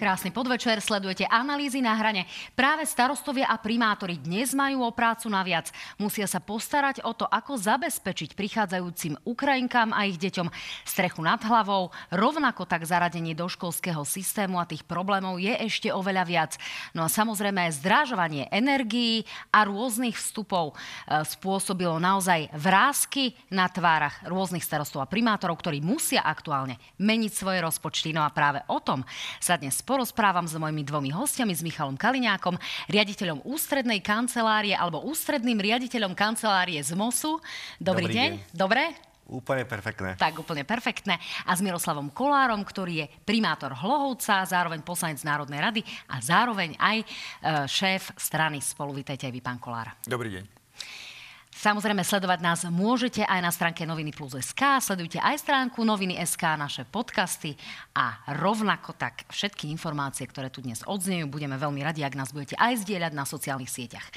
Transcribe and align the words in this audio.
Krásny 0.00 0.32
podvečer, 0.32 0.80
sledujete 0.80 1.28
analýzy 1.28 1.84
na 1.84 1.92
hrane. 1.92 2.24
Práve 2.56 2.88
starostovia 2.88 3.52
a 3.52 3.60
primátori 3.60 4.16
dnes 4.16 4.56
majú 4.56 4.88
o 4.88 4.96
prácu 4.96 5.28
naviac. 5.28 5.68
Musia 6.00 6.24
sa 6.24 6.40
postarať 6.40 7.04
o 7.04 7.12
to, 7.12 7.28
ako 7.28 7.60
zabezpečiť 7.60 8.32
prichádzajúcim 8.32 9.20
Ukrajinkám 9.28 9.92
a 9.92 10.08
ich 10.08 10.16
deťom 10.16 10.48
strechu 10.88 11.20
nad 11.20 11.44
hlavou, 11.44 11.92
rovnako 12.16 12.64
tak 12.64 12.88
zaradenie 12.88 13.36
do 13.36 13.44
školského 13.44 14.00
systému 14.08 14.56
a 14.56 14.64
tých 14.64 14.88
problémov 14.88 15.36
je 15.36 15.52
ešte 15.68 15.92
oveľa 15.92 16.24
viac. 16.24 16.52
No 16.96 17.04
a 17.04 17.12
samozrejme 17.12 17.68
zdražovanie 17.68 18.48
energií 18.48 19.28
a 19.52 19.68
rôznych 19.68 20.16
vstupov 20.16 20.72
e, 20.72 20.74
spôsobilo 21.28 22.00
naozaj 22.00 22.48
vrázky 22.56 23.36
na 23.52 23.68
tvárach 23.68 24.16
rôznych 24.24 24.64
starostov 24.64 25.04
a 25.04 25.10
primátorov, 25.12 25.60
ktorí 25.60 25.84
musia 25.84 26.24
aktuálne 26.24 26.80
meniť 26.96 27.32
svoje 27.36 27.60
rozpočty. 27.60 28.16
No 28.16 28.24
a 28.24 28.32
práve 28.32 28.64
o 28.64 28.80
tom 28.80 29.04
sa 29.36 29.60
dnes 29.60 29.76
porozprávam 29.90 30.46
s 30.46 30.54
mojimi 30.54 30.86
dvomi 30.86 31.10
hostiami, 31.10 31.50
s 31.50 31.66
Michalom 31.66 31.98
Kaliňákom, 31.98 32.54
riaditeľom 32.86 33.42
ústrednej 33.42 33.98
kancelárie 33.98 34.78
alebo 34.78 35.02
ústredným 35.02 35.58
riaditeľom 35.58 36.14
kancelárie 36.14 36.78
z 36.78 36.94
MOSu. 36.94 37.42
Dobrý, 37.82 38.06
Dobrý 38.06 38.14
deň. 38.14 38.30
deň. 38.38 38.54
Dobre? 38.54 38.82
Úplne 39.26 39.66
perfektné. 39.66 40.14
Tak, 40.14 40.38
úplne 40.38 40.62
perfektné. 40.62 41.18
A 41.46 41.54
s 41.54 41.62
Miroslavom 41.62 42.14
Kolárom, 42.14 42.62
ktorý 42.62 43.02
je 43.02 43.06
primátor 43.26 43.74
Hlohovca, 43.74 44.46
zároveň 44.46 44.78
poslanec 44.86 45.18
Národnej 45.26 45.58
rady 45.58 45.80
a 46.06 46.22
zároveň 46.22 46.78
aj 46.78 46.98
e, 47.02 47.06
šéf 47.66 48.14
strany 48.14 48.62
spolu. 48.62 48.94
Vítajte 48.94 49.26
aj 49.26 49.34
vy, 49.34 49.42
pán 49.42 49.58
Kolár. 49.58 49.90
Dobrý 50.06 50.38
deň. 50.38 50.59
Samozrejme, 51.60 52.00
sledovať 52.00 52.40
nás 52.40 52.64
môžete 52.72 53.20
aj 53.20 53.40
na 53.44 53.52
stránke 53.52 53.84
Noviny 53.84 54.16
Plus 54.16 54.32
SK, 54.32 54.80
sledujte 54.80 55.20
aj 55.20 55.44
stránku 55.44 55.84
Noviny 55.84 56.16
SK, 56.16 56.56
naše 56.56 56.88
podcasty 56.88 57.52
a 57.92 58.16
rovnako 58.32 58.96
tak 58.96 59.28
všetky 59.28 59.68
informácie, 59.68 60.24
ktoré 60.24 60.48
tu 60.48 60.64
dnes 60.64 60.80
odznejú, 60.80 61.28
budeme 61.28 61.60
veľmi 61.60 61.84
radi, 61.84 62.00
ak 62.00 62.16
nás 62.16 62.32
budete 62.32 62.56
aj 62.56 62.80
zdieľať 62.80 63.12
na 63.12 63.28
sociálnych 63.28 63.68
sieťach. 63.68 64.08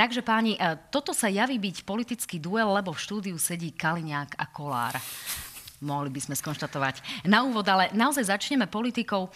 Takže 0.00 0.24
páni, 0.24 0.56
e, 0.56 0.80
toto 0.88 1.12
sa 1.12 1.28
javí 1.28 1.60
byť 1.60 1.84
politický 1.84 2.40
duel, 2.40 2.72
lebo 2.72 2.96
v 2.96 3.04
štúdiu 3.04 3.36
sedí 3.36 3.68
Kaliňák 3.76 4.40
a 4.40 4.48
Kolár 4.48 4.96
mohli 5.80 6.10
by 6.10 6.20
sme 6.20 6.34
skonštatovať. 6.34 7.24
Na 7.30 7.46
úvod, 7.46 7.62
ale 7.70 7.90
naozaj 7.94 8.30
začneme 8.34 8.66
politikou. 8.66 9.26
E, 9.26 9.30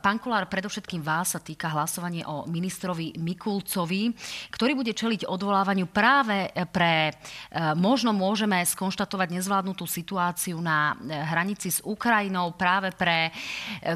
pán 0.00 0.16
Kolár, 0.16 0.48
predovšetkým 0.48 1.04
vás 1.04 1.36
sa 1.36 1.40
týka 1.40 1.68
hlasovanie 1.68 2.24
o 2.24 2.48
ministrovi 2.48 3.20
Mikulcovi, 3.20 4.12
ktorý 4.48 4.72
bude 4.72 4.96
čeliť 4.96 5.28
odvolávaniu 5.28 5.84
práve 5.88 6.48
pre, 6.72 7.12
e, 7.12 7.12
možno 7.76 8.16
môžeme 8.16 8.64
skonštatovať 8.64 9.28
nezvládnutú 9.36 9.84
situáciu 9.84 10.56
na 10.64 10.96
e, 10.96 11.12
hranici 11.12 11.68
s 11.68 11.84
Ukrajinou, 11.84 12.56
práve 12.56 12.94
pre 12.96 13.28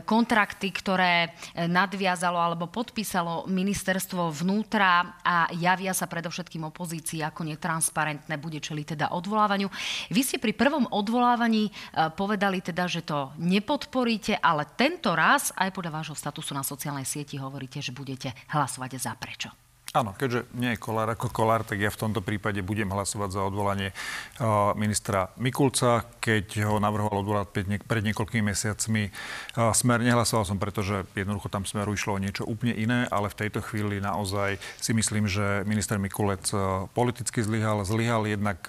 kontrakty, 0.04 0.74
ktoré 0.74 1.32
nadviazalo 1.54 2.36
alebo 2.36 2.68
podpísalo 2.68 3.48
ministerstvo 3.48 4.28
vnútra 4.30 5.20
a 5.24 5.48
javia 5.54 5.94
sa 5.96 6.10
predovšetkým 6.10 6.66
opozícii 6.68 7.24
ako 7.24 7.46
netransparentné, 7.46 8.36
bude 8.36 8.60
čeliť 8.60 8.96
teda 8.96 9.06
odvolávaniu. 9.14 9.70
Vy 10.12 10.20
ste 10.20 10.36
pri 10.42 10.52
prvom 10.52 10.84
odvolávaní 10.90 11.69
Eh, 11.70 12.10
povedali 12.12 12.60
teda, 12.60 12.90
že 12.90 13.06
to 13.06 13.32
nepodporíte, 13.38 14.36
ale 14.42 14.66
tento 14.74 15.14
raz 15.14 15.54
aj 15.54 15.70
podľa 15.70 16.02
vášho 16.02 16.16
statusu 16.18 16.52
na 16.52 16.66
sociálnej 16.66 17.06
sieti 17.06 17.38
hovoríte, 17.38 17.78
že 17.78 17.94
budete 17.94 18.34
hlasovať 18.50 18.90
za 18.98 19.14
prečo. 19.16 19.69
Áno, 19.90 20.14
keďže 20.14 20.46
nie 20.54 20.70
je 20.70 20.78
Kolár 20.78 21.10
ako 21.10 21.34
Kolár, 21.34 21.66
tak 21.66 21.82
ja 21.82 21.90
v 21.90 21.98
tomto 21.98 22.22
prípade 22.22 22.62
budem 22.62 22.86
hlasovať 22.94 23.34
za 23.34 23.42
odvolanie 23.42 23.90
uh, 24.38 24.70
ministra 24.78 25.34
Mikulca. 25.34 26.06
Keď 26.22 26.62
ho 26.62 26.78
navrhoval 26.78 27.26
odvolať 27.26 27.66
pred 27.82 28.02
niekoľkými 28.06 28.54
mesiacmi 28.54 29.10
uh, 29.10 29.74
Smer, 29.74 29.98
nehlasoval 30.06 30.46
som, 30.46 30.62
pretože 30.62 31.02
jednoducho 31.18 31.50
tam 31.50 31.66
Smeru 31.66 31.90
išlo 31.90 32.14
o 32.14 32.22
niečo 32.22 32.46
úplne 32.46 32.78
iné, 32.78 33.10
ale 33.10 33.34
v 33.34 33.38
tejto 33.42 33.66
chvíli 33.66 33.98
naozaj 33.98 34.62
si 34.78 34.94
myslím, 34.94 35.26
že 35.26 35.66
minister 35.66 35.98
Mikulec 35.98 36.46
uh, 36.54 36.86
politicky 36.94 37.42
zlyhal. 37.42 37.82
Zlyhal 37.82 38.30
jednak 38.30 38.62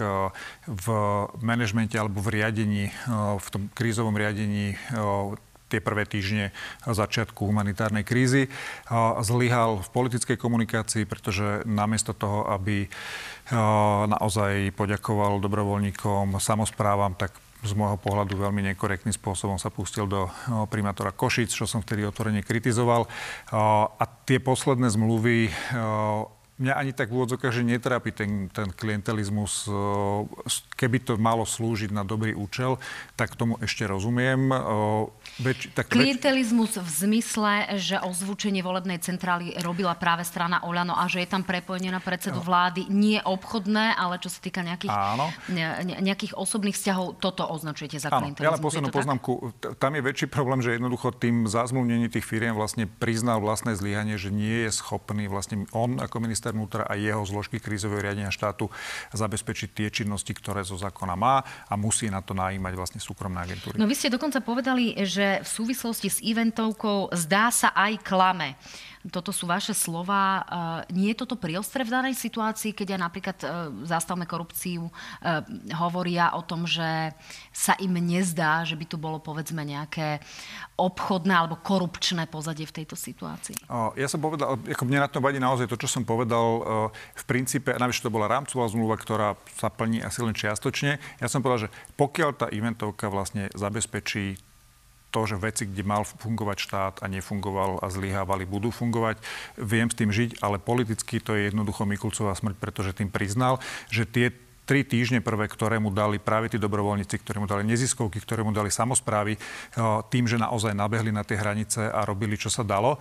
v 0.65 0.85
manažmente 1.37 2.01
alebo 2.01 2.17
v 2.25 2.41
riadení, 2.41 2.89
v 3.37 3.47
tom 3.53 3.69
krízovom 3.77 4.17
riadení 4.17 4.73
tie 5.71 5.79
prvé 5.79 6.03
týždne 6.03 6.51
začiatku 6.83 7.47
humanitárnej 7.47 8.03
krízy. 8.03 8.51
Zlyhal 9.23 9.79
v 9.79 9.89
politickej 9.95 10.35
komunikácii, 10.35 11.07
pretože 11.07 11.63
namiesto 11.63 12.11
toho, 12.11 12.43
aby 12.51 12.91
naozaj 14.11 14.75
poďakoval 14.75 15.39
dobrovoľníkom, 15.39 16.35
samozprávam, 16.43 17.15
tak 17.15 17.31
z 17.61 17.77
môjho 17.77 17.93
pohľadu 18.01 18.41
veľmi 18.41 18.73
nekorektným 18.73 19.13
spôsobom 19.13 19.61
sa 19.61 19.69
pustil 19.69 20.09
do 20.09 20.25
primátora 20.73 21.13
Košic, 21.13 21.53
čo 21.53 21.69
som 21.69 21.85
vtedy 21.85 22.01
otvorene 22.01 22.41
kritizoval. 22.41 23.05
A 23.53 24.03
tie 24.25 24.41
posledné 24.41 24.89
zmluvy 24.89 25.53
mňa 26.61 26.73
ani 26.77 26.91
tak 26.93 27.09
v 27.09 27.17
úvodzokách, 27.17 27.51
že 27.51 27.65
netrápi 27.65 28.13
ten, 28.13 28.47
ten 28.53 28.69
klientelizmus. 28.69 29.65
Keby 30.77 30.97
to 31.01 31.17
malo 31.17 31.43
slúžiť 31.43 31.89
na 31.89 32.05
dobrý 32.05 32.37
účel, 32.37 32.77
tak 33.17 33.33
tomu 33.33 33.57
ešte 33.59 33.89
rozumiem. 33.89 34.53
Več, 35.41 35.73
tak, 35.73 35.89
Klientelizmus 35.89 36.77
v 36.77 36.89
zmysle, 36.89 37.81
že 37.81 37.97
ozvučenie 37.97 38.61
volebnej 38.61 39.01
centrály 39.01 39.57
robila 39.65 39.97
práve 39.97 40.21
strana 40.21 40.61
Oľano 40.61 40.93
a 40.93 41.09
že 41.09 41.25
je 41.25 41.29
tam 41.29 41.41
prepojenie 41.41 41.89
na 41.89 41.99
predsedu 41.99 42.39
no. 42.39 42.45
vlády 42.45 42.85
nie 42.93 43.17
obchodné, 43.17 43.97
ale 43.97 44.21
čo 44.21 44.29
sa 44.29 44.37
týka 44.37 44.61
nejakých, 44.61 44.93
ne, 45.49 45.97
nejakých 45.99 46.37
osobných 46.37 46.77
vzťahov, 46.77 47.17
toto 47.17 47.47
označujete 47.49 47.97
za 47.97 48.13
Áno, 48.13 48.29
klientelizmus. 48.29 48.47
Ja 48.47 48.55
len 48.55 48.63
poslednú 48.63 48.89
poznámku. 48.93 49.31
Tam 49.81 49.91
je 49.97 50.01
väčší 50.05 50.27
problém, 50.29 50.61
že 50.61 50.77
jednoducho 50.77 51.15
tým 51.17 51.49
zazmluvnením 51.49 52.13
tých 52.13 52.27
firiem 52.27 52.53
vlastne 52.53 52.85
priznal 52.85 53.41
vlastné 53.41 53.73
zlyhanie, 53.73 54.19
že 54.21 54.29
nie 54.29 54.69
je 54.69 54.71
schopný 54.75 55.25
vlastne 55.25 55.65
on 55.73 55.97
ako 55.97 56.21
minister 56.21 56.50
vnútra 56.51 56.83
a 56.85 56.93
jeho 56.99 57.23
zložky 57.23 57.57
krízového 57.57 58.03
riadenia 58.03 58.31
štátu 58.31 58.67
zabezpečiť 59.15 59.69
tie 59.71 59.87
činnosti, 59.89 60.31
ktoré 60.35 60.61
zo 60.61 60.77
zákona 60.77 61.15
má 61.17 61.43
a 61.67 61.73
musí 61.79 62.11
na 62.11 62.19
to 62.21 62.35
najímať 62.35 62.73
vlastne 62.75 62.99
súkromné 62.99 63.41
agentúry. 63.41 63.75
No 63.79 63.89
vy 63.89 63.95
ste 63.97 64.13
dokonca 64.13 64.43
povedali, 64.43 64.93
že 65.07 65.41
v 65.41 65.49
súvislosti 65.49 66.07
s 66.11 66.19
eventovkou 66.21 67.11
zdá 67.15 67.49
sa 67.49 67.73
aj 67.73 68.03
klame. 68.03 68.59
Toto 69.09 69.33
sú 69.33 69.49
vaše 69.49 69.73
slova. 69.73 70.45
Eh, 70.45 70.93
nie 70.93 71.09
je 71.13 71.25
toto 71.25 71.33
priostre 71.33 71.81
v 71.81 71.89
danej 71.89 72.13
situácii, 72.13 72.77
keď 72.77 72.93
aj 72.93 72.99
napríklad 73.01 73.37
eh, 73.41 73.49
zástavme 73.89 74.29
korupciu 74.29 74.85
eh, 74.85 75.41
hovoria 75.73 76.37
o 76.37 76.45
tom, 76.45 76.69
že 76.69 77.09
sa 77.49 77.73
im 77.81 77.97
nezdá, 77.97 78.61
že 78.61 78.77
by 78.77 78.85
tu 78.85 79.01
bolo 79.01 79.17
povedzme 79.17 79.65
nejaké 79.65 80.21
obchodné 80.77 81.33
alebo 81.33 81.57
korupčné 81.57 82.29
pozadie 82.29 82.69
v 82.69 82.83
tejto 82.83 82.93
situácii? 82.93 83.69
Ja 83.97 84.07
som 84.09 84.21
povedal, 84.21 84.57
ako 84.57 84.83
mne 84.85 85.05
na 85.05 85.09
tom 85.09 85.21
vadí 85.21 85.37
naozaj 85.37 85.69
to, 85.69 85.77
čo 85.77 85.89
som 85.89 86.01
povedal 86.01 86.65
v 87.13 87.23
princípe, 87.29 87.69
navyše 87.77 88.01
to 88.01 88.09
bola 88.09 88.25
rámcová 88.25 88.65
zmluva, 88.65 88.97
ktorá 88.97 89.37
sa 89.53 89.69
plní 89.69 90.01
asi 90.01 90.25
len 90.25 90.33
čiastočne. 90.33 90.97
Ja 91.21 91.27
som 91.29 91.45
povedal, 91.45 91.69
že 91.69 91.73
pokiaľ 92.01 92.29
tá 92.33 92.47
eventovka 92.49 93.13
vlastne 93.13 93.53
zabezpečí 93.53 94.50
to, 95.11 95.27
že 95.27 95.35
veci, 95.35 95.67
kde 95.67 95.83
mal 95.83 96.07
fungovať 96.07 96.57
štát 96.57 96.95
a 97.03 97.11
nefungoval 97.11 97.83
a 97.83 97.91
zlyhávali, 97.91 98.47
budú 98.47 98.71
fungovať. 98.71 99.19
Viem 99.59 99.91
s 99.91 99.99
tým 99.99 100.09
žiť, 100.09 100.39
ale 100.39 100.57
politicky 100.57 101.19
to 101.19 101.35
je 101.35 101.51
jednoducho 101.51 101.83
Mikulcová 101.83 102.31
smrť, 102.31 102.55
pretože 102.57 102.95
tým 102.95 103.11
priznal, 103.11 103.59
že 103.91 104.07
tie 104.07 104.31
tri 104.61 104.87
týždne 104.87 105.19
prvé, 105.19 105.51
ktoré 105.51 105.83
mu 105.83 105.91
dali 105.91 106.15
práve 106.15 106.47
tí 106.47 106.55
dobrovoľníci, 106.55 107.19
ktoré 107.19 107.43
mu 107.43 107.49
dali 107.49 107.67
neziskovky, 107.67 108.23
ktoré 108.23 108.39
mu 108.39 108.55
dali 108.55 108.71
samozprávy, 108.71 109.35
tým, 110.07 110.31
že 110.31 110.39
naozaj 110.39 110.71
nabehli 110.71 111.11
na 111.11 111.27
tie 111.27 111.35
hranice 111.35 111.91
a 111.91 112.07
robili, 112.07 112.39
čo 112.39 112.47
sa 112.47 112.63
dalo, 112.63 112.95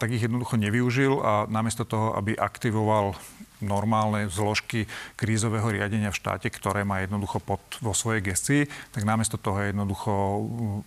tak 0.00 0.16
ich 0.16 0.24
jednoducho 0.24 0.56
nevyužil 0.56 1.20
a 1.20 1.44
namiesto 1.50 1.84
toho, 1.84 2.16
aby 2.16 2.38
aktivoval 2.38 3.12
normálne 3.62 4.26
zložky 4.26 4.90
krízového 5.14 5.66
riadenia 5.70 6.10
v 6.10 6.18
štáte, 6.18 6.50
ktoré 6.50 6.82
má 6.82 7.04
jednoducho 7.04 7.38
pod, 7.38 7.62
vo 7.78 7.94
svojej 7.94 8.24
gestii, 8.24 8.62
tak 8.90 9.06
namiesto 9.06 9.38
toho 9.38 9.62
jednoducho 9.62 10.12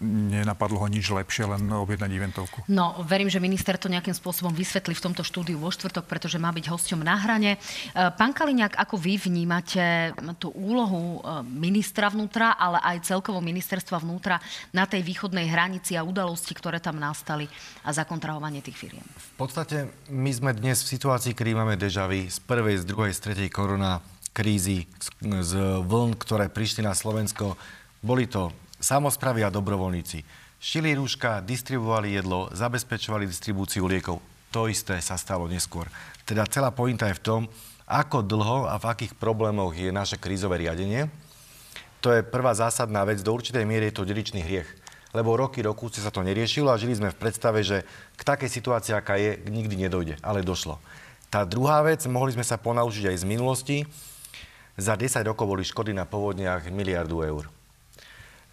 mm, 0.02 0.44
nenapadlo 0.44 0.84
ho 0.84 0.88
nič 0.88 1.08
lepšie, 1.08 1.48
len 1.48 1.64
objednať 1.68 2.12
eventovku. 2.12 2.58
No, 2.68 3.00
verím, 3.08 3.32
že 3.32 3.40
minister 3.40 3.80
to 3.80 3.88
nejakým 3.88 4.16
spôsobom 4.16 4.52
vysvetlí 4.52 4.98
v 4.98 5.06
tomto 5.12 5.24
štúdiu 5.24 5.62
vo 5.62 5.72
štvrtok, 5.72 6.06
pretože 6.10 6.42
má 6.42 6.52
byť 6.52 6.66
hosťom 6.68 7.02
na 7.06 7.16
hrane. 7.16 7.56
E, 7.56 7.58
pán 7.94 8.32
Kaliňák, 8.36 8.76
ako 8.76 8.96
vy 9.00 9.20
vnímate 9.22 10.12
tú 10.38 10.52
úlohu 10.52 11.20
e, 11.20 11.42
ministra 11.46 12.12
vnútra, 12.12 12.56
ale 12.56 12.82
aj 12.84 13.08
celkovo 13.08 13.40
ministerstva 13.40 14.02
vnútra 14.04 14.42
na 14.76 14.84
tej 14.84 15.04
východnej 15.04 15.48
hranici 15.48 15.96
a 15.96 16.06
udalosti, 16.06 16.52
ktoré 16.52 16.82
tam 16.84 17.00
nastali 17.00 17.48
a 17.84 17.94
zakontrahovanie 17.94 18.60
tých 18.60 18.78
firiem? 18.78 19.06
V 19.36 19.36
podstate 19.40 19.90
my 20.12 20.32
sme 20.34 20.52
dnes 20.54 20.84
v 20.84 20.92
situácii, 20.98 21.34
kedy 21.38 21.52
máme 21.54 21.76
dežavy 21.80 22.28
z 22.28 22.38
prvej 22.58 22.82
z 22.82 22.90
druhej, 22.90 23.14
z 23.14 23.22
tretej 23.22 23.50
korona 23.54 24.02
krízy, 24.34 24.90
z, 24.98 25.14
z 25.46 25.54
vln, 25.86 26.18
ktoré 26.18 26.50
prišli 26.50 26.82
na 26.82 26.98
Slovensko, 26.98 27.54
boli 28.02 28.26
to 28.26 28.50
samozpravy 28.82 29.46
a 29.46 29.54
dobrovoľníci. 29.54 30.26
Šili 30.58 30.98
rúška, 30.98 31.46
distribuovali 31.46 32.18
jedlo, 32.18 32.50
zabezpečovali 32.50 33.30
distribúciu 33.30 33.86
liekov. 33.86 34.18
To 34.50 34.66
isté 34.66 34.98
sa 35.06 35.22
stalo 35.22 35.46
neskôr. 35.46 35.86
Teda 36.26 36.50
celá 36.50 36.74
pointa 36.74 37.06
je 37.06 37.22
v 37.22 37.26
tom, 37.30 37.42
ako 37.86 38.26
dlho 38.26 38.66
a 38.66 38.82
v 38.82 38.90
akých 38.90 39.14
problémoch 39.22 39.78
je 39.78 39.94
naše 39.94 40.18
krízové 40.18 40.58
riadenie. 40.58 41.14
To 42.02 42.10
je 42.10 42.26
prvá 42.26 42.58
zásadná 42.58 43.06
vec. 43.06 43.22
Do 43.22 43.38
určitej 43.38 43.70
miery 43.70 43.94
je 43.94 44.02
to 44.02 44.10
dedičný 44.10 44.42
hriech. 44.42 44.66
lebo 45.14 45.38
roky, 45.38 45.62
roku 45.62 45.94
sa 45.94 46.10
to 46.10 46.26
neriešilo 46.26 46.74
a 46.74 46.82
žili 46.82 46.98
sme 46.98 47.14
v 47.14 47.22
predstave, 47.22 47.62
že 47.62 47.86
k 48.18 48.22
takej 48.26 48.50
situácii, 48.50 48.98
aká 48.98 49.22
je, 49.22 49.38
nikdy 49.46 49.88
nedojde, 49.88 50.18
ale 50.26 50.42
došlo. 50.42 50.82
Tá 51.28 51.44
druhá 51.44 51.84
vec, 51.84 52.00
mohli 52.08 52.32
sme 52.32 52.48
sa 52.48 52.56
ponaučiť 52.56 53.12
aj 53.12 53.18
z 53.20 53.26
minulosti. 53.28 53.78
Za 54.80 54.96
10 54.96 55.28
rokov 55.28 55.44
boli 55.44 55.68
škody 55.68 55.92
na 55.92 56.08
povodniach 56.08 56.72
miliardu 56.72 57.20
eur. 57.20 57.52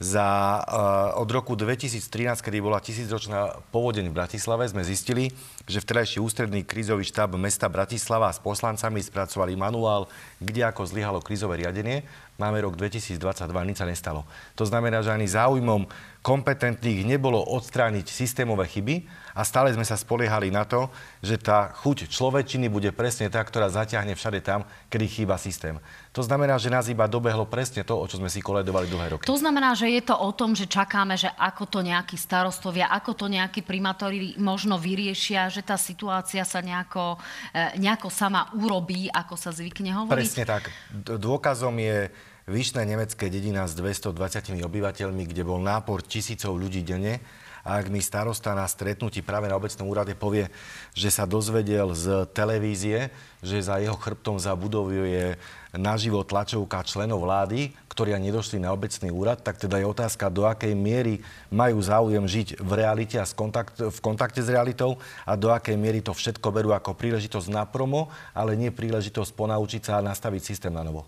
Za, 0.02 0.26
uh, 0.58 1.22
od 1.22 1.30
roku 1.30 1.54
2013, 1.54 2.42
kedy 2.42 2.58
bola 2.58 2.82
tisícročná 2.82 3.62
povodeň 3.70 4.10
v 4.10 4.16
Bratislave, 4.18 4.66
sme 4.66 4.82
zistili, 4.82 5.30
že 5.64 5.80
vtedajší 5.80 6.20
ústredný 6.20 6.60
krízový 6.62 7.04
štáb 7.04 7.40
mesta 7.40 7.72
Bratislava 7.72 8.28
s 8.28 8.40
poslancami 8.40 9.00
spracovali 9.00 9.56
manuál, 9.56 10.08
kde 10.40 10.64
ako 10.64 10.84
zlyhalo 10.84 11.24
krízové 11.24 11.64
riadenie. 11.64 12.04
Máme 12.36 12.60
rok 12.60 12.76
2022, 12.76 13.18
nič 13.64 13.78
sa 13.80 13.88
nestalo. 13.88 14.28
To 14.58 14.68
znamená, 14.68 15.00
že 15.00 15.14
ani 15.14 15.24
záujmom 15.24 15.88
kompetentných 16.20 17.06
nebolo 17.06 17.40
odstrániť 17.40 18.10
systémové 18.10 18.68
chyby, 18.68 19.06
a 19.34 19.42
stále 19.42 19.74
sme 19.74 19.82
sa 19.82 19.98
spoliehali 19.98 20.54
na 20.54 20.62
to, 20.62 20.86
že 21.18 21.42
tá 21.42 21.74
chuť 21.82 22.06
človečiny 22.06 22.70
bude 22.70 22.94
presne 22.94 23.26
tá, 23.26 23.42
ktorá 23.42 23.66
zaťahne 23.66 24.14
všade 24.14 24.38
tam, 24.46 24.62
kedy 24.86 25.06
chýba 25.10 25.34
systém. 25.42 25.82
To 26.14 26.22
znamená, 26.22 26.54
že 26.62 26.70
nás 26.70 26.86
iba 26.86 27.10
dobehlo 27.10 27.42
presne 27.42 27.82
to, 27.82 27.98
o 27.98 28.06
čo 28.06 28.22
sme 28.22 28.30
si 28.30 28.38
koledovali 28.38 28.86
dlhé 28.86 29.18
roky. 29.18 29.26
To 29.26 29.34
znamená, 29.34 29.74
že 29.74 29.90
je 29.90 30.06
to 30.06 30.14
o 30.14 30.30
tom, 30.30 30.54
že 30.54 30.70
čakáme, 30.70 31.18
že 31.18 31.26
ako 31.34 31.66
to 31.66 31.82
nejakí 31.82 32.14
starostovia, 32.14 32.86
ako 32.94 33.18
to 33.18 33.26
nejakí 33.26 33.66
primátori 33.66 34.38
možno 34.38 34.78
vyriešia, 34.78 35.50
že 35.54 35.62
tá 35.62 35.78
situácia 35.78 36.42
sa 36.42 36.58
nejako, 36.58 37.14
e, 37.54 37.78
nejako 37.78 38.10
sama 38.10 38.50
urobí, 38.58 39.06
ako 39.06 39.38
sa 39.38 39.54
zvykne 39.54 39.94
hovoriť? 39.94 40.18
Presne 40.18 40.44
tak. 40.44 40.74
Dôkazom 40.90 41.78
je 41.78 42.10
vyšné 42.50 42.82
nemecké 42.82 43.30
dedina 43.30 43.64
s 43.70 43.78
220 43.78 44.58
obyvateľmi, 44.66 45.24
kde 45.30 45.42
bol 45.46 45.62
nápor 45.62 46.02
tisícov 46.02 46.58
ľudí 46.58 46.82
denne 46.82 47.22
a 47.64 47.80
ak 47.80 47.88
mi 47.88 48.04
starosta 48.04 48.52
na 48.52 48.68
stretnutí 48.68 49.24
práve 49.24 49.48
na 49.48 49.56
obecnom 49.56 49.88
úrade 49.88 50.12
povie, 50.12 50.52
že 50.92 51.08
sa 51.08 51.24
dozvedel 51.24 51.96
z 51.96 52.28
televízie, 52.36 53.08
že 53.40 53.64
za 53.64 53.80
jeho 53.80 53.96
chrbtom 53.96 54.36
za 54.36 54.52
budovou 54.52 54.92
je 54.92 55.32
naživo 55.78 56.22
tlačovka 56.22 56.82
členov 56.86 57.26
vlády, 57.26 57.74
ktorí 57.90 58.14
nedošli 58.18 58.58
na 58.58 58.74
obecný 58.74 59.10
úrad, 59.10 59.42
tak 59.42 59.58
teda 59.58 59.78
je 59.78 59.86
otázka, 59.86 60.30
do 60.30 60.46
akej 60.46 60.74
miery 60.74 61.22
majú 61.50 61.78
záujem 61.78 62.26
žiť 62.26 62.58
v 62.58 62.70
realite 62.74 63.16
a 63.18 63.26
v 63.26 63.98
kontakte 64.02 64.40
s 64.42 64.48
realitou 64.50 64.98
a 65.22 65.38
do 65.38 65.50
akej 65.50 65.78
miery 65.78 66.02
to 66.02 66.10
všetko 66.10 66.48
berú 66.50 66.74
ako 66.74 66.94
príležitosť 66.94 67.48
na 67.50 67.66
promo, 67.66 68.10
ale 68.34 68.58
nie 68.58 68.74
príležitosť 68.74 69.30
ponaučiť 69.34 69.82
sa 69.82 70.02
a 70.02 70.06
nastaviť 70.06 70.42
systém 70.42 70.74
na 70.74 70.82
novo. 70.82 71.06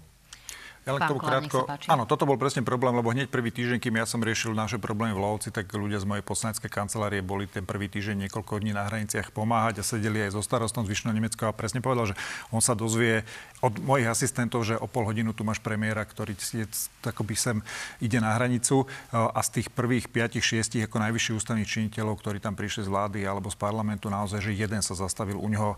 Ja 0.87 0.94
len 0.94 1.03
tomu 1.03 1.19
krátko. 1.19 1.67
Áno, 1.91 2.06
toto 2.06 2.31
bol 2.31 2.38
presne 2.38 2.62
problém, 2.62 2.94
lebo 2.94 3.11
hneď 3.11 3.27
prvý 3.27 3.50
týždeň, 3.50 3.83
kým 3.83 3.99
ja 3.99 4.06
som 4.06 4.23
riešil 4.23 4.55
naše 4.55 4.79
problémy 4.79 5.19
v 5.19 5.21
Lovci, 5.21 5.50
tak 5.50 5.67
ľudia 5.75 5.99
z 5.99 6.06
mojej 6.06 6.23
poslaneckej 6.23 6.71
kancelárie 6.71 7.27
boli 7.27 7.50
ten 7.50 7.67
prvý 7.67 7.91
týždeň 7.91 8.31
niekoľko 8.31 8.62
dní 8.62 8.71
na 8.71 8.87
hraniciach 8.87 9.35
pomáhať 9.35 9.83
a 9.83 9.85
sedeli 9.85 10.23
aj 10.23 10.38
so 10.38 10.47
starostom 10.47 10.87
z 10.87 10.94
Vyšného 10.94 11.19
Nemecka 11.19 11.50
a 11.50 11.56
presne 11.59 11.83
povedal, 11.83 12.15
že 12.15 12.19
on 12.55 12.62
sa 12.62 12.79
dozvie 12.79 13.27
od 13.67 13.83
mojich 13.83 14.06
asistentov, 14.06 14.62
že 14.62 14.79
o 14.79 14.87
pol 14.87 15.11
hodinu 15.11 15.35
tu 15.35 15.43
máš 15.43 15.59
premiéra, 15.59 16.06
ktorý 16.06 16.38
je, 16.38 16.71
takoby 17.03 17.35
sem 17.35 17.59
ide 17.99 18.23
na 18.23 18.38
hranicu 18.38 18.87
a 19.11 19.43
z 19.43 19.59
tých 19.59 19.75
prvých 19.75 20.06
5-6 20.06 20.87
ako 20.87 21.03
najvyšší 21.03 21.35
ústavných 21.35 21.67
činiteľov, 21.67 22.23
ktorí 22.23 22.38
tam 22.38 22.55
prišli 22.55 22.87
z 22.87 22.93
vlády 22.94 23.27
alebo 23.27 23.50
z 23.50 23.59
parlamentu, 23.59 24.06
naozaj, 24.06 24.38
že 24.38 24.55
jeden 24.55 24.79
sa 24.87 24.94
zastavil 24.94 25.35
u 25.35 25.50
neho 25.50 25.75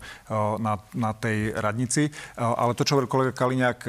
na, 0.61 0.77
na 0.93 1.17
tej 1.17 1.57
radnici. 1.57 2.13
Ale 2.37 2.77
to, 2.77 2.85
čo 2.85 2.93
hovoril 2.93 3.09
kolega 3.09 3.33
Kaliňák, 3.33 3.79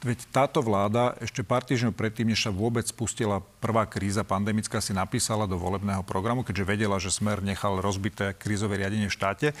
Veď 0.00 0.24
táto 0.32 0.64
vláda 0.64 1.12
ešte 1.20 1.44
pár 1.44 1.60
týždňov 1.60 1.92
predtým, 1.92 2.32
než 2.32 2.48
sa 2.48 2.48
vôbec 2.48 2.88
spustila 2.88 3.44
prvá 3.60 3.84
kríza 3.84 4.24
pandemická, 4.24 4.80
si 4.80 4.96
napísala 4.96 5.44
do 5.44 5.60
volebného 5.60 6.00
programu, 6.08 6.40
keďže 6.40 6.64
vedela, 6.64 6.96
že 6.96 7.12
Smer 7.12 7.44
nechal 7.44 7.84
rozbité 7.84 8.32
krízové 8.32 8.80
riadenie 8.80 9.12
v 9.12 9.16
štáte, 9.20 9.52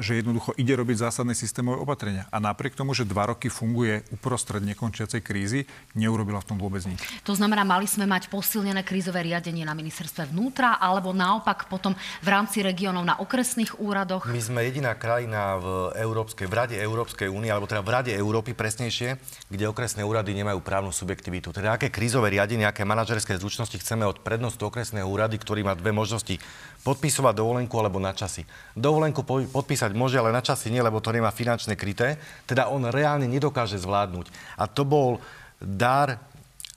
že 0.00 0.12
jednoducho 0.24 0.56
ide 0.56 0.72
robiť 0.72 1.04
zásadné 1.04 1.36
systémové 1.36 1.84
opatrenia. 1.84 2.24
A 2.32 2.40
napriek 2.40 2.80
tomu, 2.80 2.96
že 2.96 3.04
dva 3.04 3.28
roky 3.28 3.52
funguje 3.52 4.08
uprostred 4.08 4.64
nekončiacej 4.64 5.20
krízy, 5.20 5.68
neurobila 5.92 6.40
v 6.40 6.48
tom 6.48 6.56
vôbec 6.56 6.80
nič. 6.88 7.04
To 7.28 7.36
znamená, 7.36 7.60
mali 7.60 7.84
sme 7.84 8.08
mať 8.08 8.32
posilnené 8.32 8.80
krízové 8.88 9.20
riadenie 9.20 9.68
na 9.68 9.76
ministerstve 9.76 10.32
vnútra, 10.32 10.80
alebo 10.80 11.12
naopak 11.12 11.68
potom 11.68 11.92
v 12.24 12.28
rámci 12.32 12.64
regiónov 12.64 13.04
na 13.04 13.20
okresných 13.20 13.76
úradoch? 13.84 14.24
My 14.32 14.40
sme 14.40 14.64
jediná 14.64 14.96
krajina 14.96 15.60
v 15.60 15.92
Európskej, 15.92 16.48
v 16.48 16.54
Rade 16.56 16.76
Európskej 16.80 17.28
únie, 17.28 17.52
alebo 17.52 17.68
teda 17.68 17.84
v 17.84 17.92
Rade 17.92 18.12
Európy 18.16 18.56
presnejšie, 18.56 19.20
kde 19.58 19.66
okresné 19.66 20.06
úrady 20.06 20.38
nemajú 20.38 20.62
právnu 20.62 20.94
subjektivitu. 20.94 21.50
Teda 21.50 21.74
aké 21.74 21.90
krízové 21.90 22.30
riadenie, 22.30 22.62
aké 22.62 22.86
manažerské 22.86 23.34
zručnosti 23.34 23.74
chceme 23.74 24.06
od 24.06 24.22
prednostu 24.22 24.70
okresného 24.70 25.02
úrady, 25.02 25.34
ktorý 25.34 25.66
má 25.66 25.74
dve 25.74 25.90
možnosti 25.90 26.38
podpisovať 26.86 27.34
dovolenku 27.34 27.74
alebo 27.74 27.98
na 27.98 28.14
časy. 28.14 28.46
Dovolenku 28.78 29.26
podpísať 29.26 29.98
môže, 29.98 30.14
ale 30.14 30.30
na 30.30 30.46
časy 30.46 30.70
nie, 30.70 30.78
lebo 30.78 31.02
to 31.02 31.10
nemá 31.10 31.34
finančné 31.34 31.74
kryté. 31.74 32.22
Teda 32.46 32.70
on 32.70 32.86
reálne 32.86 33.26
nedokáže 33.26 33.82
zvládnuť. 33.82 34.30
A 34.62 34.70
to 34.70 34.86
bol 34.86 35.18
dar 35.58 36.22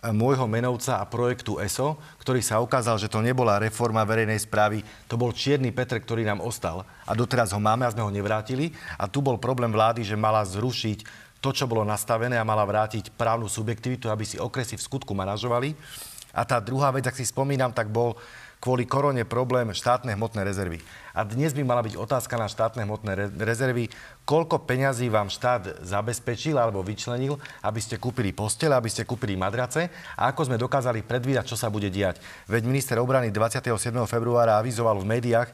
môjho 0.09 0.49
menovca 0.49 0.97
a 0.97 1.05
projektu 1.05 1.61
ESO, 1.61 2.01
ktorý 2.17 2.41
sa 2.41 2.57
ukázal, 2.57 2.97
že 2.97 3.05
to 3.05 3.21
nebola 3.21 3.61
reforma 3.61 4.01
verejnej 4.01 4.41
správy, 4.41 4.81
to 5.05 5.13
bol 5.13 5.29
čierny 5.29 5.69
Petr, 5.69 6.01
ktorý 6.01 6.25
nám 6.25 6.41
ostal. 6.41 6.81
A 7.05 7.13
doteraz 7.13 7.53
ho 7.53 7.61
máme 7.61 7.85
a 7.85 7.93
sme 7.93 8.01
ho 8.01 8.09
nevrátili. 8.09 8.73
A 8.97 9.05
tu 9.05 9.21
bol 9.21 9.37
problém 9.37 9.69
vlády, 9.69 10.01
že 10.01 10.17
mala 10.17 10.41
zrušiť 10.41 11.29
to, 11.41 11.49
čo 11.49 11.65
bolo 11.65 11.81
nastavené 11.81 12.37
a 12.37 12.45
mala 12.45 12.63
vrátiť 12.63 13.17
právnu 13.17 13.49
subjektivitu, 13.49 14.07
aby 14.07 14.23
si 14.23 14.37
okresy 14.37 14.77
v 14.77 14.85
skutku 14.85 15.17
manažovali. 15.17 15.73
A 16.31 16.47
tá 16.47 16.61
druhá 16.63 16.93
vec, 16.93 17.03
ak 17.03 17.17
si 17.17 17.27
spomínam, 17.27 17.75
tak 17.75 17.91
bol 17.91 18.15
kvôli 18.61 18.85
korone 18.85 19.25
problém 19.25 19.73
štátne 19.73 20.13
hmotné 20.13 20.45
rezervy. 20.45 20.77
A 21.17 21.25
dnes 21.25 21.49
by 21.51 21.65
mala 21.65 21.81
byť 21.81 21.97
otázka 21.97 22.37
na 22.37 22.45
štátne 22.45 22.85
hmotné 22.85 23.33
rezervy, 23.41 23.89
koľko 24.23 24.69
peňazí 24.69 25.09
vám 25.09 25.33
štát 25.33 25.81
zabezpečil 25.81 26.55
alebo 26.61 26.85
vyčlenil, 26.85 27.41
aby 27.65 27.79
ste 27.81 27.97
kúpili 27.97 28.31
postele, 28.31 28.77
aby 28.77 28.87
ste 28.87 29.03
kúpili 29.03 29.33
madrace 29.33 29.89
a 30.13 30.29
ako 30.29 30.45
sme 30.45 30.61
dokázali 30.61 31.01
predvídať, 31.01 31.49
čo 31.49 31.57
sa 31.57 31.73
bude 31.73 31.89
diať. 31.89 32.21
Veď 32.45 32.69
minister 32.69 33.01
obrany 33.01 33.33
27. 33.33 33.73
februára 34.05 34.61
avizoval 34.61 35.01
v 35.01 35.09
médiách, 35.09 35.49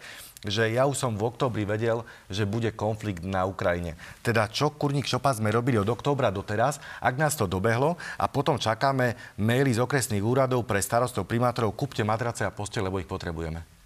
že 0.46 0.70
ja 0.70 0.86
už 0.86 0.98
som 0.98 1.18
v 1.18 1.26
oktobri 1.26 1.66
vedel, 1.66 2.06
že 2.30 2.46
bude 2.46 2.70
konflikt 2.76 3.26
na 3.26 3.48
Ukrajine. 3.50 3.98
Teda 4.22 4.46
čo 4.46 4.70
kurník 4.70 5.10
šopa 5.10 5.34
sme 5.34 5.50
robili 5.50 5.82
od 5.82 5.90
októbra 5.90 6.30
do 6.30 6.46
teraz, 6.46 6.78
ak 7.02 7.18
nás 7.18 7.34
to 7.34 7.50
dobehlo 7.50 7.98
a 8.22 8.26
potom 8.30 8.62
čakáme 8.62 9.18
maily 9.40 9.74
z 9.74 9.82
okresných 9.82 10.22
úradov 10.22 10.68
pre 10.70 10.84
starostov, 10.84 11.26
primátorov, 11.26 11.74
kúpte 11.74 12.06
matrace 12.06 12.46
a 12.46 12.54
postel, 12.54 12.86
lebo 12.86 13.02
ich 13.02 13.10
potrebujeme. 13.10 13.77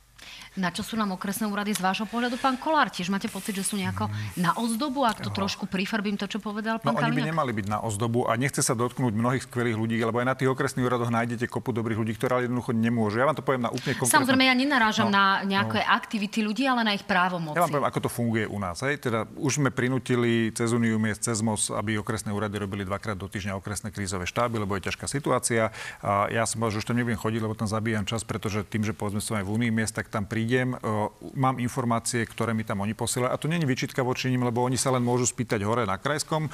Na 0.60 0.68
čo 0.68 0.84
sú 0.84 1.00
nám 1.00 1.16
okresné 1.16 1.48
úrady 1.48 1.72
z 1.72 1.80
vášho 1.80 2.04
pohľadu, 2.04 2.36
pán 2.36 2.60
Kolár? 2.60 2.92
Tiež 2.92 3.08
máte 3.08 3.32
pocit, 3.32 3.56
že 3.56 3.64
sú 3.64 3.80
nejako 3.80 4.12
na 4.36 4.52
ozdobu, 4.60 5.08
ak 5.08 5.24
to 5.24 5.32
trošku 5.32 5.64
prifarbím 5.64 6.20
to, 6.20 6.28
čo 6.28 6.44
povedal 6.44 6.76
pán 6.76 6.92
no, 6.92 7.00
Kaliňák? 7.00 7.08
oni 7.08 7.20
by 7.24 7.32
nemali 7.32 7.52
byť 7.56 7.68
na 7.72 7.80
ozdobu 7.80 8.28
a 8.28 8.36
nechce 8.36 8.60
sa 8.60 8.76
dotknúť 8.76 9.16
mnohých 9.16 9.48
skvelých 9.48 9.80
ľudí, 9.80 9.96
lebo 10.04 10.20
aj 10.20 10.28
na 10.28 10.36
tých 10.36 10.52
okresných 10.52 10.84
úradoch 10.84 11.08
nájdete 11.08 11.48
kopu 11.48 11.72
dobrých 11.72 12.04
ľudí, 12.04 12.20
ktorí 12.20 12.52
jednoducho 12.52 12.76
nemôžu. 12.76 13.24
Ja 13.24 13.32
vám 13.32 13.40
to 13.40 13.48
poviem 13.48 13.64
na 13.64 13.72
úplne 13.72 13.96
konkrétne. 13.96 14.12
Samozrejme, 14.20 14.44
ja 14.44 14.56
nenarážam 14.60 15.08
no, 15.08 15.16
na 15.16 15.48
nejaké 15.48 15.88
no. 15.88 15.88
aktivity 15.88 16.44
ľudí, 16.44 16.68
ale 16.68 16.84
na 16.84 17.00
ich 17.00 17.08
právomoci. 17.08 17.56
Ja 17.56 17.64
vám 17.64 17.72
poviem, 17.72 17.88
ako 17.88 18.00
to 18.04 18.10
funguje 18.12 18.44
u 18.44 18.60
nás. 18.60 18.84
Hej? 18.84 19.00
Teda 19.08 19.24
už 19.40 19.64
sme 19.64 19.72
prinútili 19.72 20.52
cez 20.52 20.76
Uniu 20.76 21.00
miest, 21.00 21.24
cez 21.24 21.40
MOS, 21.40 21.72
aby 21.72 21.96
okresné 21.96 22.36
úrady 22.36 22.60
robili 22.60 22.84
dvakrát 22.84 23.16
do 23.16 23.32
týždňa 23.32 23.56
okresné 23.56 23.96
krízové 23.96 24.28
štáby, 24.28 24.60
lebo 24.60 24.76
je 24.76 24.92
ťažká 24.92 25.08
situácia. 25.08 25.72
A 26.04 26.28
ja 26.28 26.44
som 26.44 26.60
povedal, 26.60 26.76
že 26.76 26.80
už 26.84 26.88
tam 26.92 27.00
nebudem 27.00 27.16
chodiť, 27.16 27.40
lebo 27.40 27.56
tam 27.56 27.72
zabíjam 27.72 28.04
čas, 28.04 28.28
pretože 28.28 28.68
tým, 28.68 28.84
že 28.84 28.92
povedzme 28.92 29.24
som 29.24 29.40
aj 29.40 29.48
v 29.48 29.52
Unii 29.56 29.72
miest, 29.72 29.96
tak 29.96 30.12
tam 30.12 30.28
prídem 30.42 30.74
mám 31.38 31.62
informácie, 31.62 32.26
ktoré 32.26 32.58
mi 32.58 32.66
tam 32.66 32.82
oni 32.82 32.98
posielajú. 32.98 33.30
A 33.30 33.38
to 33.38 33.46
není 33.46 33.62
vyčitka 33.62 34.02
voči 34.02 34.26
nim, 34.34 34.42
lebo 34.42 34.66
oni 34.66 34.74
sa 34.74 34.90
len 34.90 35.06
môžu 35.06 35.30
spýtať 35.30 35.62
hore 35.62 35.86
na 35.86 36.02
krajskom 36.02 36.50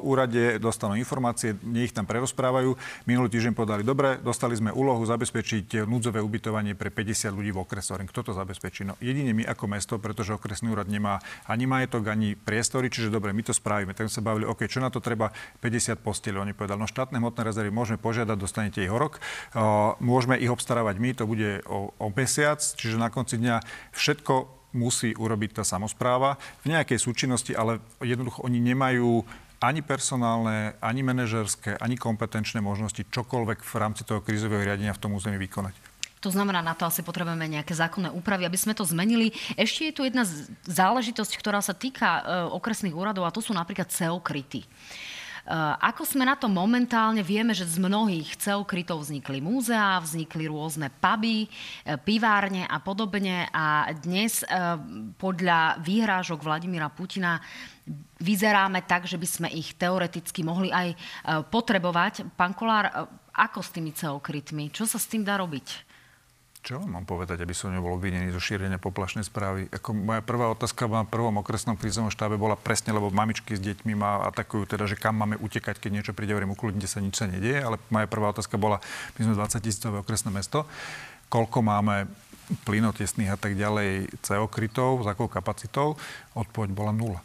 úrade, 0.00 0.56
dostanú 0.56 0.96
informácie, 0.96 1.60
nie 1.60 1.84
ich 1.84 1.92
tam 1.92 2.08
prerozprávajú. 2.08 2.72
Minulý 3.04 3.28
týždeň 3.36 3.52
povedali, 3.52 3.84
dobre, 3.84 4.16
dostali 4.24 4.56
sme 4.56 4.72
úlohu 4.72 5.04
zabezpečiť 5.04 5.84
núdzové 5.84 6.24
ubytovanie 6.24 6.72
pre 6.72 6.88
50 6.88 7.36
ľudí 7.36 7.52
v 7.52 7.68
okrese. 7.68 8.00
Kto 8.08 8.20
to 8.24 8.32
zabezpečí? 8.32 8.88
No 8.88 8.96
jedine 9.04 9.36
my 9.36 9.44
ako 9.44 9.68
mesto, 9.68 10.00
pretože 10.00 10.32
okresný 10.32 10.72
úrad 10.72 10.88
nemá 10.88 11.20
ani 11.44 11.68
majetok, 11.68 12.08
ani 12.08 12.32
priestory, 12.32 12.88
čiže 12.88 13.12
dobre, 13.12 13.36
my 13.36 13.44
to 13.44 13.52
spravíme. 13.52 13.92
Tak 13.92 14.08
sa 14.08 14.24
bavili, 14.24 14.48
OK, 14.48 14.64
čo 14.64 14.80
na 14.80 14.88
to 14.88 15.04
treba 15.04 15.36
50 15.60 16.00
posteľov. 16.00 16.48
Oni 16.48 16.56
povedali, 16.56 16.80
no 16.80 16.88
štátne 16.88 17.20
hmotné 17.20 17.44
rezervy 17.44 17.68
môžeme 17.68 18.00
požiadať, 18.00 18.40
dostanete 18.40 18.80
ich 18.80 18.88
horok. 18.88 19.20
Môžeme 20.00 20.40
ich 20.40 20.48
obstarávať 20.48 20.96
my, 20.96 21.12
to 21.12 21.28
bude 21.28 21.60
o, 21.68 21.92
o 22.00 22.06
mesiac, 22.14 22.62
čiže 22.62 22.85
na 22.94 23.10
konci 23.10 23.42
dňa 23.42 23.58
všetko 23.90 24.34
musí 24.78 25.16
urobiť 25.16 25.58
tá 25.58 25.62
samozpráva 25.66 26.38
v 26.62 26.76
nejakej 26.76 27.02
súčinnosti, 27.02 27.56
ale 27.56 27.82
jednoducho 27.98 28.46
oni 28.46 28.62
nemajú 28.62 29.26
ani 29.58 29.80
personálne, 29.80 30.76
ani 30.84 31.00
manažerské, 31.00 31.80
ani 31.80 31.96
kompetenčné 31.96 32.60
možnosti 32.60 33.00
čokoľvek 33.08 33.64
v 33.64 33.74
rámci 33.80 34.04
toho 34.04 34.20
krízového 34.20 34.62
riadenia 34.62 34.92
v 34.92 35.02
tom 35.02 35.16
území 35.16 35.40
vykonať. 35.40 35.74
To 36.24 36.32
znamená, 36.32 36.64
na 36.64 36.74
to 36.74 36.88
asi 36.88 37.06
potrebujeme 37.06 37.46
nejaké 37.46 37.76
zákonné 37.76 38.10
úpravy, 38.10 38.48
aby 38.48 38.58
sme 38.58 38.74
to 38.74 38.82
zmenili. 38.88 39.30
Ešte 39.54 39.88
je 39.88 39.94
tu 39.94 40.02
jedna 40.02 40.26
záležitosť, 40.66 41.32
ktorá 41.38 41.60
sa 41.62 41.76
týka 41.76 42.08
e, 42.08 42.20
okresných 42.56 42.96
úradov 42.96 43.28
a 43.28 43.34
to 43.34 43.44
sú 43.44 43.54
napríklad 43.54 43.92
CO 43.92 44.18
kryty. 44.18 44.64
Ako 45.78 46.02
sme 46.02 46.26
na 46.26 46.34
to 46.34 46.50
momentálne? 46.50 47.22
Vieme, 47.22 47.54
že 47.54 47.62
z 47.62 47.78
mnohých 47.78 48.34
celkrytov 48.34 49.06
vznikli 49.06 49.38
múzea, 49.38 50.02
vznikli 50.02 50.50
rôzne 50.50 50.90
puby, 50.90 51.46
pivárne 52.02 52.66
a 52.66 52.82
podobne 52.82 53.46
a 53.54 53.86
dnes 53.94 54.42
podľa 55.16 55.78
výhrážok 55.86 56.42
Vladimíra 56.42 56.90
Putina 56.90 57.38
vyzeráme 58.18 58.82
tak, 58.82 59.06
že 59.06 59.14
by 59.14 59.28
sme 59.30 59.48
ich 59.54 59.78
teoreticky 59.78 60.42
mohli 60.42 60.74
aj 60.74 60.98
potrebovať. 61.46 62.26
Pán 62.34 62.50
Kolár, 62.50 63.06
ako 63.30 63.62
s 63.62 63.70
tými 63.70 63.94
celkrytmi? 63.94 64.74
Čo 64.74 64.90
sa 64.90 64.98
s 64.98 65.06
tým 65.06 65.22
dá 65.22 65.38
robiť? 65.38 65.85
Čo 66.66 66.82
vám 66.82 66.98
mám 66.98 67.06
povedať, 67.06 67.46
aby 67.46 67.54
som 67.54 67.70
nebol 67.70 67.94
obvinený 67.94 68.34
zo 68.34 68.42
šírenia 68.42 68.82
poplašnej 68.82 69.22
správy? 69.22 69.70
Ako 69.70 69.94
moja 69.94 70.18
prvá 70.18 70.50
otázka 70.50 70.90
na 70.90 71.06
prvom 71.06 71.38
okresnom 71.38 71.78
krízovom 71.78 72.10
štábe 72.10 72.34
bola 72.34 72.58
presne, 72.58 72.90
lebo 72.90 73.06
mamičky 73.06 73.54
s 73.54 73.62
deťmi 73.62 73.94
ma 73.94 74.26
atakujú, 74.34 74.66
teda, 74.74 74.90
že 74.90 74.98
kam 74.98 75.14
máme 75.14 75.38
utekať, 75.38 75.78
keď 75.78 75.90
niečo 75.94 76.10
príde, 76.10 76.34
hovorím, 76.34 76.58
ukludnite 76.58 76.90
sa, 76.90 76.98
nič 76.98 77.22
sa 77.22 77.30
nedieje, 77.30 77.62
ale 77.62 77.78
moja 77.86 78.10
prvá 78.10 78.34
otázka 78.34 78.58
bola, 78.58 78.82
my 79.14 79.30
sme 79.30 79.38
20 79.38 79.62
tisícové 79.62 80.02
okresné 80.02 80.34
mesto, 80.34 80.66
koľko 81.30 81.62
máme 81.62 82.10
plynotesných 82.66 83.30
a 83.30 83.38
tak 83.38 83.54
ďalej 83.54 84.10
CO 84.26 84.50
krytov, 84.50 85.02
s 85.02 85.10
akou 85.10 85.30
kapacitou? 85.30 85.94
Odpoveď 86.34 86.74
bola 86.74 86.90
nula. 86.90 87.22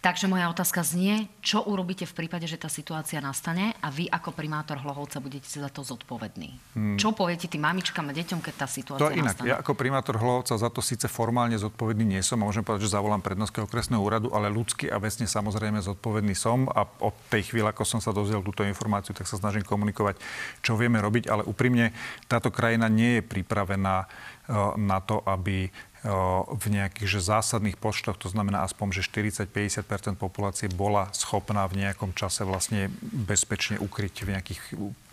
Takže 0.00 0.32
moja 0.32 0.48
otázka 0.48 0.80
znie, 0.80 1.28
čo 1.44 1.60
urobíte 1.60 2.08
v 2.08 2.24
prípade, 2.24 2.48
že 2.48 2.56
tá 2.56 2.72
situácia 2.72 3.20
nastane 3.20 3.76
a 3.84 3.92
vy 3.92 4.08
ako 4.08 4.32
primátor 4.32 4.80
Hlohovca 4.80 5.20
budete 5.20 5.44
za 5.44 5.68
to 5.68 5.84
zodpovední? 5.84 6.56
Hmm. 6.72 6.96
Čo 6.96 7.12
poviete 7.12 7.52
tým 7.52 7.60
mamičkám 7.60 8.08
a 8.08 8.16
deťom, 8.16 8.40
keď 8.40 8.54
tá 8.64 8.66
situácia 8.66 9.12
to 9.12 9.12
inak. 9.12 9.36
nastane? 9.36 9.52
Ja 9.52 9.60
ako 9.60 9.76
primátor 9.76 10.16
Hlohovca 10.16 10.56
za 10.56 10.72
to 10.72 10.80
síce 10.80 11.04
formálne 11.04 11.60
zodpovedný 11.60 12.16
nie 12.16 12.24
som, 12.24 12.40
a 12.40 12.48
môžem 12.48 12.64
povedať, 12.64 12.88
že 12.88 12.96
zavolám 12.96 13.20
prednostného 13.20 13.68
okresného 13.68 14.00
úradu, 14.00 14.32
ale 14.32 14.48
ľudsky 14.48 14.88
a 14.88 14.96
vesne 14.96 15.28
samozrejme 15.28 15.84
zodpovedný 15.84 16.32
som 16.32 16.64
a 16.72 16.88
od 17.04 17.12
tej 17.28 17.52
chvíle, 17.52 17.68
ako 17.68 17.84
som 17.84 18.00
sa 18.00 18.16
dozvedel 18.16 18.40
túto 18.40 18.64
informáciu, 18.64 19.12
tak 19.12 19.28
sa 19.28 19.36
snažím 19.36 19.68
komunikovať, 19.68 20.16
čo 20.64 20.80
vieme 20.80 20.96
robiť, 21.04 21.28
ale 21.28 21.44
úprimne 21.44 21.92
táto 22.24 22.48
krajina 22.48 22.88
nie 22.88 23.20
je 23.20 23.22
pripravená 23.28 24.08
na 24.76 24.98
to, 24.98 25.22
aby 25.24 25.70
v 26.48 26.66
nejakých 26.72 27.20
že 27.20 27.20
zásadných 27.20 27.76
počtoch, 27.76 28.16
to 28.16 28.32
znamená 28.32 28.64
aspoň, 28.64 29.00
že 29.00 29.02
40-50% 29.04 30.16
populácie 30.16 30.72
bola 30.72 31.12
schopná 31.12 31.68
v 31.68 31.84
nejakom 31.84 32.16
čase 32.16 32.48
vlastne 32.48 32.88
bezpečne 33.04 33.76
ukryť 33.76 34.14
v 34.24 34.28
nejakých 34.32 34.60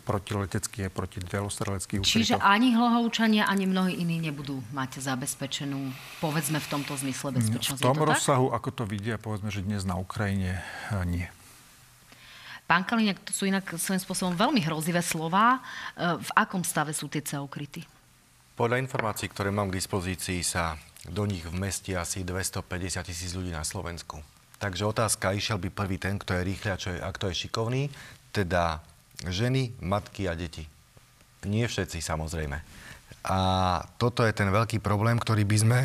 protileteckých 0.08 0.88
a 0.88 0.92
protidelostreleckých 0.92 2.00
ukrytoch. 2.00 2.40
Čiže 2.40 2.40
ani 2.40 2.72
hlohovčania, 2.72 3.44
ani 3.44 3.68
mnohí 3.68 4.00
iní 4.00 4.24
nebudú 4.24 4.64
mať 4.72 5.04
zabezpečenú, 5.04 5.92
povedzme 6.24 6.64
v 6.64 6.68
tomto 6.72 6.96
zmysle 6.96 7.36
bezpečnosť. 7.36 7.84
V 7.84 7.92
tom 7.92 8.00
to 8.00 8.08
rozsahu, 8.08 8.48
tak? 8.48 8.56
ako 8.64 8.70
to 8.72 8.84
vidia, 8.88 9.20
povedzme, 9.20 9.52
že 9.52 9.68
dnes 9.68 9.84
na 9.84 10.00
Ukrajine 10.00 10.64
e, 10.88 11.04
nie. 11.04 11.28
Pán 12.64 12.88
Kaliňák, 12.88 13.20
to 13.28 13.36
sú 13.36 13.52
inak 13.52 13.68
svojím 13.76 14.00
spôsobom 14.00 14.34
veľmi 14.40 14.64
hrozivé 14.64 15.04
slova. 15.04 15.60
E, 16.00 16.16
v 16.16 16.30
akom 16.40 16.64
stave 16.64 16.96
sú 16.96 17.12
tie 17.12 17.20
ukryty? 17.36 17.84
Podľa 18.58 18.82
informácií, 18.82 19.30
ktoré 19.30 19.54
mám 19.54 19.70
k 19.70 19.78
dispozícii, 19.78 20.42
sa 20.42 20.82
do 21.06 21.30
nich 21.30 21.46
vmestí 21.46 21.94
asi 21.94 22.26
250 22.26 23.06
tisíc 23.06 23.38
ľudí 23.38 23.54
na 23.54 23.62
Slovensku. 23.62 24.18
Takže 24.58 24.90
otázka, 24.90 25.38
išiel 25.38 25.62
by 25.62 25.70
prvý 25.70 26.02
ten, 26.02 26.18
kto 26.18 26.34
je 26.34 26.42
rýchly 26.42 26.70
a, 26.74 26.82
čo 26.82 26.90
je, 26.90 26.98
a 26.98 27.06
kto 27.14 27.30
je 27.30 27.46
šikovný, 27.46 27.94
teda 28.34 28.82
ženy, 29.30 29.78
matky 29.78 30.26
a 30.26 30.34
deti. 30.34 30.66
Nie 31.46 31.70
všetci, 31.70 32.02
samozrejme. 32.02 32.58
A 33.30 33.40
toto 34.02 34.26
je 34.26 34.34
ten 34.34 34.50
veľký 34.50 34.82
problém, 34.82 35.22
ktorý 35.22 35.46
by 35.46 35.58
sme, 35.62 35.80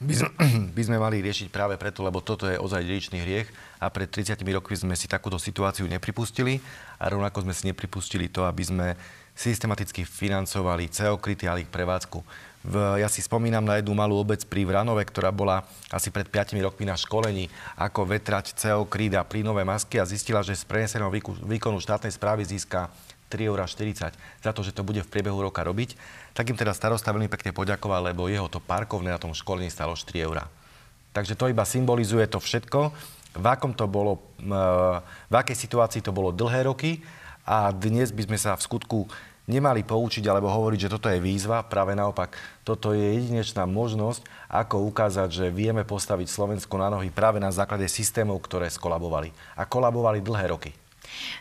by 0.00 0.14
sme, 0.16 0.30
by 0.80 0.82
sme 0.88 0.96
mali 0.96 1.20
riešiť 1.20 1.52
práve 1.52 1.76
preto, 1.76 2.00
lebo 2.00 2.24
toto 2.24 2.48
je 2.48 2.56
ozaj 2.56 2.88
dedičný 2.88 3.20
hriech 3.20 3.52
a 3.84 3.92
pred 3.92 4.08
30 4.08 4.40
rokmi 4.56 4.80
sme 4.80 4.96
si 4.96 5.12
takúto 5.12 5.36
situáciu 5.36 5.84
nepripustili 5.84 6.56
a 6.96 7.12
rovnako 7.12 7.44
sme 7.44 7.52
si 7.52 7.68
nepripustili 7.68 8.32
to, 8.32 8.48
aby 8.48 8.64
sme 8.64 8.96
systematicky 9.38 10.02
financovali 10.02 10.90
CO 10.90 11.14
kryty 11.14 11.46
a 11.46 11.62
ich 11.62 11.70
prevádzku. 11.70 12.18
V, 12.66 12.74
ja 12.98 13.06
si 13.06 13.22
spomínam 13.22 13.62
na 13.62 13.78
jednu 13.78 13.94
malú 13.94 14.18
obec 14.18 14.42
pri 14.42 14.66
Vranove, 14.66 15.06
ktorá 15.06 15.30
bola 15.30 15.62
asi 15.94 16.10
pred 16.10 16.26
5 16.26 16.58
rokmi 16.58 16.90
na 16.90 16.98
školení, 16.98 17.46
ako 17.78 18.02
vetrať 18.18 18.58
CO 18.58 18.82
kryt 18.90 19.14
a 19.14 19.22
plynové 19.22 19.62
masky 19.62 20.02
a 20.02 20.08
zistila, 20.10 20.42
že 20.42 20.58
z 20.58 20.66
preneseného 20.66 21.06
výkonu 21.46 21.78
štátnej 21.78 22.10
správy 22.10 22.42
získa 22.42 22.90
3,40 23.30 23.46
eur 23.46 23.58
za 24.42 24.50
to, 24.50 24.66
že 24.66 24.74
to 24.74 24.82
bude 24.82 25.06
v 25.06 25.12
priebehu 25.12 25.38
roka 25.38 25.62
robiť. 25.62 25.94
Tak 26.34 26.50
im 26.50 26.58
teda 26.58 26.74
starosta 26.74 27.14
veľmi 27.14 27.30
pekne 27.30 27.54
poďakoval, 27.54 28.10
lebo 28.10 28.26
jeho 28.26 28.50
to 28.50 28.58
parkovné 28.58 29.14
na 29.14 29.22
tom 29.22 29.30
školení 29.30 29.70
stalo 29.70 29.94
4 29.94 30.18
eur. 30.18 30.50
Takže 31.14 31.38
to 31.38 31.46
iba 31.46 31.62
symbolizuje 31.62 32.26
to 32.26 32.42
všetko, 32.42 32.90
v 33.38 33.46
akom 33.46 33.70
to 33.70 33.86
bolo, 33.86 34.18
v 35.30 35.34
akej 35.34 35.54
situácii 35.54 36.02
to 36.02 36.10
bolo 36.10 36.34
dlhé 36.34 36.66
roky 36.66 36.98
a 37.48 37.72
dnes 37.72 38.12
by 38.12 38.28
sme 38.28 38.36
sa 38.36 38.52
v 38.52 38.64
skutku 38.68 39.08
nemali 39.48 39.80
poučiť 39.80 40.20
alebo 40.28 40.52
hovoriť, 40.52 40.78
že 40.84 40.92
toto 40.92 41.08
je 41.08 41.16
výzva. 41.16 41.64
Práve 41.64 41.96
naopak, 41.96 42.36
toto 42.60 42.92
je 42.92 43.16
jedinečná 43.16 43.64
možnosť, 43.64 44.28
ako 44.52 44.84
ukázať, 44.92 45.28
že 45.32 45.46
vieme 45.48 45.88
postaviť 45.88 46.28
Slovensko 46.28 46.76
na 46.76 46.92
nohy 46.92 47.08
práve 47.08 47.40
na 47.40 47.48
základe 47.48 47.88
systémov, 47.88 48.44
ktoré 48.44 48.68
skolabovali. 48.68 49.32
A 49.56 49.64
kolabovali 49.64 50.20
dlhé 50.20 50.52
roky. 50.52 50.76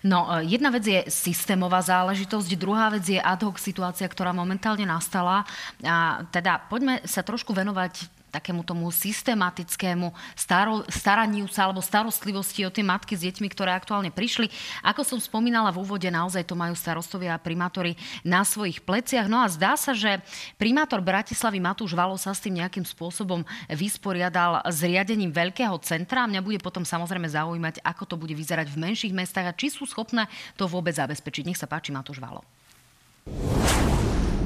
No, 0.08 0.32
e, 0.40 0.48
jedna 0.48 0.72
vec 0.72 0.88
je 0.88 1.04
systémová 1.12 1.84
záležitosť, 1.84 2.56
druhá 2.56 2.88
vec 2.88 3.04
je 3.04 3.20
ad 3.20 3.44
hoc 3.44 3.60
situácia, 3.60 4.08
ktorá 4.08 4.32
momentálne 4.32 4.88
nastala. 4.88 5.44
A 5.84 6.24
teda 6.32 6.64
poďme 6.72 7.04
sa 7.04 7.20
trošku 7.20 7.52
venovať 7.52 8.17
takému 8.32 8.62
tomu 8.64 8.92
systematickému 8.92 10.12
staro, 10.36 10.84
staraniu 10.92 11.48
sa 11.48 11.68
alebo 11.68 11.80
starostlivosti 11.80 12.68
o 12.68 12.72
tie 12.74 12.84
matky 12.84 13.16
s 13.16 13.24
deťmi, 13.24 13.48
ktoré 13.52 13.72
aktuálne 13.74 14.12
prišli. 14.12 14.52
Ako 14.84 15.02
som 15.08 15.20
spomínala 15.20 15.72
v 15.72 15.82
úvode, 15.82 16.08
naozaj 16.12 16.44
to 16.44 16.56
majú 16.56 16.76
starostovia 16.76 17.36
a 17.36 17.42
primátori 17.42 17.96
na 18.22 18.44
svojich 18.44 18.84
pleciach. 18.84 19.32
No 19.32 19.40
a 19.40 19.48
zdá 19.48 19.80
sa, 19.80 19.96
že 19.96 20.20
primátor 20.60 21.00
Bratislavy 21.00 21.58
Matúš 21.64 21.96
Valo 21.96 22.20
sa 22.20 22.36
s 22.36 22.44
tým 22.44 22.60
nejakým 22.60 22.84
spôsobom 22.84 23.48
vysporiadal 23.72 24.62
s 24.68 24.84
riadením 24.84 25.32
veľkého 25.32 25.76
centra. 25.82 26.28
Mňa 26.28 26.44
bude 26.44 26.60
potom 26.60 26.84
samozrejme 26.84 27.28
zaujímať, 27.32 27.80
ako 27.82 28.04
to 28.04 28.16
bude 28.20 28.36
vyzerať 28.36 28.68
v 28.70 28.82
menších 28.92 29.16
mestách 29.16 29.48
a 29.50 29.58
či 29.58 29.72
sú 29.72 29.88
schopné 29.88 30.28
to 30.60 30.68
vôbec 30.68 30.94
zabezpečiť. 30.94 31.44
Nech 31.48 31.60
sa 31.60 31.70
páči, 31.70 31.96
Matúš 31.96 32.20
Valo. 32.20 32.44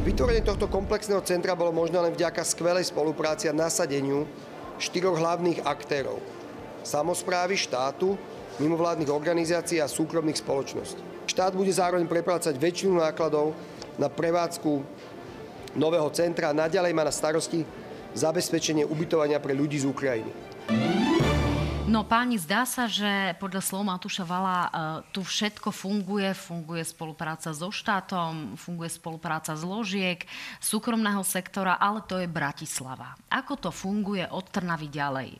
Vytvorenie 0.01 0.41
tohto 0.41 0.65
komplexného 0.65 1.21
centra 1.21 1.53
bolo 1.53 1.69
možné 1.69 2.01
len 2.01 2.17
vďaka 2.17 2.41
skvelej 2.41 2.89
spolupráci 2.89 3.45
a 3.45 3.53
nasadeniu 3.53 4.25
štyroch 4.81 5.13
hlavných 5.13 5.61
aktérov. 5.61 6.17
Samozprávy, 6.81 7.53
štátu, 7.53 8.17
mimovládnych 8.57 9.13
organizácií 9.13 9.77
a 9.77 9.85
súkromných 9.85 10.41
spoločností. 10.41 10.97
Štát 11.29 11.53
bude 11.53 11.69
zároveň 11.69 12.09
preplácať 12.09 12.57
väčšinu 12.57 12.97
nákladov 12.97 13.53
na 14.01 14.09
prevádzku 14.09 14.81
nového 15.77 16.09
centra 16.17 16.49
a 16.49 16.57
naďalej 16.57 16.97
má 16.97 17.05
na 17.05 17.13
starosti 17.13 17.61
zabezpečenie 18.17 18.81
ubytovania 18.81 19.37
pre 19.37 19.53
ľudí 19.53 19.77
z 19.77 19.85
Ukrajiny. 19.85 20.33
No 21.91 22.07
páni, 22.07 22.39
zdá 22.39 22.63
sa, 22.63 22.87
že 22.87 23.35
podľa 23.35 23.59
slov 23.59 23.83
Matúša 23.83 24.23
Vala 24.23 24.59
uh, 24.63 24.69
tu 25.11 25.27
všetko 25.27 25.75
funguje. 25.75 26.31
Funguje 26.31 26.87
spolupráca 26.87 27.51
so 27.51 27.67
štátom, 27.67 28.55
funguje 28.55 28.87
spolupráca 28.87 29.59
zložiek, 29.59 30.23
súkromného 30.63 31.19
sektora, 31.27 31.75
ale 31.75 31.99
to 32.07 32.15
je 32.15 32.31
Bratislava. 32.31 33.19
Ako 33.27 33.59
to 33.59 33.75
funguje 33.75 34.23
od 34.23 34.47
Trnavy 34.47 34.87
ďalej? 34.87 35.35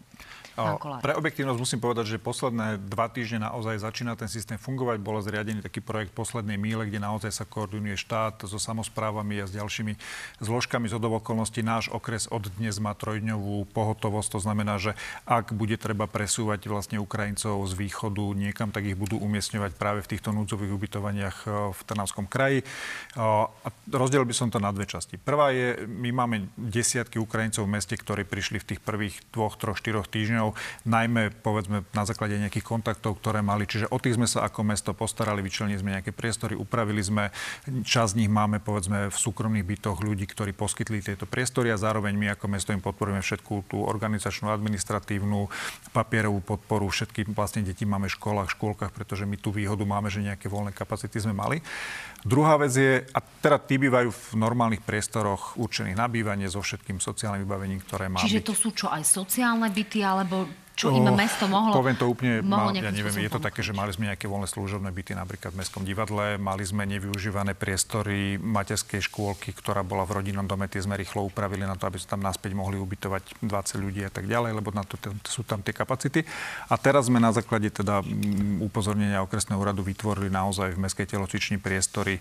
Pre 1.02 1.14
objektívnosť 1.16 1.60
musím 1.60 1.80
povedať, 1.80 2.16
že 2.16 2.18
posledné 2.20 2.78
dva 2.92 3.08
týždne 3.08 3.48
naozaj 3.48 3.80
začína 3.80 4.20
ten 4.20 4.28
systém 4.28 4.60
fungovať. 4.60 5.00
Bol 5.00 5.24
zriadený 5.24 5.64
taký 5.64 5.80
projekt 5.80 6.12
poslednej 6.12 6.60
míle, 6.60 6.84
kde 6.92 7.00
naozaj 7.00 7.32
sa 7.32 7.46
koordinuje 7.48 7.96
štát 7.96 8.44
so 8.44 8.60
samozprávami 8.60 9.40
a 9.40 9.48
s 9.48 9.56
ďalšími 9.56 9.96
zložkami 10.44 10.92
z 10.92 10.96
okolností. 11.00 11.64
Náš 11.64 11.88
okres 11.88 12.28
od 12.28 12.52
dnes 12.60 12.76
má 12.84 12.92
trojdňovú 12.92 13.72
pohotovosť. 13.72 14.36
To 14.36 14.40
znamená, 14.44 14.76
že 14.76 15.00
ak 15.24 15.56
bude 15.56 15.80
treba 15.80 16.06
presúvať 16.12 16.68
vlastne 16.68 17.00
Ukrajincov 17.00 17.64
z 17.68 17.74
východu 17.80 18.36
niekam, 18.36 18.76
tak 18.76 18.92
ich 18.92 19.00
budú 19.00 19.16
umiestňovať 19.24 19.72
práve 19.80 20.04
v 20.04 20.10
týchto 20.12 20.36
núdzových 20.36 20.76
ubytovaniach 20.76 21.38
e, 21.48 21.72
v 21.72 21.80
Trnavskom 21.88 22.28
kraji. 22.28 22.68
A 23.16 23.48
rozdiel 23.88 24.28
by 24.28 24.36
som 24.36 24.52
to 24.52 24.60
na 24.60 24.72
dve 24.76 24.84
časti. 24.84 25.16
Prvá 25.16 25.56
je, 25.56 25.88
my 25.88 26.12
máme 26.12 26.52
desiatky 26.60 27.20
Ukrajincov 27.20 27.64
v 27.68 27.74
meste, 27.80 27.96
ktorí 27.96 28.28
prišli 28.28 28.60
v 28.60 28.68
tých 28.76 28.82
prvých 28.84 29.16
dvoch, 29.32 29.56
troch, 29.56 29.80
štyroch 29.80 30.08
týždňoch 30.12 30.41
týždňov, 30.42 30.58
najmä 30.90 31.30
povedzme 31.46 31.86
na 31.94 32.04
základe 32.04 32.42
nejakých 32.42 32.66
kontaktov, 32.66 33.22
ktoré 33.22 33.46
mali. 33.46 33.70
Čiže 33.70 33.94
o 33.94 34.02
tých 34.02 34.18
sme 34.18 34.26
sa 34.26 34.42
ako 34.50 34.66
mesto 34.66 34.92
postarali, 34.98 35.46
vyčlenili 35.46 35.78
sme 35.78 35.94
nejaké 35.94 36.10
priestory, 36.10 36.58
upravili 36.58 37.02
sme. 37.06 37.30
Čas 37.86 38.18
z 38.18 38.26
nich 38.26 38.32
máme 38.32 38.58
povedzme 38.58 39.14
v 39.14 39.18
súkromných 39.18 39.66
bytoch 39.66 40.02
ľudí, 40.02 40.26
ktorí 40.26 40.58
poskytli 40.58 41.06
tieto 41.06 41.30
priestory 41.30 41.70
a 41.70 41.78
zároveň 41.78 42.18
my 42.18 42.28
ako 42.34 42.46
mesto 42.50 42.74
im 42.74 42.82
podporujeme 42.82 43.22
všetku 43.22 43.70
tú 43.70 43.86
organizačnú, 43.86 44.50
administratívnu, 44.50 45.48
papierovú 45.94 46.42
podporu. 46.42 46.90
Všetky 46.90 47.30
vlastne 47.32 47.62
deti 47.62 47.86
máme 47.86 48.10
v 48.10 48.18
školách, 48.18 48.58
škôlkach, 48.58 48.92
pretože 48.92 49.30
my 49.30 49.38
tú 49.38 49.54
výhodu 49.54 49.86
máme, 49.86 50.10
že 50.10 50.26
nejaké 50.26 50.50
voľné 50.50 50.74
kapacity 50.74 51.22
sme 51.22 51.38
mali. 51.38 51.62
Druhá 52.22 52.54
vec 52.62 52.74
je, 52.78 53.02
a 53.02 53.20
teda 53.20 53.58
tí 53.58 53.82
bývajú 53.82 54.10
v 54.14 54.24
normálnych 54.38 54.86
priestoroch 54.86 55.58
určených 55.58 55.98
na 55.98 56.06
bývanie 56.06 56.46
so 56.46 56.62
všetkým 56.62 57.02
sociálnym 57.02 57.44
vybavením, 57.50 57.82
ktoré 57.82 58.14
má 58.14 58.22
Čiže 58.22 58.46
byť. 58.46 58.48
to 58.48 58.54
sú 58.54 58.70
čo, 58.78 58.88
aj 58.94 59.02
sociálne 59.02 59.66
byty, 59.74 60.06
alebo 60.06 60.46
čo 60.76 60.90
im 60.90 61.06
mesto 61.14 61.46
mohlo 61.46 61.76
Poviem 61.76 61.98
to 62.00 62.08
úplne, 62.08 62.42
mal, 62.42 62.72
ja 62.74 62.90
neviem, 62.90 63.12
je 63.12 63.30
to 63.30 63.38
pomôcť. 63.38 63.48
také, 63.52 63.62
že 63.62 63.76
mali 63.76 63.92
sme 63.94 64.10
nejaké 64.10 64.26
voľné 64.26 64.48
služobné 64.48 64.90
byty 64.90 65.14
napríklad 65.14 65.52
v 65.54 65.58
Mestskom 65.62 65.84
divadle, 65.84 66.40
mali 66.42 66.64
sme 66.64 66.88
nevyužívané 66.88 67.54
priestory 67.54 68.40
materskej 68.42 69.04
škôlky, 69.06 69.54
ktorá 69.54 69.86
bola 69.86 70.08
v 70.08 70.24
rodinnom 70.24 70.48
dome, 70.48 70.66
tie 70.72 70.82
sme 70.82 70.98
rýchlo 70.98 71.28
upravili 71.28 71.68
na 71.68 71.76
to, 71.78 71.86
aby 71.86 72.02
sa 72.02 72.18
tam 72.18 72.26
naspäť 72.26 72.58
mohli 72.58 72.80
ubytovať 72.82 73.44
20 73.44 73.84
ľudí 73.84 74.02
a 74.08 74.12
tak 74.12 74.26
ďalej, 74.26 74.52
lebo 74.58 74.74
na 74.74 74.88
to 74.88 74.98
sú 75.28 75.46
tam 75.46 75.62
tie 75.62 75.76
kapacity. 75.76 76.26
A 76.72 76.76
teraz 76.80 77.12
sme 77.12 77.22
na 77.22 77.30
základe 77.36 77.70
teda 77.70 78.02
upozornenia 78.64 79.22
okresného 79.22 79.60
úradu 79.60 79.86
vytvorili 79.86 80.34
naozaj 80.34 80.74
v 80.74 80.82
mestskej 80.82 81.08
telocvični 81.14 81.58
priestory 81.62 82.18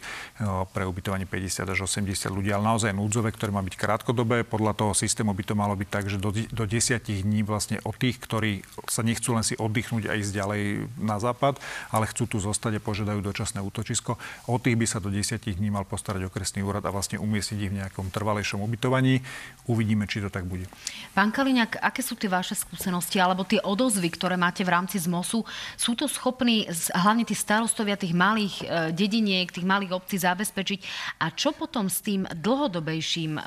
pre 0.75 0.85
ubytovanie 0.85 1.25
50 1.25 1.65
až 1.71 1.79
80 1.87 2.29
ľudí, 2.29 2.51
ale 2.53 2.67
naozaj 2.67 2.93
núdzové, 2.93 3.33
ktoré 3.33 3.55
má 3.55 3.63
byť 3.65 3.75
krátkodobé. 3.79 4.43
Podľa 4.45 4.73
toho 4.77 4.93
systému 4.93 5.33
by 5.33 5.43
to 5.47 5.55
malo 5.57 5.75
byť 5.79 5.89
tak, 5.89 6.05
že 6.11 6.19
do, 6.19 6.35
do 6.35 6.65
10 6.67 7.01
dní 7.01 7.41
vlastne 7.47 7.79
od 7.87 7.97
tých, 7.97 8.19
ktorí 8.21 8.50
sa 8.91 9.07
nechcú 9.07 9.33
len 9.35 9.47
si 9.47 9.55
oddychnúť 9.55 10.11
a 10.11 10.19
ísť 10.19 10.33
ďalej 10.35 10.63
na 10.99 11.17
západ, 11.23 11.63
ale 11.95 12.11
chcú 12.11 12.27
tu 12.27 12.37
zostať 12.43 12.79
a 12.79 12.85
požiadajú 12.85 13.23
dočasné 13.23 13.63
útočisko. 13.63 14.19
Od 14.51 14.61
tých 14.61 14.77
by 14.77 14.87
sa 14.87 14.99
do 14.99 15.09
10 15.09 15.39
dní 15.39 15.71
mal 15.71 15.87
postarať 15.87 16.27
okresný 16.27 16.67
úrad 16.67 16.83
a 16.83 16.91
vlastne 16.91 17.23
umiestniť 17.23 17.59
ich 17.63 17.71
v 17.71 17.79
nejakom 17.85 18.11
trvalejšom 18.11 18.59
ubytovaní. 18.61 19.23
Uvidíme, 19.71 20.11
či 20.11 20.25
to 20.25 20.29
tak 20.33 20.49
bude. 20.49 20.67
Pán 21.15 21.31
Kaliňák, 21.31 21.79
aké 21.79 22.03
sú 22.03 22.19
tie 22.19 22.27
vaše 22.27 22.59
skúsenosti 22.59 23.23
alebo 23.23 23.47
tie 23.47 23.63
odozvy, 23.63 24.11
ktoré 24.11 24.35
máte 24.35 24.67
v 24.67 24.75
rámci 24.75 24.99
ZMOSu? 24.99 25.47
Sú 25.79 25.95
to 25.95 26.11
schopní 26.11 26.67
hlavne 26.95 27.23
tí 27.23 27.39
starostovia 27.39 27.95
tých 27.95 28.17
malých 28.17 28.55
e, 28.63 28.65
dediniek, 28.91 29.53
tých 29.53 29.67
malých 29.67 29.95
obcí 29.95 30.19
zabezpečiť? 30.19 30.81
A 31.23 31.31
čo 31.35 31.55
potom 31.55 31.87
s 31.87 32.03
tým 32.03 32.27
dlhodobejším 32.27 33.39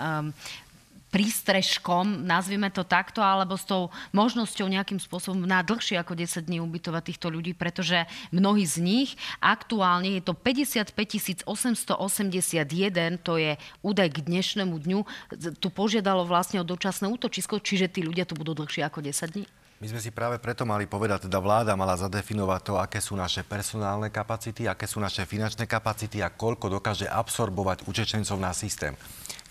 prístrežkom, 1.14 2.26
nazvime 2.26 2.74
to 2.74 2.82
takto, 2.82 3.22
alebo 3.22 3.54
s 3.54 3.70
tou 3.70 3.94
možnosťou 4.18 4.66
nejakým 4.66 4.98
spôsobom 4.98 5.46
na 5.46 5.62
dlhšie 5.62 6.02
ako 6.02 6.18
10 6.18 6.50
dní 6.50 6.58
ubytovať 6.58 7.14
týchto 7.14 7.30
ľudí, 7.30 7.54
pretože 7.54 8.10
mnohí 8.34 8.66
z 8.66 8.82
nich 8.82 9.10
aktuálne 9.38 10.18
je 10.18 10.26
to 10.26 10.34
55 10.34 11.46
881, 11.46 13.22
to 13.22 13.38
je 13.38 13.54
údaj 13.86 14.10
k 14.10 14.18
dnešnému 14.26 14.74
dňu, 14.74 15.00
tu 15.62 15.68
požiadalo 15.70 16.26
vlastne 16.26 16.58
o 16.58 16.66
dočasné 16.66 17.06
útočisko, 17.06 17.62
čiže 17.62 17.94
tí 17.94 18.02
ľudia 18.02 18.26
tu 18.26 18.34
budú 18.34 18.58
dlhšie 18.58 18.82
ako 18.82 19.06
10 19.06 19.38
dní? 19.38 19.46
My 19.84 19.92
sme 19.92 20.00
si 20.00 20.16
práve 20.16 20.40
preto 20.40 20.64
mali 20.64 20.88
povedať, 20.88 21.28
teda 21.28 21.44
vláda 21.44 21.76
mala 21.76 22.00
zadefinovať 22.00 22.62
to, 22.64 22.74
aké 22.80 23.04
sú 23.04 23.20
naše 23.20 23.44
personálne 23.44 24.08
kapacity, 24.08 24.64
aké 24.64 24.88
sú 24.88 25.04
naše 25.04 25.28
finančné 25.28 25.68
kapacity 25.68 26.24
a 26.24 26.32
koľko 26.32 26.72
dokáže 26.80 27.04
absorbovať 27.04 27.84
utečencov 27.84 28.40
na 28.40 28.56
systém. 28.56 28.96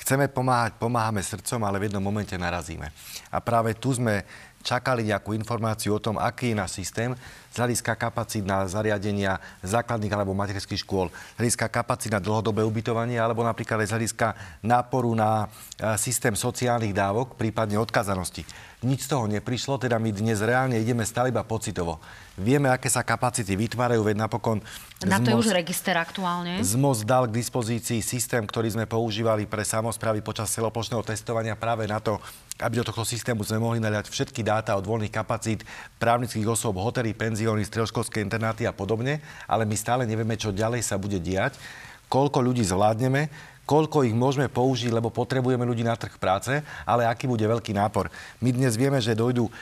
Chceme 0.03 0.27
pomáhať, 0.27 0.83
pomáhame 0.83 1.23
srdcom, 1.23 1.63
ale 1.63 1.79
v 1.79 1.87
jednom 1.87 2.03
momente 2.03 2.35
narazíme. 2.35 2.91
A 3.31 3.39
práve 3.39 3.79
tu 3.79 3.95
sme 3.95 4.27
čakali 4.67 5.07
nejakú 5.07 5.31
informáciu 5.31 5.95
o 5.95 6.03
tom, 6.03 6.19
aký 6.19 6.51
je 6.51 6.59
náš 6.59 6.83
systém 6.83 7.15
z 7.53 7.57
hľadiska 7.61 7.93
kapacít 8.01 8.49
na 8.49 8.65
zariadenia 8.65 9.37
základných 9.61 10.13
alebo 10.13 10.33
materských 10.33 10.81
škôl, 10.81 11.13
z 11.37 11.39
hľadiska 11.39 11.69
kapacít 11.69 12.17
na 12.17 12.21
dlhodobé 12.25 12.65
ubytovanie 12.65 13.21
alebo 13.21 13.45
napríklad 13.45 13.85
aj 13.85 13.89
z 13.93 13.95
hľadiska 13.95 14.27
náporu 14.65 15.13
na 15.13 15.47
e, 15.77 15.95
systém 16.01 16.33
sociálnych 16.33 16.97
dávok, 16.97 17.37
prípadne 17.37 17.77
odkazanosti. 17.77 18.49
Nič 18.83 19.07
z 19.07 19.15
toho 19.15 19.31
neprišlo, 19.31 19.79
teda 19.79 19.95
my 20.03 20.11
dnes 20.11 20.43
reálne 20.43 20.75
ideme 20.75 21.07
stále 21.07 21.31
iba 21.31 21.47
pocitovo. 21.47 22.03
Vieme, 22.35 22.67
aké 22.67 22.91
sa 22.91 23.07
kapacity 23.07 23.55
vytvárajú, 23.55 24.03
veď 24.03 24.27
napokon... 24.27 24.59
Na 25.07 25.23
to 25.23 25.31
je 25.31 25.39
už 25.39 25.55
register 25.55 25.95
aktuálne. 25.95 26.59
ZMOS 26.59 27.07
dal 27.07 27.31
k 27.31 27.37
dispozícii 27.39 28.03
systém, 28.03 28.43
ktorý 28.43 28.75
sme 28.75 28.91
používali 28.91 29.47
pre 29.47 29.63
samozprávy 29.63 30.19
počas 30.19 30.51
celoplošného 30.51 31.07
testovania 31.07 31.55
práve 31.55 31.87
na 31.87 32.03
to, 32.03 32.19
aby 32.59 32.83
do 32.83 32.87
tohto 32.91 33.07
systému 33.07 33.47
sme 33.47 33.63
mohli 33.63 33.79
naliať 33.79 34.11
všetky 34.11 34.43
dáta 34.43 34.75
od 34.75 34.83
voľných 34.83 35.15
kapacít 35.15 35.63
právnických 36.03 36.47
osôb, 36.51 36.81
hotely, 36.83 37.15
penzióny, 37.43 37.67
stredoškolské 37.67 38.23
internáty 38.23 38.71
a 38.71 38.73
podobne, 38.73 39.19
ale 39.51 39.67
my 39.67 39.75
stále 39.75 40.07
nevieme, 40.07 40.39
čo 40.39 40.55
ďalej 40.55 40.87
sa 40.87 40.95
bude 40.95 41.19
diať, 41.19 41.59
koľko 42.07 42.39
ľudí 42.39 42.63
zvládneme, 42.63 43.27
koľko 43.67 44.07
ich 44.07 44.15
môžeme 44.15 44.47
použiť, 44.47 44.95
lebo 44.95 45.11
potrebujeme 45.11 45.67
ľudí 45.67 45.83
na 45.83 45.99
trh 45.99 46.15
práce, 46.23 46.55
ale 46.87 47.03
aký 47.03 47.27
bude 47.27 47.43
veľký 47.43 47.75
nápor. 47.75 48.15
My 48.39 48.55
dnes 48.55 48.79
vieme, 48.79 49.03
že 49.03 49.19
dojdú 49.19 49.51
e, 49.51 49.53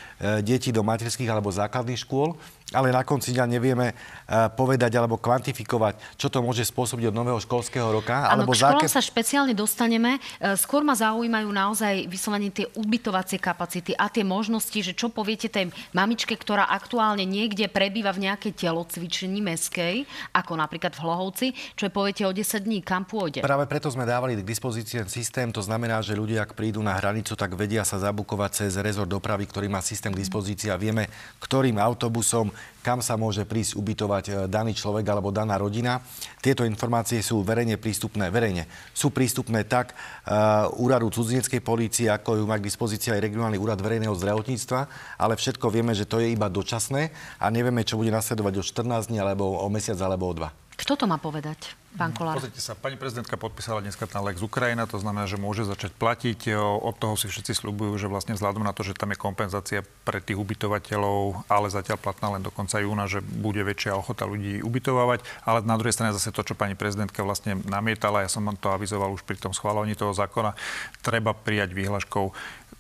deti 0.44 0.68
do 0.68 0.84
materských 0.84 1.32
alebo 1.32 1.48
základných 1.48 2.04
škôl, 2.04 2.36
ale 2.70 2.94
na 2.94 3.02
konci 3.02 3.34
dňa 3.34 3.44
nevieme 3.50 3.92
uh, 3.92 4.50
povedať 4.54 4.94
alebo 4.94 5.18
kvantifikovať, 5.18 6.18
čo 6.18 6.30
to 6.30 6.38
môže 6.42 6.62
spôsobiť 6.70 7.10
od 7.10 7.14
nového 7.14 7.38
školského 7.42 7.90
roka. 7.90 8.30
Áno, 8.30 8.46
alebo 8.46 8.54
k 8.54 8.62
školám 8.62 8.86
záke... 8.86 8.94
sa 8.94 9.02
špeciálne 9.02 9.54
dostaneme. 9.54 10.22
Uh, 10.38 10.54
skôr 10.54 10.86
ma 10.86 10.94
zaujímajú 10.94 11.48
naozaj 11.50 12.06
vyslovene 12.06 12.54
tie 12.54 12.70
ubytovacie 12.78 13.42
kapacity 13.42 13.94
a 13.98 14.06
tie 14.06 14.22
možnosti, 14.22 14.78
že 14.78 14.94
čo 14.94 15.10
poviete 15.10 15.50
tej 15.50 15.74
mamičke, 15.90 16.38
ktorá 16.38 16.70
aktuálne 16.70 17.26
niekde 17.26 17.66
prebýva 17.66 18.14
v 18.14 18.30
nejakej 18.30 18.66
telocvičení 18.66 19.42
meskej, 19.42 20.06
ako 20.30 20.54
napríklad 20.54 20.94
v 20.94 21.02
Hlohovci, 21.02 21.46
čo 21.74 21.90
je 21.90 21.92
poviete 21.92 22.22
o 22.22 22.32
10 22.32 22.62
dní, 22.62 22.78
kam 22.86 23.02
pôjde? 23.02 23.42
Práve 23.42 23.66
preto 23.66 23.90
sme 23.90 24.06
dávali 24.06 24.38
k 24.38 24.46
dispozícii 24.46 25.02
systém, 25.10 25.50
to 25.50 25.60
znamená, 25.60 25.98
že 26.00 26.14
ľudia, 26.14 26.46
ak 26.46 26.54
prídu 26.54 26.78
na 26.80 26.94
hranicu, 26.94 27.34
tak 27.34 27.58
vedia 27.58 27.82
sa 27.82 27.98
zabukovať 27.98 28.50
cez 28.64 28.72
rezort 28.78 29.10
dopravy, 29.10 29.50
ktorý 29.50 29.66
má 29.66 29.82
systém 29.82 30.14
k 30.14 30.22
dispozícii 30.22 30.70
a 30.70 30.78
vieme, 30.78 31.10
ktorým 31.42 31.76
autobusom 31.82 32.54
kam 32.80 33.04
sa 33.04 33.20
môže 33.20 33.44
prísť 33.44 33.76
ubytovať 33.76 34.24
e, 34.24 34.32
daný 34.48 34.72
človek 34.72 35.04
alebo 35.04 35.28
daná 35.28 35.60
rodina. 35.60 36.00
Tieto 36.40 36.64
informácie 36.64 37.20
sú 37.20 37.44
verejne 37.44 37.76
prístupné. 37.76 38.32
Verejne 38.32 38.64
sú 38.96 39.12
prístupné 39.12 39.68
tak 39.68 39.92
uh, 39.92 40.72
úradu 40.80 41.12
cudzineckej 41.12 41.60
polície, 41.60 42.08
ako 42.08 42.40
ju 42.40 42.44
má 42.48 42.56
k 42.56 42.64
dispozícii 42.64 43.12
aj 43.12 43.20
regionálny 43.20 43.60
úrad 43.60 43.76
verejného 43.76 44.16
zdravotníctva, 44.16 44.80
ale 45.20 45.36
všetko 45.36 45.68
vieme, 45.68 45.92
že 45.92 46.08
to 46.08 46.16
je 46.24 46.32
iba 46.32 46.48
dočasné 46.48 47.12
a 47.36 47.46
nevieme, 47.52 47.84
čo 47.84 48.00
bude 48.00 48.08
nasledovať 48.08 48.54
o 48.56 48.62
14 48.64 49.12
dní 49.12 49.20
alebo 49.20 49.60
o 49.60 49.68
mesiac 49.68 50.00
alebo 50.00 50.32
o 50.32 50.36
dva. 50.36 50.48
Kto 50.80 50.96
to 50.96 51.04
má 51.04 51.20
povedať? 51.20 51.79
Pán 51.90 52.14
Kolár. 52.14 52.38
Pozrite 52.38 52.62
sa, 52.62 52.78
pani 52.78 52.94
prezidentka 52.94 53.34
podpísala 53.34 53.82
dneska 53.82 54.06
ten 54.06 54.22
Lex 54.22 54.38
Ukrajina, 54.38 54.86
to 54.86 55.02
znamená, 55.02 55.26
že 55.26 55.34
môže 55.34 55.66
začať 55.66 55.90
platiť. 55.98 56.54
Od 56.58 56.94
toho 56.94 57.18
si 57.18 57.26
všetci 57.26 57.50
slúbujú, 57.50 57.98
že 57.98 58.06
vlastne 58.06 58.38
vzhľadom 58.38 58.62
na 58.62 58.70
to, 58.70 58.86
že 58.86 58.94
tam 58.94 59.10
je 59.10 59.18
kompenzácia 59.18 59.82
pre 60.06 60.22
tých 60.22 60.38
ubytovateľov, 60.38 61.50
ale 61.50 61.66
zatiaľ 61.66 61.98
platná 61.98 62.38
len 62.38 62.46
do 62.46 62.54
konca 62.54 62.78
júna, 62.78 63.10
že 63.10 63.18
bude 63.18 63.58
väčšia 63.66 63.98
ochota 63.98 64.22
ľudí 64.22 64.62
ubytovávať. 64.62 65.26
Ale 65.42 65.66
na 65.66 65.74
druhej 65.74 65.98
strane 65.98 66.14
zase 66.14 66.30
to, 66.30 66.46
čo 66.46 66.54
pani 66.54 66.78
prezidentka 66.78 67.26
vlastne 67.26 67.58
namietala, 67.66 68.22
ja 68.22 68.30
som 68.30 68.46
to 68.54 68.70
avizoval 68.70 69.10
už 69.10 69.26
pri 69.26 69.42
tom 69.42 69.50
schválení 69.50 69.98
toho 69.98 70.14
zákona, 70.14 70.54
treba 71.02 71.34
prijať 71.34 71.74
výhľaškou 71.74 72.30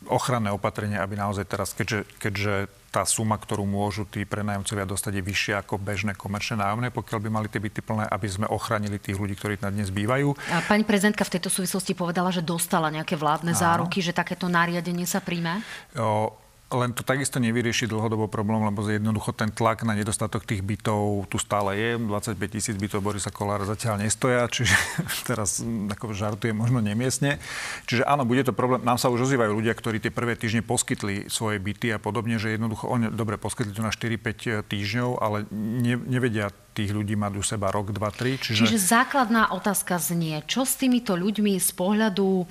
ochranné 0.08 0.48
opatrenia, 0.48 1.04
aby 1.04 1.18
naozaj 1.18 1.44
teraz, 1.44 1.76
keďže, 1.76 2.08
keďže 2.16 2.54
tá 2.90 3.06
suma, 3.06 3.38
ktorú 3.38 3.62
môžu 3.68 4.02
tí 4.02 4.26
prenájomcovia 4.26 4.82
dostať, 4.82 5.20
je 5.20 5.28
vyššia 5.28 5.54
ako 5.62 5.78
bežné 5.78 6.18
komerčné 6.18 6.58
nájomné, 6.58 6.88
pokiaľ 6.90 7.18
by 7.22 7.28
mali 7.30 7.46
tie 7.46 7.62
byty 7.62 7.80
plné, 7.84 8.08
aby 8.10 8.26
sme 8.26 8.50
ochránili 8.50 8.98
tých 8.98 9.14
ľudí, 9.14 9.38
ktorí 9.38 9.62
na 9.62 9.70
dnes 9.70 9.94
bývajú. 9.94 10.34
A 10.50 10.64
pani 10.66 10.82
prezidentka 10.82 11.22
v 11.22 11.38
tejto 11.38 11.52
súvislosti 11.52 11.94
povedala, 11.94 12.34
že 12.34 12.42
dostala 12.42 12.90
nejaké 12.90 13.14
vládne 13.14 13.54
Áno. 13.54 13.62
záruky, 13.62 14.02
že 14.02 14.10
takéto 14.10 14.50
nariadenie 14.50 15.06
sa 15.06 15.22
príjme? 15.22 15.62
O, 15.94 16.34
len 16.70 16.94
to 16.94 17.02
takisto 17.02 17.42
nevyrieši 17.42 17.90
dlhodobo 17.90 18.30
problém, 18.30 18.62
lebo 18.62 18.86
jednoducho 18.86 19.34
ten 19.34 19.50
tlak 19.50 19.82
na 19.82 19.98
nedostatok 19.98 20.46
tých 20.46 20.62
bytov 20.62 21.26
tu 21.26 21.36
stále 21.36 21.74
je. 21.74 21.90
25 21.98 22.38
tisíc 22.46 22.76
bytov 22.78 23.02
Borisa 23.02 23.34
Kolára 23.34 23.66
zatiaľ 23.66 24.06
nestoja, 24.06 24.46
čiže 24.46 24.74
teraz 25.28 25.58
hm, 25.58 25.90
ako 25.90 26.14
žartuje 26.14 26.54
možno 26.54 26.78
nemiestne. 26.78 27.42
Čiže 27.90 28.06
áno, 28.06 28.22
bude 28.22 28.46
to 28.46 28.54
problém. 28.54 28.86
Nám 28.86 29.02
sa 29.02 29.10
už 29.10 29.26
ozývajú 29.26 29.50
ľudia, 29.50 29.74
ktorí 29.74 29.98
tie 29.98 30.14
prvé 30.14 30.38
týždne 30.38 30.62
poskytli 30.62 31.26
svoje 31.26 31.58
byty 31.58 31.90
a 31.90 31.98
podobne, 31.98 32.38
že 32.38 32.54
jednoducho 32.54 32.86
oni 32.86 33.10
dobre 33.10 33.34
poskytli 33.34 33.74
to 33.74 33.82
na 33.82 33.90
4-5 33.90 34.62
týždňov, 34.70 35.10
ale 35.18 35.50
ne, 35.50 35.98
nevedia 35.98 36.54
tých 36.70 36.94
ľudí 36.94 37.18
mať 37.18 37.32
u 37.36 37.42
seba 37.42 37.68
rok, 37.74 37.90
dva, 37.90 38.14
tri. 38.14 38.38
Čiže... 38.38 38.66
Čiže 38.66 38.78
základná 38.78 39.50
otázka 39.50 39.98
znie, 39.98 40.42
čo 40.46 40.62
s 40.62 40.78
týmito 40.78 41.18
ľuďmi 41.18 41.58
z 41.58 41.70
pohľadu 41.74 42.26
e, 42.40 42.44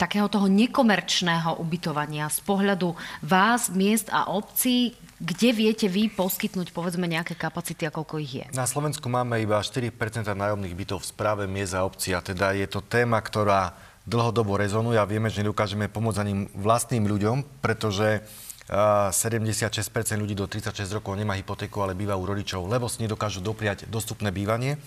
takého 0.00 0.26
toho 0.32 0.48
nekomerčného 0.48 1.60
ubytovania, 1.60 2.32
z 2.32 2.40
pohľadu 2.42 2.96
vás, 3.20 3.68
miest 3.72 4.08
a 4.08 4.32
obcí, 4.32 4.96
kde 5.22 5.54
viete 5.54 5.86
vy 5.86 6.10
poskytnúť 6.10 6.74
povedzme 6.74 7.06
nejaké 7.06 7.38
kapacity 7.38 7.86
a 7.86 7.94
koľko 7.94 8.18
ich 8.18 8.32
je? 8.42 8.44
Na 8.56 8.66
Slovensku 8.66 9.06
máme 9.06 9.38
iba 9.38 9.62
4% 9.62 9.94
nájomných 10.26 10.74
bytov 10.74 11.06
v 11.06 11.10
správe 11.14 11.44
miest 11.46 11.78
a 11.78 11.86
obcí 11.86 12.10
a 12.10 12.24
teda 12.24 12.56
je 12.58 12.66
to 12.66 12.82
téma, 12.82 13.22
ktorá 13.22 13.70
dlhodobo 14.02 14.58
rezonuje 14.58 14.98
a 14.98 15.06
vieme, 15.06 15.30
že 15.30 15.46
nedokážeme 15.46 15.86
pomôcť 15.86 16.20
ani 16.26 16.34
vlastným 16.58 17.06
ľuďom, 17.06 17.62
pretože 17.62 18.26
76% 18.72 19.68
ľudí 20.16 20.32
do 20.32 20.48
36 20.48 20.96
rokov 20.96 21.12
nemá 21.12 21.36
hypotéku, 21.36 21.84
ale 21.84 21.92
býva 21.92 22.16
u 22.16 22.24
rodičov, 22.24 22.64
lebo 22.64 22.88
si 22.88 23.04
nedokážu 23.04 23.44
dopriať 23.44 23.84
dostupné 23.84 24.32
bývanie. 24.32 24.80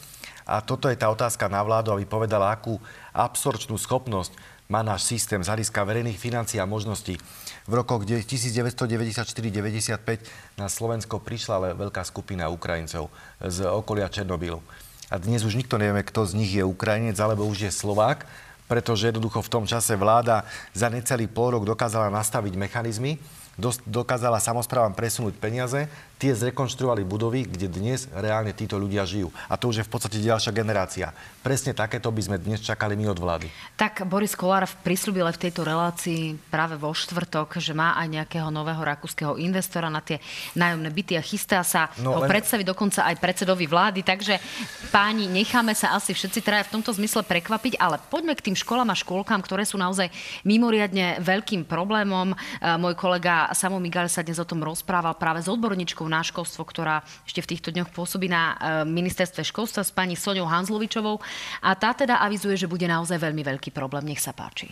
A 0.49 0.57
toto 0.65 0.89
je 0.89 0.97
tá 0.97 1.05
otázka 1.13 1.45
na 1.45 1.61
vládu, 1.61 1.93
aby 1.93 2.09
povedala, 2.09 2.49
akú 2.49 2.81
absorčnú 3.13 3.77
schopnosť 3.77 4.33
má 4.65 4.81
náš 4.81 5.05
systém 5.05 5.37
z 5.37 5.53
hľadiska 5.53 5.85
verejných 5.85 6.17
financií 6.17 6.57
a 6.57 6.65
možností. 6.65 7.21
V 7.69 7.73
rokoch 7.77 8.09
1994-95 8.09 10.57
na 10.57 10.65
Slovensko 10.65 11.21
prišla 11.21 11.53
ale 11.53 11.77
veľká 11.77 12.01
skupina 12.01 12.49
Ukrajincov 12.49 13.13
z 13.37 13.69
okolia 13.69 14.09
Černobylu. 14.09 14.65
A 15.13 15.21
dnes 15.21 15.45
už 15.45 15.53
nikto 15.53 15.77
nevieme, 15.77 16.01
kto 16.01 16.25
z 16.25 16.33
nich 16.33 16.57
je 16.57 16.65
Ukrajinec 16.65 17.21
alebo 17.21 17.45
už 17.45 17.69
je 17.69 17.71
Slovák, 17.73 18.25
pretože 18.65 19.13
jednoducho 19.13 19.45
v 19.45 19.53
tom 19.53 19.69
čase 19.69 19.93
vláda 19.93 20.41
za 20.73 20.89
necelý 20.89 21.29
pol 21.29 21.53
rok 21.53 21.69
dokázala 21.69 22.09
nastaviť 22.09 22.57
mechanizmy, 22.57 23.21
dokázala 23.87 24.43
samozprávam 24.43 24.91
presunúť 24.91 25.35
peniaze, 25.39 25.87
tie 26.15 26.31
zrekonštruovali 26.31 27.03
budovy, 27.03 27.43
kde 27.43 27.67
dnes 27.67 28.07
reálne 28.15 28.55
títo 28.55 28.79
ľudia 28.79 29.03
žijú. 29.03 29.29
A 29.51 29.59
to 29.59 29.69
už 29.71 29.83
je 29.83 29.87
v 29.87 29.91
podstate 29.91 30.17
ďalšia 30.23 30.55
generácia. 30.55 31.11
Presne 31.43 31.75
takéto 31.75 32.09
by 32.09 32.21
sme 32.23 32.37
dnes 32.41 32.63
čakali 32.63 32.95
my 32.95 33.11
od 33.11 33.19
vlády. 33.19 33.47
Tak 33.75 34.07
Boris 34.07 34.33
Kolár 34.33 34.65
prislúbil 34.81 35.27
v 35.29 35.37
tejto 35.37 35.61
relácii 35.61 36.39
práve 36.49 36.79
vo 36.79 36.89
štvrtok, 36.89 37.59
že 37.59 37.75
má 37.75 37.93
aj 37.99 38.07
nejakého 38.17 38.49
nového 38.49 38.81
rakúskeho 38.81 39.35
investora 39.37 39.91
na 39.91 39.99
tie 39.99 40.17
nájomné 40.55 40.89
byty 40.89 41.13
a 41.19 41.23
chystá 41.23 41.61
sa 41.61 41.91
no, 41.99 42.17
ho 42.17 42.21
len... 42.23 42.31
predstaviť 42.31 42.65
dokonca 42.65 43.05
aj 43.05 43.19
predsedovi 43.19 43.67
vlády. 43.67 44.01
Takže 44.01 44.39
páni, 44.89 45.27
necháme 45.27 45.75
sa 45.75 45.93
asi 45.93 46.15
všetci 46.15 46.39
traja 46.41 46.65
v 46.65 46.79
tomto 46.79 46.95
zmysle 46.95 47.21
prekvapiť, 47.27 47.77
ale 47.77 47.99
poďme 48.09 48.33
k 48.33 48.49
tým 48.49 48.57
školám 48.57 48.89
a 48.89 48.97
škôlkam, 48.97 49.43
ktoré 49.43 49.67
sú 49.67 49.75
naozaj 49.75 50.09
mimoriadne 50.47 51.19
veľkým 51.19 51.67
problémom. 51.67 52.33
E, 52.33 52.35
môj 52.79 52.95
kolega 52.95 53.51
Samo 53.51 53.77
Migal 53.77 54.07
sa 54.07 54.25
dnes 54.25 54.39
o 54.39 54.47
tom 54.47 54.63
rozprával 54.63 55.13
práve 55.19 55.43
s 55.43 55.51
odborníčkou 55.51 56.04
odborníčkou 56.05 56.15
na 56.15 56.21
školstvo, 56.21 56.63
ktorá 56.65 56.95
ešte 57.25 57.41
v 57.41 57.49
týchto 57.55 57.69
dňoch 57.73 57.89
pôsobí 57.91 58.29
na 58.29 58.53
e, 58.53 58.85
ministerstve 58.85 59.41
školstva 59.41 59.81
s 59.83 59.91
pani 59.91 60.13
Soňou 60.13 60.45
Hanzlovičovou. 60.45 61.19
A 61.65 61.73
tá 61.75 61.91
teda 61.97 62.21
avizuje, 62.21 62.55
že 62.55 62.69
bude 62.69 62.85
naozaj 62.85 63.17
veľmi 63.17 63.41
veľký 63.41 63.73
problém. 63.73 64.13
Nech 64.13 64.21
sa 64.21 64.31
páči. 64.31 64.71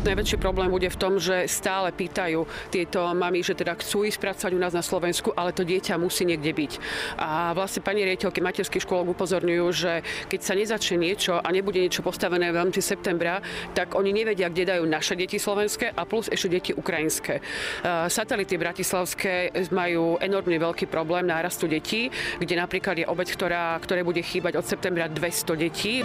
Najväčší 0.00 0.40
problém 0.40 0.72
bude 0.72 0.88
v 0.88 0.96
tom, 0.96 1.20
že 1.20 1.44
stále 1.44 1.92
pýtajú 1.92 2.48
tieto 2.72 3.04
mami, 3.12 3.44
že 3.44 3.52
teda 3.52 3.76
chcú 3.76 4.08
ísť 4.08 4.16
pracovať 4.16 4.52
u 4.56 4.60
nás 4.60 4.72
na 4.72 4.80
Slovensku, 4.80 5.36
ale 5.36 5.52
to 5.52 5.60
dieťa 5.60 6.00
musí 6.00 6.24
niekde 6.24 6.56
byť. 6.56 6.72
A 7.20 7.52
vlastne 7.52 7.84
pani 7.84 8.08
riaditeľky 8.08 8.40
materských 8.40 8.80
škôl 8.88 9.04
upozorňujú, 9.12 9.66
že 9.76 10.00
keď 10.32 10.40
sa 10.40 10.56
nezačne 10.56 10.96
niečo 10.96 11.36
a 11.36 11.44
nebude 11.52 11.84
niečo 11.84 12.00
postavené 12.00 12.48
v 12.48 12.58
rámci 12.64 12.80
septembra, 12.80 13.44
tak 13.76 13.92
oni 13.92 14.16
nevedia, 14.16 14.48
kde 14.48 14.72
dajú 14.72 14.88
naše 14.88 15.20
deti 15.20 15.36
slovenské 15.36 15.92
a 15.92 16.08
plus 16.08 16.32
ešte 16.32 16.48
deti 16.48 16.72
ukrajinské. 16.72 17.44
Satelity 18.08 18.56
bratislavské 18.56 19.52
majú 19.68 20.16
enormne 20.16 20.56
veľký 20.56 20.88
problém 20.88 21.28
nárastu 21.28 21.68
detí, 21.68 22.08
kde 22.40 22.56
napríklad 22.56 22.96
je 22.96 23.06
obec, 23.06 23.28
ktorá, 23.28 23.76
ktoré 23.84 24.00
bude 24.00 24.24
chýbať 24.24 24.56
od 24.56 24.64
septembra 24.64 25.12
200 25.12 25.60
detí. 25.60 26.00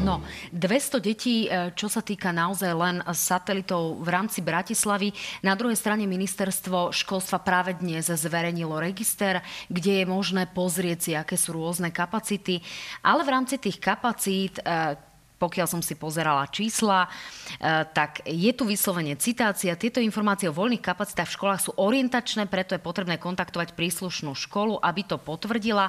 No, 0.00 0.24
200 0.56 0.96
detí, 0.96 1.44
e, 1.44 1.76
čo 1.76 1.92
sa 1.92 2.00
týka 2.00 2.32
naozaj 2.32 2.72
len 2.72 2.96
satelitov 3.12 4.00
v 4.00 4.08
rámci 4.08 4.40
Bratislavy. 4.40 5.12
Na 5.44 5.52
druhej 5.52 5.76
strane 5.76 6.08
ministerstvo 6.08 6.88
školstva 6.88 7.44
práve 7.44 7.76
dnes 7.76 8.08
zverejnilo 8.08 8.80
register, 8.80 9.44
kde 9.68 10.00
je 10.00 10.04
možné 10.08 10.48
pozrieť 10.48 10.98
si, 11.04 11.12
aké 11.12 11.36
sú 11.36 11.52
rôzne 11.52 11.92
kapacity. 11.92 12.64
Ale 13.04 13.28
v 13.28 13.32
rámci 13.36 13.60
tých 13.60 13.76
kapacít 13.76 14.56
e, 14.64 15.09
pokiaľ 15.40 15.66
som 15.66 15.80
si 15.80 15.96
pozerala 15.96 16.44
čísla, 16.52 17.08
e, 17.08 17.88
tak 17.96 18.20
je 18.28 18.52
tu 18.52 18.68
vyslovene 18.68 19.16
citácia. 19.16 19.72
Tieto 19.80 20.04
informácie 20.04 20.52
o 20.52 20.54
voľných 20.54 20.84
kapacitách 20.84 21.32
v 21.32 21.36
školách 21.40 21.60
sú 21.64 21.72
orientačné, 21.80 22.44
preto 22.44 22.76
je 22.76 22.84
potrebné 22.84 23.16
kontaktovať 23.16 23.72
príslušnú 23.72 24.36
školu, 24.36 24.76
aby 24.84 25.00
to 25.08 25.16
potvrdila. 25.16 25.88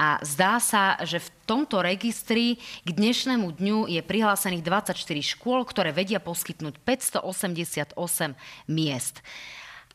A 0.00 0.16
zdá 0.24 0.56
sa, 0.56 0.96
že 1.04 1.20
v 1.20 1.28
tomto 1.44 1.84
registri 1.84 2.56
k 2.82 2.88
dnešnému 2.88 3.52
dňu 3.60 3.92
je 3.92 4.00
prihlásených 4.00 4.64
24 4.64 4.96
škôl, 5.36 5.68
ktoré 5.68 5.92
vedia 5.92 6.18
poskytnúť 6.18 6.80
588 6.80 7.92
miest. 8.64 9.20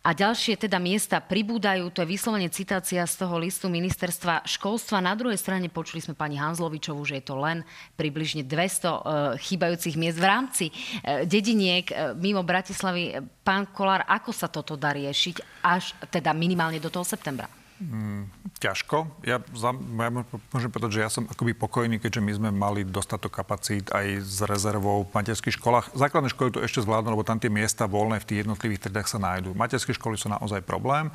A 0.02 0.18
ďalšie 0.18 0.58
teda 0.58 0.82
miesta 0.82 1.22
pribúdajú, 1.22 1.94
to 1.94 2.02
je 2.02 2.10
vyslovene 2.10 2.50
citácia 2.50 3.06
z 3.06 3.22
toho 3.22 3.38
listu 3.38 3.70
ministerstva 3.70 4.50
školstva. 4.50 4.98
Na 4.98 5.14
druhej 5.14 5.38
strane 5.38 5.70
počuli 5.70 6.02
sme 6.02 6.18
pani 6.18 6.42
Hanzlovičovú, 6.42 7.06
že 7.06 7.22
je 7.22 7.26
to 7.30 7.38
len 7.38 7.62
približne 8.02 8.42
200 8.42 8.50
uh, 8.50 8.58
e, 8.58 8.98
chýbajúcich 9.38 10.02
miest 10.02 10.18
v 10.18 10.26
rámci 10.26 10.66
uh, 10.74 11.22
dediniek 11.30 11.86
uh, 11.94 12.18
mimo 12.18 12.42
Bratislavy. 12.42 13.22
Pán 13.46 13.70
Kolár, 13.70 14.02
ako 14.10 14.34
sa 14.34 14.50
toto 14.50 14.74
dá 14.74 14.90
riešiť 14.90 15.62
až 15.62 15.94
teda 16.10 16.34
minimálne 16.34 16.82
do 16.82 16.90
toho 16.90 17.06
septembra? 17.06 17.61
Mm, 17.82 18.30
ťažko. 18.62 19.10
Ja, 19.26 19.42
za, 19.58 19.74
ja 19.74 20.10
môžem 20.54 20.70
povedať, 20.70 21.02
že 21.02 21.02
ja 21.02 21.10
som 21.10 21.26
akoby 21.26 21.58
pokojný, 21.58 21.98
keďže 21.98 22.22
my 22.22 22.32
sme 22.38 22.50
mali 22.54 22.86
dostatok 22.86 23.34
kapacít 23.42 23.90
aj 23.90 24.22
s 24.22 24.46
rezervou 24.46 25.10
v 25.10 25.14
materských 25.18 25.58
školách. 25.58 25.90
Základné 25.98 26.30
školy 26.30 26.54
to 26.54 26.62
ešte 26.62 26.86
zvládnu, 26.86 27.18
lebo 27.18 27.26
tam 27.26 27.42
tie 27.42 27.50
miesta 27.50 27.90
voľné 27.90 28.22
v 28.22 28.28
tých 28.30 28.40
jednotlivých 28.46 28.86
triedách 28.86 29.10
sa 29.10 29.18
nájdú. 29.18 29.58
Materské 29.58 29.98
školy 29.98 30.14
sú 30.14 30.30
naozaj 30.30 30.62
problém. 30.62 31.10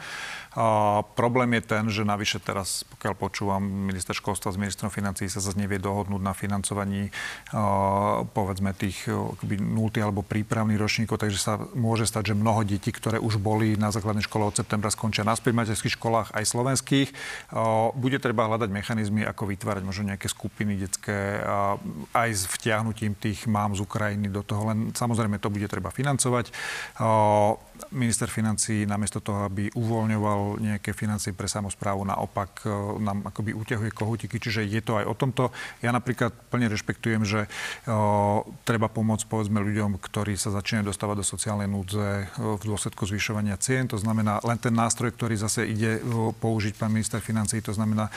A 0.58 1.06
problém 1.14 1.54
je 1.54 1.62
ten, 1.62 1.84
že 1.86 2.02
navyše 2.02 2.42
teraz, 2.42 2.82
pokiaľ 2.98 3.14
počúvam 3.14 3.62
minister 3.62 4.18
školstva 4.18 4.50
s 4.50 4.58
ministrom 4.58 4.90
financí, 4.90 5.30
sa 5.30 5.38
zase 5.38 5.54
nevie 5.54 5.78
dohodnúť 5.78 6.18
na 6.18 6.34
financovaní 6.34 7.14
a, 7.54 8.26
povedzme 8.26 8.74
tých 8.74 9.06
akoby 9.06 9.62
0 9.62 10.02
alebo 10.02 10.26
prípravných 10.26 10.82
ročníkov, 10.82 11.22
takže 11.22 11.38
sa 11.38 11.62
môže 11.78 12.10
stať, 12.10 12.34
že 12.34 12.34
mnoho 12.34 12.66
detí, 12.66 12.90
ktoré 12.90 13.22
už 13.22 13.38
boli 13.38 13.78
na 13.78 13.94
základnej 13.94 14.26
škole 14.26 14.50
od 14.50 14.58
septembra, 14.58 14.90
skončia 14.90 15.22
v 15.22 15.54
materských 15.54 15.94
školách 15.94 16.34
aj 16.34 16.55
slovenských. 16.56 17.12
Bude 17.92 18.16
treba 18.16 18.48
hľadať 18.48 18.72
mechanizmy, 18.72 19.28
ako 19.28 19.52
vytvárať 19.52 19.84
možno 19.84 20.08
nejaké 20.08 20.32
skupiny 20.32 20.80
detské 20.80 21.44
aj 22.16 22.30
s 22.32 22.48
vtiahnutím 22.48 23.12
tých 23.20 23.44
mám 23.44 23.76
z 23.76 23.84
Ukrajiny 23.84 24.32
do 24.32 24.40
toho, 24.40 24.72
len 24.72 24.96
samozrejme 24.96 25.36
to 25.36 25.52
bude 25.52 25.68
treba 25.68 25.92
financovať. 25.92 26.48
Minister 27.92 28.28
financí 28.28 28.84
namiesto 28.84 29.20
toho, 29.20 29.46
aby 29.46 29.68
uvoľňoval 29.72 30.60
nejaké 30.60 30.92
financie 30.92 31.32
pre 31.32 31.48
samozprávu, 31.48 32.04
naopak 32.04 32.64
nám 33.00 33.28
akoby 33.28 33.54
uťahuje 33.54 33.90
kohutiky, 33.92 34.36
čiže 34.40 34.66
je 34.66 34.80
to 34.80 35.00
aj 35.00 35.04
o 35.06 35.14
tomto. 35.14 35.44
Ja 35.80 35.92
napríklad 35.92 36.32
plne 36.52 36.68
rešpektujem, 36.72 37.22
že 37.24 37.46
treba 38.64 38.88
pomôcť 38.88 39.24
povedzme 39.28 39.60
ľuďom, 39.60 40.00
ktorí 40.00 40.36
sa 40.38 40.54
začínajú 40.54 40.90
dostávať 40.92 41.22
do 41.22 41.26
sociálnej 41.26 41.68
núdze 41.68 42.30
v 42.36 42.62
dôsledku 42.62 43.04
zvyšovania 43.04 43.58
cien. 43.60 43.88
To 43.90 43.98
znamená 44.00 44.40
len 44.44 44.56
ten 44.56 44.72
nástroj, 44.72 45.12
ktorý 45.12 45.36
zase 45.36 45.66
ide 45.66 46.00
použiť 46.40 46.78
pán 46.78 46.92
minister 46.92 47.18
financí, 47.18 47.60
to 47.60 47.74
znamená 47.74 48.08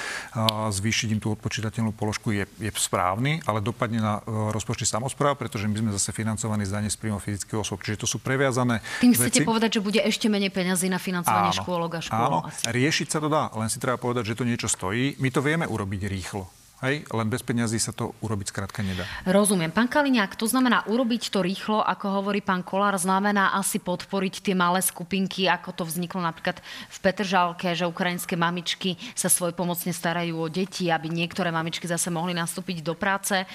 zvýšiť 0.69 1.15
im 1.15 1.21
tú 1.23 1.33
odpočítateľnú 1.33 1.95
položku, 1.95 2.31
je, 2.31 2.45
je 2.59 2.71
správny, 2.75 3.43
ale 3.43 3.59
dopadne 3.63 3.99
na 3.99 4.23
rozpočty 4.27 4.87
samozpráv, 4.87 5.35
pretože 5.35 5.67
my 5.67 5.75
sme 5.75 5.91
zase 5.95 6.15
financovaní 6.15 6.63
z 6.63 6.73
dane 6.75 6.89
z 6.91 6.97
príjmov 6.99 7.23
fyzických 7.23 7.59
osôb. 7.59 7.81
Čiže 7.81 8.03
to 8.03 8.07
sú 8.07 8.17
previazané 8.21 8.79
Tým 9.01 9.15
veci. 9.17 9.41
Povedať, 9.49 9.81
že 9.81 9.81
bude 9.81 9.97
ešte 9.97 10.29
menej 10.29 10.53
peňazí 10.53 10.85
na 10.93 11.01
financovanie 11.01 11.49
áno, 11.49 11.59
škôlok 11.65 11.91
a 11.97 12.01
škôl? 12.05 12.29
Áno, 12.29 12.39
asi. 12.45 12.69
riešiť 12.69 13.07
sa 13.09 13.17
to 13.17 13.27
dá, 13.33 13.49
len 13.57 13.65
si 13.73 13.81
treba 13.81 13.97
povedať, 13.97 14.29
že 14.29 14.37
to 14.37 14.45
niečo 14.45 14.69
stojí. 14.69 15.17
My 15.17 15.33
to 15.33 15.41
vieme 15.41 15.65
urobiť 15.65 16.05
rýchlo. 16.05 16.58
Hej, 16.79 17.11
len 17.11 17.27
bez 17.27 17.43
peňazí 17.43 17.75
sa 17.75 17.91
to 17.91 18.15
urobiť 18.23 18.55
skrátka 18.55 18.79
nedá. 18.79 19.03
Rozumiem. 19.27 19.67
Pán 19.67 19.91
Kaliňák, 19.91 20.39
to 20.39 20.47
znamená 20.47 20.87
urobiť 20.87 21.27
to 21.27 21.43
rýchlo, 21.43 21.83
ako 21.83 22.23
hovorí 22.23 22.39
pán 22.39 22.63
Kolár, 22.63 22.95
znamená 22.95 23.51
asi 23.51 23.83
podporiť 23.83 24.39
tie 24.39 24.55
malé 24.55 24.79
skupinky, 24.79 25.51
ako 25.51 25.75
to 25.75 25.83
vzniklo 25.83 26.23
napríklad 26.23 26.63
v 26.63 26.97
Petržalke, 27.03 27.75
že 27.75 27.83
ukrajinské 27.83 28.39
mamičky 28.39 28.95
sa 29.11 29.27
svoj 29.27 29.51
pomocne 29.59 29.91
starajú 29.91 30.39
o 30.39 30.47
deti, 30.47 30.87
aby 30.87 31.11
niektoré 31.11 31.51
mamičky 31.51 31.83
zase 31.83 32.07
mohli 32.07 32.31
nastúpiť 32.31 32.79
do 32.79 32.95
práce. 32.95 33.35
E, 33.35 33.45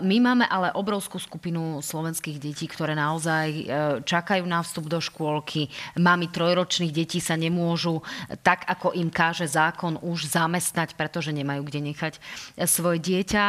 my 0.00 0.16
máme 0.24 0.48
ale 0.48 0.72
obrovskú 0.72 1.20
skupinu 1.20 1.84
slovenských 1.84 2.40
detí, 2.40 2.64
ktoré 2.64 2.96
naozaj 2.96 3.48
e, 3.52 3.62
čakajú 4.08 4.44
na 4.48 4.64
vstup 4.64 4.88
do 4.88 5.04
škôlky. 5.04 5.68
Mami 6.00 6.32
trojročných 6.32 6.96
detí 6.96 7.20
sa 7.20 7.36
nemôžu 7.36 8.00
tak, 8.40 8.64
ako 8.64 8.96
im 8.96 9.12
káže 9.12 9.44
zákon, 9.44 10.00
už 10.00 10.32
zamestnať, 10.32 10.96
pretože 10.96 11.28
nemajú 11.28 11.60
kde 11.60 11.92
nechať 11.92 12.16
svoje 12.62 13.02
dieťa. 13.02 13.44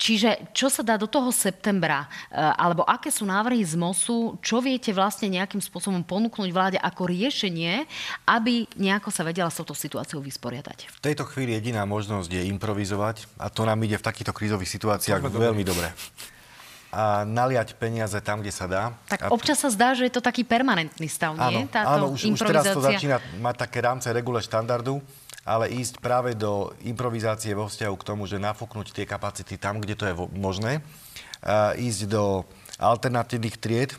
Čiže 0.00 0.56
čo 0.56 0.72
sa 0.72 0.80
dá 0.80 0.96
do 0.96 1.04
toho 1.04 1.28
septembra, 1.28 2.08
alebo 2.32 2.80
aké 2.88 3.12
sú 3.12 3.28
návrhy 3.28 3.60
z 3.60 3.76
MOSu, 3.76 4.40
čo 4.40 4.64
viete 4.64 4.96
vlastne 4.96 5.28
nejakým 5.28 5.60
spôsobom 5.60 6.00
ponúknuť 6.00 6.48
vláde 6.48 6.78
ako 6.80 7.04
riešenie, 7.04 7.84
aby 8.24 8.64
nejako 8.80 9.12
sa 9.12 9.28
vedela 9.28 9.52
s 9.52 9.60
touto 9.60 9.76
situáciou 9.76 10.24
vysporiadať? 10.24 10.88
V 10.88 11.00
tejto 11.04 11.28
chvíli 11.28 11.52
jediná 11.52 11.84
možnosť 11.84 12.32
je 12.32 12.42
improvizovať 12.48 13.28
a 13.36 13.52
to 13.52 13.68
nám 13.68 13.80
ide 13.84 14.00
v 14.00 14.04
takýchto 14.08 14.32
krízových 14.32 14.72
situáciách 14.72 15.20
veľmi 15.20 15.64
dobre 15.66 15.92
a 16.94 17.26
naliať 17.26 17.74
peniaze 17.74 18.14
tam, 18.22 18.38
kde 18.38 18.54
sa 18.54 18.70
dá. 18.70 18.94
Tak 19.10 19.26
a... 19.26 19.34
občas 19.34 19.58
sa 19.58 19.66
zdá, 19.66 19.98
že 19.98 20.06
je 20.06 20.14
to 20.14 20.22
taký 20.22 20.46
permanentný 20.46 21.10
stav, 21.10 21.34
nie? 21.34 21.66
Áno, 21.66 21.74
Táto 21.74 21.90
áno 21.90 22.06
už, 22.14 22.38
už 22.38 22.40
teraz 22.46 22.70
to 22.70 22.78
začína 22.78 23.18
mať 23.42 23.66
také 23.66 23.82
rámce 23.82 24.06
regule 24.14 24.38
štandardu 24.38 25.02
ale 25.44 25.68
ísť 25.70 26.00
práve 26.00 26.32
do 26.32 26.72
improvizácie 26.82 27.52
vo 27.52 27.68
vzťahu 27.68 27.94
k 28.00 28.08
tomu, 28.08 28.24
že 28.24 28.40
nafúknuť 28.40 28.96
tie 28.96 29.04
kapacity 29.04 29.60
tam, 29.60 29.78
kde 29.78 29.94
to 29.94 30.04
je 30.08 30.14
možné, 30.32 30.80
ísť 31.76 32.08
do 32.08 32.48
alternatívnych 32.80 33.60
tried, 33.60 33.92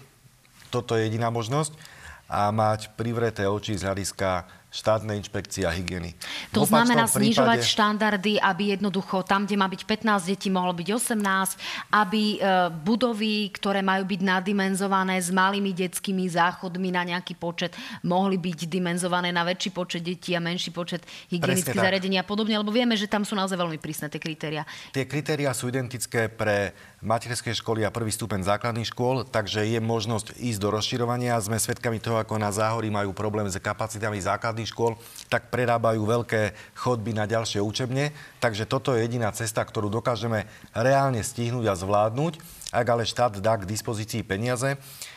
toto 0.73 0.97
je 0.97 1.05
jediná 1.08 1.29
možnosť, 1.29 1.77
a 2.25 2.49
mať 2.49 2.97
privreté 2.97 3.45
oči 3.45 3.77
z 3.77 3.86
hľadiska 3.86 4.49
štátnej 4.75 5.15
inšpekcie 5.23 5.63
a 5.63 5.71
hygieny. 5.71 6.11
To 6.51 6.67
znamená 6.67 7.07
znižovať 7.07 7.63
prípade... 7.63 7.71
štandardy, 7.71 8.33
aby 8.43 8.75
jednoducho 8.75 9.23
tam, 9.23 9.47
kde 9.47 9.55
má 9.55 9.71
byť 9.71 9.81
15 9.88 10.27
detí, 10.27 10.51
mohlo 10.51 10.75
byť 10.75 10.88
18, 11.15 11.95
aby 11.95 12.23
e, 12.35 12.38
budovy, 12.83 13.47
ktoré 13.55 13.79
majú 13.79 14.03
byť 14.03 14.19
nadimenzované 14.19 15.15
s 15.15 15.31
malými 15.31 15.71
detskými 15.71 16.27
záchodmi 16.27 16.91
na 16.91 17.07
nejaký 17.07 17.39
počet, 17.39 17.71
mohli 18.03 18.35
byť 18.35 18.67
dimenzované 18.67 19.31
na 19.31 19.47
väčší 19.47 19.71
počet 19.71 20.03
detí 20.03 20.35
a 20.35 20.43
menší 20.43 20.75
počet 20.75 21.07
hygienických 21.31 21.79
zariadení 21.79 22.19
a 22.19 22.27
podobne, 22.27 22.59
lebo 22.59 22.75
vieme, 22.75 22.99
že 22.99 23.07
tam 23.07 23.23
sú 23.23 23.31
naozaj 23.39 23.55
veľmi 23.55 23.79
prísne 23.79 24.11
tie 24.11 24.19
kritéria. 24.19 24.67
Tie 24.91 25.07
kritéria 25.07 25.55
sú 25.55 25.71
identické 25.71 26.27
pre 26.27 26.75
materské 27.05 27.53
školy 27.53 27.85
a 27.85 27.93
prvý 27.93 28.09
stupeň 28.09 28.41
základných 28.41 28.89
škôl, 28.89 29.23
takže 29.29 29.61
je 29.61 29.77
možnosť 29.77 30.33
ísť 30.41 30.59
do 30.59 30.69
rozširovania. 30.73 31.38
Sme 31.38 31.61
svedkami 31.61 32.01
toho, 32.01 32.17
ako 32.17 32.41
na 32.41 32.49
Záhorí 32.49 32.89
majú 32.89 33.13
problém 33.13 33.45
s 33.45 33.61
kapacitami 33.61 34.17
základných 34.17 34.64
škôl, 34.65 34.97
tak 35.32 35.54
prerábajú 35.54 36.04
veľké 36.04 36.54
chodby 36.75 37.13
na 37.13 37.30
ďalšie 37.30 37.63
učebne. 37.63 38.12
Takže 38.43 38.65
toto 38.65 38.93
je 38.93 39.06
jediná 39.06 39.32
cesta, 39.32 39.63
ktorú 39.63 39.88
dokážeme 39.88 40.49
reálne 40.73 41.21
stihnúť 41.21 41.71
a 41.71 41.80
zvládnuť, 41.80 42.41
ak 42.75 42.86
ale 42.86 43.08
štát 43.08 43.39
dá 43.39 43.56
k 43.56 43.69
dispozícii 43.69 44.25
peniaze. 44.25 44.75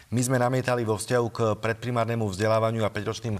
My 0.08 0.24
sme 0.24 0.40
namietali 0.40 0.88
vo 0.88 0.96
vzťahu 0.96 1.26
k 1.28 1.38
predprimárnemu 1.60 2.24
vzdelávaniu 2.32 2.80
a 2.86 2.92
5-ročným 2.92 3.36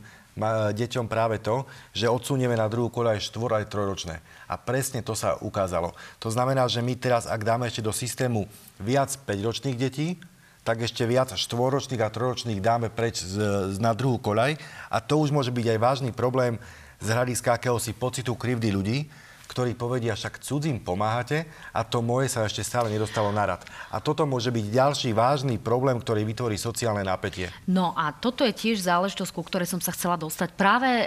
deťom 0.75 1.11
práve 1.11 1.43
to, 1.43 1.67
že 1.91 2.07
odsunieme 2.07 2.55
na 2.55 2.71
druhú 2.71 2.93
koľaj 2.93 3.25
štvor 3.27 3.59
aj 3.59 3.73
trojročné. 3.75 4.23
A 4.47 4.55
presne 4.55 5.03
to 5.03 5.17
sa 5.17 5.35
ukázalo. 5.43 5.97
To 6.23 6.31
znamená, 6.31 6.69
že 6.71 6.79
my 6.79 6.95
teraz, 6.95 7.27
ak 7.27 7.43
dáme 7.43 7.67
ešte 7.67 7.83
do 7.83 7.91
systému 7.91 8.47
viac 8.79 9.11
5-ročných 9.27 9.75
detí, 9.81 10.21
tak 10.69 10.85
ešte 10.85 11.09
viac 11.09 11.33
štvoročných 11.33 12.05
a 12.05 12.13
trojročných 12.13 12.61
dáme 12.61 12.93
preč 12.93 13.25
z, 13.25 13.73
z, 13.73 13.77
na 13.81 13.97
druhú 13.97 14.21
koľaj. 14.21 14.61
A 14.93 15.01
to 15.01 15.17
už 15.17 15.33
môže 15.33 15.49
byť 15.49 15.65
aj 15.65 15.79
vážny 15.81 16.11
problém 16.13 16.61
z 17.01 17.09
hľadiska 17.09 17.57
akéhosi 17.57 17.97
pocitu 17.97 18.37
krivdy 18.37 18.69
ľudí, 18.69 19.09
ktorí 19.49 19.73
povedia, 19.75 20.13
však 20.13 20.45
cudzím 20.45 20.79
pomáhate 20.85 21.49
a 21.73 21.81
to 21.83 22.05
moje 22.05 22.29
sa 22.29 22.45
ešte 22.45 22.61
stále 22.61 22.93
nedostalo 22.93 23.33
na 23.33 23.57
rad. 23.57 23.65
A 23.89 23.99
toto 23.99 24.29
môže 24.29 24.53
byť 24.53 24.67
ďalší 24.69 25.11
vážny 25.17 25.57
problém, 25.57 25.97
ktorý 25.97 26.23
vytvorí 26.23 26.61
sociálne 26.61 27.01
napätie. 27.01 27.49
No 27.65 27.97
a 27.97 28.13
toto 28.13 28.45
je 28.45 28.53
tiež 28.53 28.85
záležitosť, 28.85 29.33
ku 29.33 29.43
ktorej 29.43 29.73
som 29.73 29.81
sa 29.81 29.97
chcela 29.97 30.21
dostať. 30.21 30.49
Práve 30.55 30.89
e, 30.89 31.05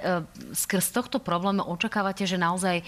skrz 0.57 0.89
tohto 0.91 1.21
problému 1.21 1.63
očakávate, 1.69 2.25
že 2.25 2.41
naozaj 2.41 2.81
e, 2.81 2.83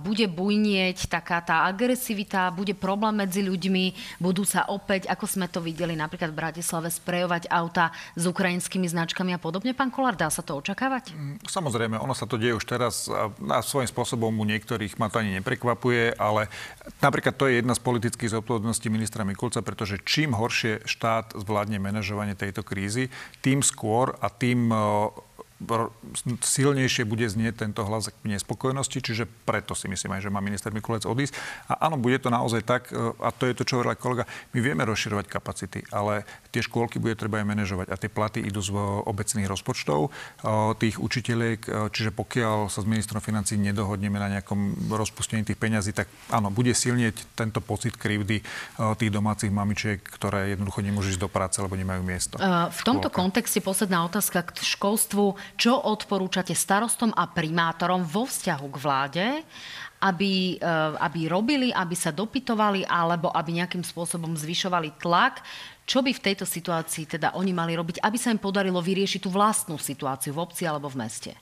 bude 0.00 0.26
bujnieť 0.32 1.12
taká 1.12 1.44
tá 1.44 1.68
agresivita, 1.68 2.48
bude 2.50 2.72
problém 2.72 3.20
medzi 3.20 3.44
ľuďmi, 3.44 4.18
budú 4.18 4.48
sa 4.48 4.64
opäť, 4.72 5.12
ako 5.12 5.24
sme 5.28 5.46
to 5.52 5.60
videli 5.60 5.92
napríklad 5.92 6.32
v 6.32 6.40
Bratislave, 6.40 6.88
sprejovať 6.88 7.52
auta 7.52 7.92
s 8.16 8.24
ukrajinskými 8.24 8.88
značkami 8.88 9.36
a 9.36 9.38
podobne. 9.38 9.76
Pán 9.76 9.92
Kolár, 9.92 10.16
dá 10.16 10.32
sa 10.32 10.40
to 10.40 10.56
očakávať? 10.56 11.12
Mm, 11.12 11.44
samozrejme, 11.44 12.00
ono 12.00 12.16
sa 12.16 12.24
to 12.24 12.40
deje 12.40 12.56
už 12.56 12.64
teraz 12.64 13.06
a 13.10 13.60
svojím 13.60 13.90
spôsobom 13.90 14.30
u 14.30 14.44
niektorých 14.46 14.85
ktorých 14.86 15.02
ma 15.02 15.10
to 15.10 15.18
ani 15.18 15.42
neprekvapuje, 15.42 16.14
ale 16.14 16.46
napríklad 17.02 17.34
to 17.34 17.50
je 17.50 17.58
jedna 17.58 17.74
z 17.74 17.82
politických 17.82 18.38
zodpovedností 18.38 18.86
ministra 18.86 19.26
Mikulca, 19.26 19.58
pretože 19.66 19.98
čím 20.06 20.30
horšie 20.30 20.86
štát 20.86 21.34
zvládne 21.34 21.82
manažovanie 21.82 22.38
tejto 22.38 22.62
krízy, 22.62 23.10
tým 23.42 23.66
skôr 23.66 24.14
a 24.22 24.30
tým 24.30 24.70
silnejšie 26.44 27.08
bude 27.08 27.24
znieť 27.24 27.64
tento 27.64 27.80
hlas 27.88 28.12
k 28.12 28.28
nespokojnosti, 28.28 29.00
čiže 29.00 29.24
preto 29.48 29.72
si 29.72 29.88
myslím 29.88 30.20
aj, 30.20 30.28
že 30.28 30.30
má 30.32 30.44
minister 30.44 30.68
Mikulec 30.68 31.08
odísť. 31.08 31.32
A 31.72 31.88
áno, 31.88 31.96
bude 31.96 32.20
to 32.20 32.28
naozaj 32.28 32.60
tak, 32.60 32.92
e, 32.92 33.16
a 33.24 33.32
to 33.32 33.48
je 33.48 33.56
to, 33.56 33.64
čo 33.64 33.80
hovorila 33.80 33.96
kolega, 33.96 34.28
my 34.52 34.58
vieme 34.60 34.84
rozširovať 34.84 35.26
kapacity, 35.32 35.80
ale 35.88 36.28
tie 36.52 36.60
škôlky 36.60 37.00
bude 37.00 37.16
treba 37.16 37.40
aj 37.40 37.48
manažovať 37.48 37.88
a 37.88 37.96
tie 37.96 38.12
platy 38.12 38.44
idú 38.44 38.60
z 38.60 38.76
obecných 39.08 39.48
rozpočtov 39.48 40.00
e, 40.04 40.10
tých 40.76 41.00
učiteľiek, 41.00 41.60
e, 41.64 41.70
čiže 41.88 42.12
pokiaľ 42.12 42.68
sa 42.68 42.84
s 42.84 42.86
ministrom 42.86 43.24
financí 43.24 43.56
nedohodneme 43.56 44.20
na 44.20 44.28
nejakom 44.36 44.92
rozpustení 44.92 45.40
tých 45.40 45.56
peňazí, 45.56 45.96
tak 45.96 46.12
áno, 46.28 46.52
bude 46.52 46.76
silnieť 46.76 47.32
tento 47.32 47.64
pocit 47.64 47.96
krivdy 47.96 48.44
tých 48.76 49.10
domácich 49.12 49.48
mamičiek, 49.48 50.04
ktoré 50.04 50.52
jednoducho 50.52 50.84
nemôžu 50.84 51.16
ísť 51.16 51.22
do 51.22 51.30
práce, 51.32 51.56
lebo 51.62 51.78
nemajú 51.78 52.02
miesto. 52.04 52.36
V 52.68 52.82
tomto 52.84 53.08
kontexte 53.08 53.64
posledná 53.64 54.04
otázka 54.04 54.44
k 54.44 54.60
školstvu 54.60 55.38
čo 55.54 55.78
odporúčate 55.78 56.50
starostom 56.50 57.14
a 57.14 57.30
primátorom 57.30 58.02
vo 58.02 58.26
vzťahu 58.26 58.66
k 58.66 58.80
vláde, 58.82 59.26
aby, 60.02 60.58
eh, 60.58 60.92
aby 60.98 61.30
robili, 61.30 61.68
aby 61.70 61.94
sa 61.94 62.10
dopytovali 62.10 62.82
alebo 62.84 63.30
aby 63.30 63.62
nejakým 63.62 63.86
spôsobom 63.86 64.34
zvyšovali 64.34 64.98
tlak? 64.98 65.40
Čo 65.86 66.02
by 66.02 66.10
v 66.10 66.24
tejto 66.32 66.42
situácii 66.42 67.06
teda 67.06 67.38
oni 67.38 67.54
mali 67.54 67.78
robiť, 67.78 68.02
aby 68.02 68.18
sa 68.18 68.34
im 68.34 68.42
podarilo 68.42 68.82
vyriešiť 68.82 69.22
tú 69.22 69.30
vlastnú 69.30 69.78
situáciu 69.78 70.34
v 70.34 70.42
obci 70.42 70.66
alebo 70.66 70.90
v 70.90 70.98
meste? 71.06 71.32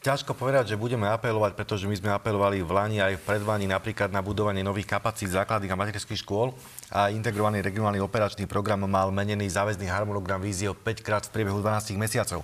Ťažko 0.00 0.32
povedať, 0.32 0.72
že 0.72 0.80
budeme 0.80 1.04
apelovať, 1.12 1.52
pretože 1.52 1.84
my 1.84 1.92
sme 1.92 2.08
apelovali 2.08 2.64
v 2.64 2.72
Lani 2.72 3.04
aj 3.04 3.20
v 3.20 3.24
predvani 3.36 3.68
napríklad 3.68 4.08
na 4.08 4.24
budovanie 4.24 4.64
nových 4.64 4.88
kapacít 4.88 5.28
základných 5.28 5.68
a 5.68 5.76
materských 5.76 6.24
škôl 6.24 6.56
a 6.88 7.12
integrovaný 7.12 7.60
regionálny 7.60 8.00
operačný 8.00 8.48
program 8.48 8.80
mal 8.88 9.12
menený 9.12 9.52
záväzný 9.52 9.92
harmonogram 9.92 10.40
vízie 10.40 10.72
5 10.72 11.04
krát 11.04 11.28
v 11.28 11.36
priebehu 11.36 11.60
12 11.60 12.00
mesiacov. 12.00 12.40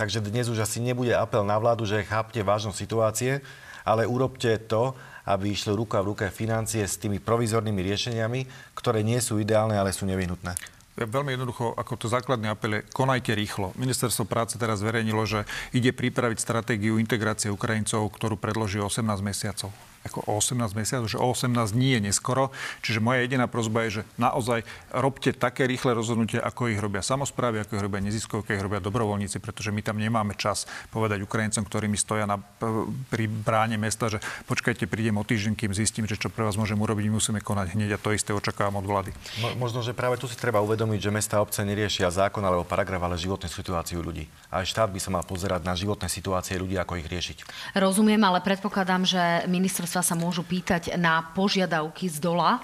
Takže 0.00 0.24
dnes 0.24 0.48
už 0.48 0.64
asi 0.64 0.80
nebude 0.80 1.12
apel 1.12 1.44
na 1.44 1.60
vládu, 1.60 1.84
že 1.84 2.08
chápte 2.08 2.40
vážnosť 2.40 2.72
situácie, 2.80 3.44
ale 3.84 4.08
urobte 4.08 4.56
to, 4.64 4.96
aby 5.28 5.52
išlo 5.52 5.76
ruka 5.76 6.00
v 6.00 6.16
ruke 6.16 6.24
financie 6.32 6.80
s 6.88 6.96
tými 6.96 7.20
provizornými 7.20 7.84
riešeniami, 7.84 8.72
ktoré 8.72 9.04
nie 9.04 9.20
sú 9.20 9.36
ideálne, 9.36 9.76
ale 9.76 9.92
sú 9.92 10.08
nevyhnutné. 10.08 10.56
Veľmi 10.96 11.36
jednoducho, 11.36 11.76
ako 11.76 12.00
to 12.00 12.08
základný 12.08 12.48
apel 12.48 12.80
je, 12.80 12.88
konajte 12.96 13.36
rýchlo. 13.36 13.76
Ministerstvo 13.76 14.24
práce 14.24 14.56
teraz 14.56 14.80
zverejnilo, 14.80 15.20
že 15.28 15.44
ide 15.76 15.92
pripraviť 15.92 16.40
stratégiu 16.40 16.96
integrácie 16.96 17.52
Ukrajincov, 17.52 18.08
ktorú 18.08 18.40
predloží 18.40 18.80
18 18.80 19.04
mesiacov 19.20 19.68
ako 20.00 20.24
o 20.24 20.40
18 20.40 20.72
mesiacov, 20.72 21.06
že 21.12 21.20
o 21.20 21.28
18 21.28 21.76
dní 21.76 21.98
je 21.98 22.00
neskoro. 22.08 22.48
Čiže 22.80 23.04
moja 23.04 23.20
jediná 23.20 23.44
prozba 23.44 23.84
je, 23.84 24.00
že 24.00 24.02
naozaj 24.16 24.64
robte 24.96 25.36
také 25.36 25.68
rýchle 25.68 25.92
rozhodnutia, 25.92 26.40
ako 26.40 26.72
ich 26.72 26.80
robia 26.80 27.04
samozprávy, 27.04 27.60
ako 27.60 27.76
ich 27.76 27.84
robia 27.84 28.00
neziskovky, 28.00 28.56
ako 28.56 28.56
ich 28.56 28.64
robia 28.64 28.80
dobrovoľníci, 28.80 29.36
pretože 29.44 29.68
my 29.68 29.84
tam 29.84 30.00
nemáme 30.00 30.32
čas 30.40 30.64
povedať 30.88 31.20
Ukrajincom, 31.20 31.68
ktorí 31.68 31.92
mi 31.92 32.00
stoja 32.00 32.24
na, 32.24 32.40
pri 33.12 33.28
bráne 33.28 33.76
mesta, 33.76 34.08
že 34.08 34.24
počkajte, 34.48 34.88
prídem 34.88 35.20
o 35.20 35.24
týždeň, 35.24 35.52
kým 35.52 35.76
zistím, 35.76 36.08
že 36.08 36.16
čo 36.16 36.32
pre 36.32 36.48
vás 36.48 36.56
môžem 36.56 36.80
urobiť, 36.80 37.12
musíme 37.12 37.44
konať 37.44 37.76
hneď 37.76 37.96
a 37.96 37.98
to 38.00 38.16
isté 38.16 38.32
očakávam 38.32 38.80
od 38.80 38.88
vlády. 38.88 39.10
Mo- 39.44 39.68
možno, 39.68 39.84
že 39.84 39.92
práve 39.92 40.16
tu 40.16 40.24
si 40.24 40.38
treba 40.40 40.64
uvedomiť, 40.64 40.96
že 40.96 41.10
mesta 41.12 41.36
a 41.36 41.44
obce 41.44 41.60
neriešia 41.60 42.08
zákon 42.08 42.40
alebo 42.40 42.64
paragraf, 42.64 43.04
ale 43.04 43.20
životnú 43.20 43.52
situáciu 43.52 44.00
ľudí. 44.00 44.24
A 44.48 44.64
aj 44.64 44.72
štát 44.72 44.88
by 44.88 44.96
sa 44.96 45.12
mal 45.12 45.24
pozerať 45.28 45.60
na 45.60 45.76
životné 45.76 46.08
situácie 46.08 46.56
ľudí, 46.56 46.80
ako 46.80 46.96
ich 46.96 47.06
riešiť. 47.06 47.38
Rozumiem, 47.76 48.22
ale 48.24 48.40
predpokladám, 48.40 49.04
že 49.04 49.44
minister 49.44 49.89
ministerstva 49.90 50.06
sa 50.06 50.14
môžu 50.14 50.46
pýtať 50.46 50.94
na 51.02 51.18
požiadavky 51.34 52.06
z 52.06 52.22
dola 52.22 52.62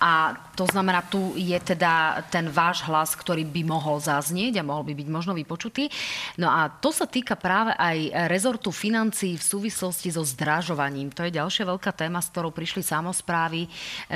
a 0.00 0.32
to 0.56 0.68
znamená, 0.68 1.00
tu 1.04 1.32
je 1.36 1.56
teda 1.56 2.24
ten 2.28 2.48
váš 2.48 2.84
hlas, 2.84 3.16
ktorý 3.16 3.48
by 3.48 3.64
mohol 3.64 3.96
zaznieť 3.96 4.60
a 4.60 4.66
mohol 4.68 4.84
by 4.88 4.92
byť 4.92 5.08
možno 5.08 5.32
vypočutý. 5.32 5.88
No 6.36 6.52
a 6.52 6.68
to 6.68 6.92
sa 6.92 7.08
týka 7.08 7.36
práve 7.36 7.72
aj 7.76 8.28
rezortu 8.28 8.68
financií 8.68 9.36
v 9.36 9.44
súvislosti 9.44 10.12
so 10.12 10.20
zdražovaním. 10.20 11.12
To 11.16 11.24
je 11.24 11.36
ďalšia 11.36 11.64
veľká 11.68 11.92
téma, 11.96 12.20
s 12.20 12.28
ktorou 12.32 12.52
prišli 12.52 12.84
samozprávy, 12.84 13.68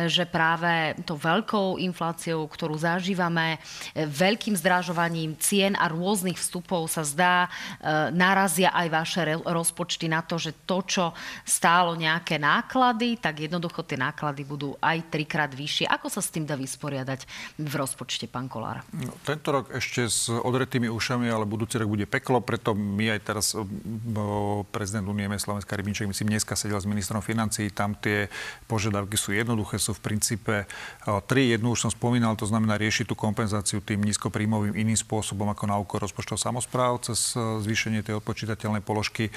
že 0.08 0.28
práve 0.28 0.96
to 1.08 1.16
veľkou 1.16 1.80
infláciou, 1.80 2.44
ktorú 2.48 2.76
zažívame, 2.80 3.60
veľkým 3.96 4.56
zdražovaním 4.56 5.36
cien 5.40 5.76
a 5.76 5.88
rôznych 5.88 6.36
vstupov 6.36 6.88
sa 6.88 7.04
zdá, 7.04 7.36
e, 7.44 7.48
narazia 8.12 8.72
aj 8.72 8.88
vaše 8.88 9.22
rozpočty 9.44 10.08
na 10.08 10.20
to, 10.24 10.36
že 10.40 10.64
to, 10.68 10.80
čo 10.84 11.04
stálo 11.44 11.96
nejaké 11.96 12.36
náklady, 12.36 13.16
tak 13.20 13.44
jednoducho 13.44 13.84
tie 13.84 13.96
náklady 14.00 14.42
budú 14.44 14.76
aj 14.80 15.08
trikrát 15.08 15.52
vyššie 15.52 15.73
vyššie. 15.74 15.90
Ako 15.90 16.06
sa 16.06 16.22
s 16.22 16.30
tým 16.30 16.46
dá 16.46 16.54
vysporiadať 16.54 17.26
v 17.58 17.74
rozpočte, 17.74 18.30
pán 18.30 18.46
Kolár? 18.46 18.86
No, 18.94 19.10
tento 19.26 19.50
rok 19.50 19.74
ešte 19.74 20.06
s 20.06 20.30
odretými 20.30 20.86
ušami, 20.86 21.26
ale 21.26 21.42
budúci 21.42 21.82
rok 21.82 21.90
bude 21.90 22.06
peklo, 22.06 22.38
preto 22.38 22.78
my 22.78 23.18
aj 23.18 23.20
teraz 23.26 23.58
prezident 24.70 25.10
Unie 25.10 25.26
Slovenská 25.26 25.74
Rybníček, 25.74 26.06
myslím, 26.06 26.38
dneska 26.38 26.54
sedel 26.54 26.78
s 26.78 26.86
ministrom 26.86 27.18
financí, 27.18 27.66
tam 27.74 27.98
tie 27.98 28.30
požiadavky 28.70 29.18
sú 29.18 29.34
jednoduché, 29.34 29.82
sú 29.82 29.98
v 29.98 30.14
princípe 30.14 30.54
tri. 31.26 31.50
Jednu 31.50 31.74
už 31.74 31.88
som 31.88 31.90
spomínal, 31.90 32.38
to 32.38 32.46
znamená 32.46 32.78
riešiť 32.78 33.10
tú 33.10 33.18
kompenzáciu 33.18 33.82
tým 33.82 34.06
nízkopríjmovým 34.06 34.78
iným 34.78 34.94
spôsobom 34.94 35.50
ako 35.50 35.64
na 35.66 35.74
úkor 35.74 35.98
rozpočtov 35.98 36.38
samozpráv 36.38 37.02
cez 37.02 37.34
zvýšenie 37.34 38.06
tej 38.06 38.22
odpočítateľnej 38.22 38.84
položky. 38.84 39.34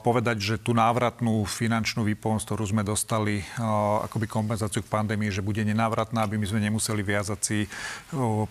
Povedať, 0.00 0.40
že 0.40 0.54
tú 0.56 0.72
návratnú 0.72 1.44
finančnú 1.44 2.06
výpomoc, 2.06 2.40
ktorú 2.46 2.64
sme 2.64 2.86
dostali 2.86 3.44
akoby 4.06 4.30
kompenzáciu 4.30 4.80
k 4.80 4.88
pandémii, 4.88 5.34
že 5.34 5.42
bude 5.42 5.57
bude 5.58 5.74
nenávratná, 5.74 6.22
aby 6.22 6.38
my 6.38 6.46
sme 6.46 6.62
nemuseli 6.62 7.02
viazať 7.02 7.40
si 7.42 7.66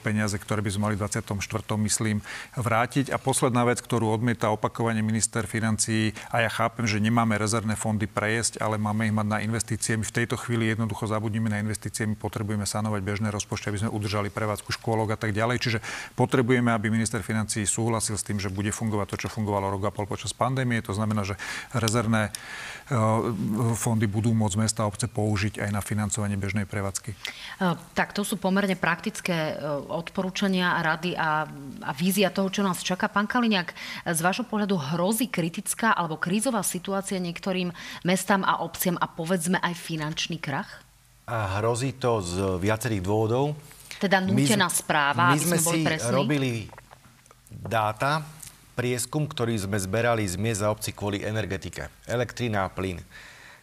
peniaze, 0.03 0.35
ktoré 0.35 0.59
by 0.59 0.75
sme 0.75 0.91
mali 0.91 0.99
v 0.99 1.07
24. 1.07 1.39
myslím 1.87 2.19
vrátiť. 2.59 3.15
A 3.15 3.17
posledná 3.17 3.63
vec, 3.63 3.79
ktorú 3.79 4.11
odmieta 4.11 4.51
opakovane 4.51 4.99
minister 4.99 5.47
financí, 5.47 6.11
a 6.27 6.43
ja 6.43 6.51
chápem, 6.51 6.83
že 6.83 6.99
nemáme 6.99 7.39
rezervné 7.39 7.79
fondy 7.79 8.11
prejesť, 8.11 8.59
ale 8.59 8.75
máme 8.75 9.07
ich 9.07 9.15
mať 9.15 9.23
na 9.23 9.39
investície. 9.39 9.95
My 9.95 10.03
v 10.03 10.11
tejto 10.19 10.35
chvíli 10.35 10.67
jednoducho 10.67 11.07
zabudíme 11.07 11.47
na 11.47 11.63
investície, 11.63 12.03
my 12.03 12.19
potrebujeme 12.19 12.67
sanovať 12.67 12.99
bežné 12.99 13.31
rozpočty, 13.31 13.71
aby 13.71 13.87
sme 13.87 13.95
udržali 13.95 14.27
prevádzku 14.27 14.75
škôlok 14.75 15.15
a 15.15 15.17
tak 15.17 15.31
ďalej. 15.31 15.63
Čiže 15.63 15.79
potrebujeme, 16.19 16.75
aby 16.75 16.91
minister 16.91 17.23
financí 17.23 17.63
súhlasil 17.63 18.19
s 18.19 18.27
tým, 18.27 18.35
že 18.35 18.51
bude 18.51 18.75
fungovať 18.75 19.15
to, 19.15 19.17
čo 19.23 19.29
fungovalo 19.31 19.71
rok 19.71 19.87
a 19.87 19.95
pol 19.95 20.11
počas 20.11 20.35
pandémie. 20.35 20.83
To 20.83 20.91
znamená, 20.91 21.23
že 21.23 21.39
rezervné 21.71 22.35
fondy 23.79 24.11
budú 24.11 24.35
môcť 24.35 24.57
mesta 24.59 24.83
a 24.83 24.89
obce 24.89 25.07
použiť 25.07 25.59
aj 25.59 25.69
na 25.71 25.79
financovanie 25.83 26.39
bežnej 26.39 26.63
prevádzky. 26.67 26.96
E, 27.05 27.13
tak 27.97 28.13
to 28.13 28.21
sú 28.21 28.37
pomerne 28.37 28.77
praktické 28.77 29.53
e, 29.53 29.65
odporúčania, 29.89 30.77
rady 30.81 31.17
a, 31.17 31.45
a 31.83 31.91
vízia 31.95 32.29
toho, 32.29 32.49
čo 32.51 32.61
nás 32.61 32.81
čaká. 32.85 33.09
Pán 33.09 33.25
Kaliňák, 33.25 33.69
z 34.13 34.19
vášho 34.21 34.45
pohľadu 34.45 34.75
hrozí 34.95 35.29
kritická 35.29 35.93
alebo 35.93 36.21
krízová 36.21 36.61
situácia 36.61 37.17
niektorým 37.17 37.73
mestám 38.05 38.45
a 38.45 38.61
obciam 38.61 38.99
a 38.99 39.07
povedzme 39.09 39.57
aj 39.61 39.73
finančný 39.73 40.37
krach? 40.37 40.83
A 41.27 41.59
hrozí 41.59 41.97
to 41.99 42.23
z 42.23 42.61
viacerých 42.61 43.03
dôvodov. 43.03 43.57
Teda 43.97 44.21
nútená 44.21 44.69
my, 44.69 44.77
správa, 44.77 45.33
my 45.33 45.39
sme 45.41 45.57
si 45.57 45.83
presní. 45.83 46.13
robili 46.13 46.51
dáta, 47.49 48.21
prieskum, 48.77 49.25
ktorý 49.25 49.57
sme 49.57 49.81
zberali 49.81 50.21
z 50.21 50.37
miest 50.37 50.61
a 50.61 50.69
obci 50.69 50.93
kvôli 50.93 51.25
energetike. 51.25 51.89
Elektrina 52.05 52.63
a 52.63 52.69
plyn. 52.69 53.01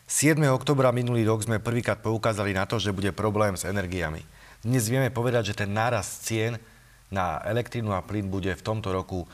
7. 0.04 0.36
oktobra 0.52 0.92
minulý 0.92 1.24
rok 1.24 1.48
sme 1.48 1.64
prvýkrát 1.64 1.96
poukázali 1.96 2.52
na 2.52 2.68
to, 2.68 2.76
že 2.76 2.92
bude 2.92 3.08
problém 3.16 3.56
s 3.56 3.64
energiami. 3.64 4.20
Dnes 4.60 4.84
vieme 4.92 5.08
povedať, 5.08 5.56
že 5.56 5.64
ten 5.64 5.72
nárast 5.72 6.28
cien 6.28 6.60
na 7.08 7.40
elektrínu 7.40 7.88
a 7.88 8.04
plyn 8.04 8.28
bude 8.28 8.52
v 8.52 8.60
tomto 8.60 8.92
roku 8.92 9.24
e, 9.24 9.28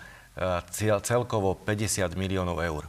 celkovo 1.02 1.59
50 1.59 2.14
miliónov 2.14 2.62
eur. 2.62 2.87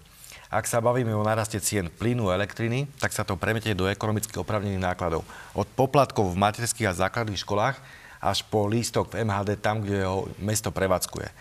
Ak 0.53 0.69
sa 0.69 0.77
bavíme 0.77 1.09
o 1.17 1.25
naraste 1.25 1.57
cien 1.57 1.89
plynu 1.89 2.29
a 2.29 2.37
elektriny, 2.37 2.85
tak 3.01 3.17
sa 3.17 3.25
to 3.25 3.33
premetie 3.33 3.73
do 3.73 3.89
ekonomicky 3.89 4.37
opravnených 4.37 4.85
nákladov. 4.93 5.25
Od 5.57 5.65
poplatkov 5.73 6.29
v 6.29 6.37
materských 6.37 6.85
a 6.85 7.09
základných 7.09 7.41
školách 7.41 7.81
až 8.21 8.45
po 8.45 8.69
lístok 8.69 9.09
v 9.09 9.25
MHD 9.25 9.57
tam, 9.57 9.81
kde 9.81 10.05
ho 10.05 10.29
mesto 10.37 10.69
prevádzkuje. 10.69 11.33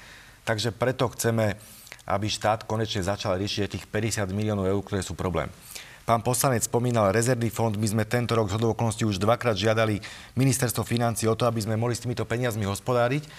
Takže 0.49 0.73
preto 0.73 1.05
chceme, 1.13 1.61
aby 2.09 2.33
štát 2.33 2.65
konečne 2.65 3.05
začal 3.05 3.37
riešiť 3.37 3.77
tých 3.77 3.85
50 3.93 4.25
miliónov 4.33 4.65
eur, 4.65 4.81
ktoré 4.81 5.05
sú 5.05 5.13
problém. 5.13 5.53
Pán 6.11 6.27
poslanec 6.27 6.67
spomínal 6.67 7.15
rezervný 7.15 7.55
fond. 7.55 7.71
My 7.71 7.87
sme 7.87 8.03
tento 8.03 8.35
rok 8.35 8.51
z 8.51 8.59
okolností 8.59 9.07
už 9.07 9.23
dvakrát 9.23 9.55
žiadali 9.55 10.03
ministerstvo 10.35 10.83
financí 10.83 11.31
o 11.31 11.39
to, 11.39 11.47
aby 11.47 11.63
sme 11.63 11.79
mohli 11.79 11.95
s 11.95 12.03
týmito 12.03 12.27
peniazmi 12.27 12.67
hospodáriť. 12.67 13.31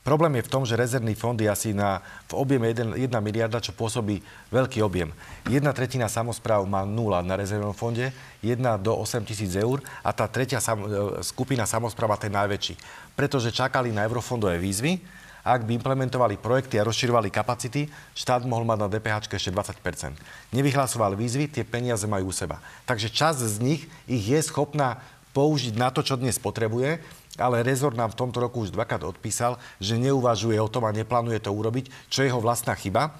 Problém 0.00 0.40
je 0.40 0.48
v 0.48 0.52
tom, 0.56 0.64
že 0.64 0.80
rezervný 0.80 1.12
fond 1.12 1.36
je 1.36 1.44
asi 1.44 1.76
na, 1.76 2.00
v 2.32 2.40
objeme 2.40 2.72
1, 2.72 2.96
1 2.96 3.12
miliarda, 3.20 3.60
čo 3.60 3.76
pôsobí 3.76 4.24
veľký 4.48 4.80
objem. 4.80 5.12
Jedna 5.44 5.76
tretina 5.76 6.08
samozpráv 6.08 6.64
má 6.64 6.88
nula 6.88 7.20
na 7.20 7.36
rezervnom 7.36 7.76
fonde, 7.76 8.08
jedna 8.40 8.80
do 8.80 8.96
8 8.96 9.20
tisíc 9.28 9.52
eur 9.52 9.84
a 10.00 10.08
tá 10.08 10.24
tretia 10.24 10.56
sam, 10.56 10.88
e, 10.88 11.20
skupina 11.20 11.68
samozpráva 11.68 12.16
ten 12.16 12.32
najväčší. 12.32 12.80
Pretože 13.12 13.52
čakali 13.52 13.92
na 13.92 14.08
eurofondové 14.08 14.56
výzvy, 14.56 15.04
ak 15.46 15.62
by 15.62 15.78
implementovali 15.78 16.42
projekty 16.42 16.82
a 16.82 16.86
rozširovali 16.86 17.30
kapacity, 17.30 17.86
štát 18.18 18.42
mohol 18.42 18.66
mať 18.66 18.78
na 18.82 18.88
DPH 18.90 19.30
ešte 19.30 19.54
20% 19.54 20.18
Nevyhlasoval 20.50 21.14
výzvy, 21.14 21.46
tie 21.46 21.62
peniaze 21.62 22.02
majú 22.10 22.28
u 22.28 22.34
seba. 22.34 22.58
Takže 22.82 23.14
časť 23.14 23.38
z 23.46 23.56
nich 23.62 23.82
ich 24.10 24.26
je 24.26 24.42
schopná 24.42 24.98
použiť 25.30 25.78
na 25.78 25.94
to, 25.94 26.02
čo 26.02 26.18
dnes 26.18 26.42
potrebuje, 26.42 26.98
ale 27.38 27.62
rezort 27.62 27.94
nám 27.94 28.16
v 28.16 28.18
tomto 28.26 28.42
roku 28.42 28.64
už 28.64 28.74
dvakrát 28.74 29.04
odpísal, 29.06 29.60
že 29.78 30.00
neuvažuje 30.00 30.56
o 30.58 30.72
tom 30.72 30.88
a 30.88 30.96
neplánuje 30.96 31.38
to 31.44 31.52
urobiť, 31.52 31.92
čo 32.10 32.24
je 32.24 32.32
jeho 32.32 32.40
vlastná 32.42 32.74
chyba. 32.74 33.14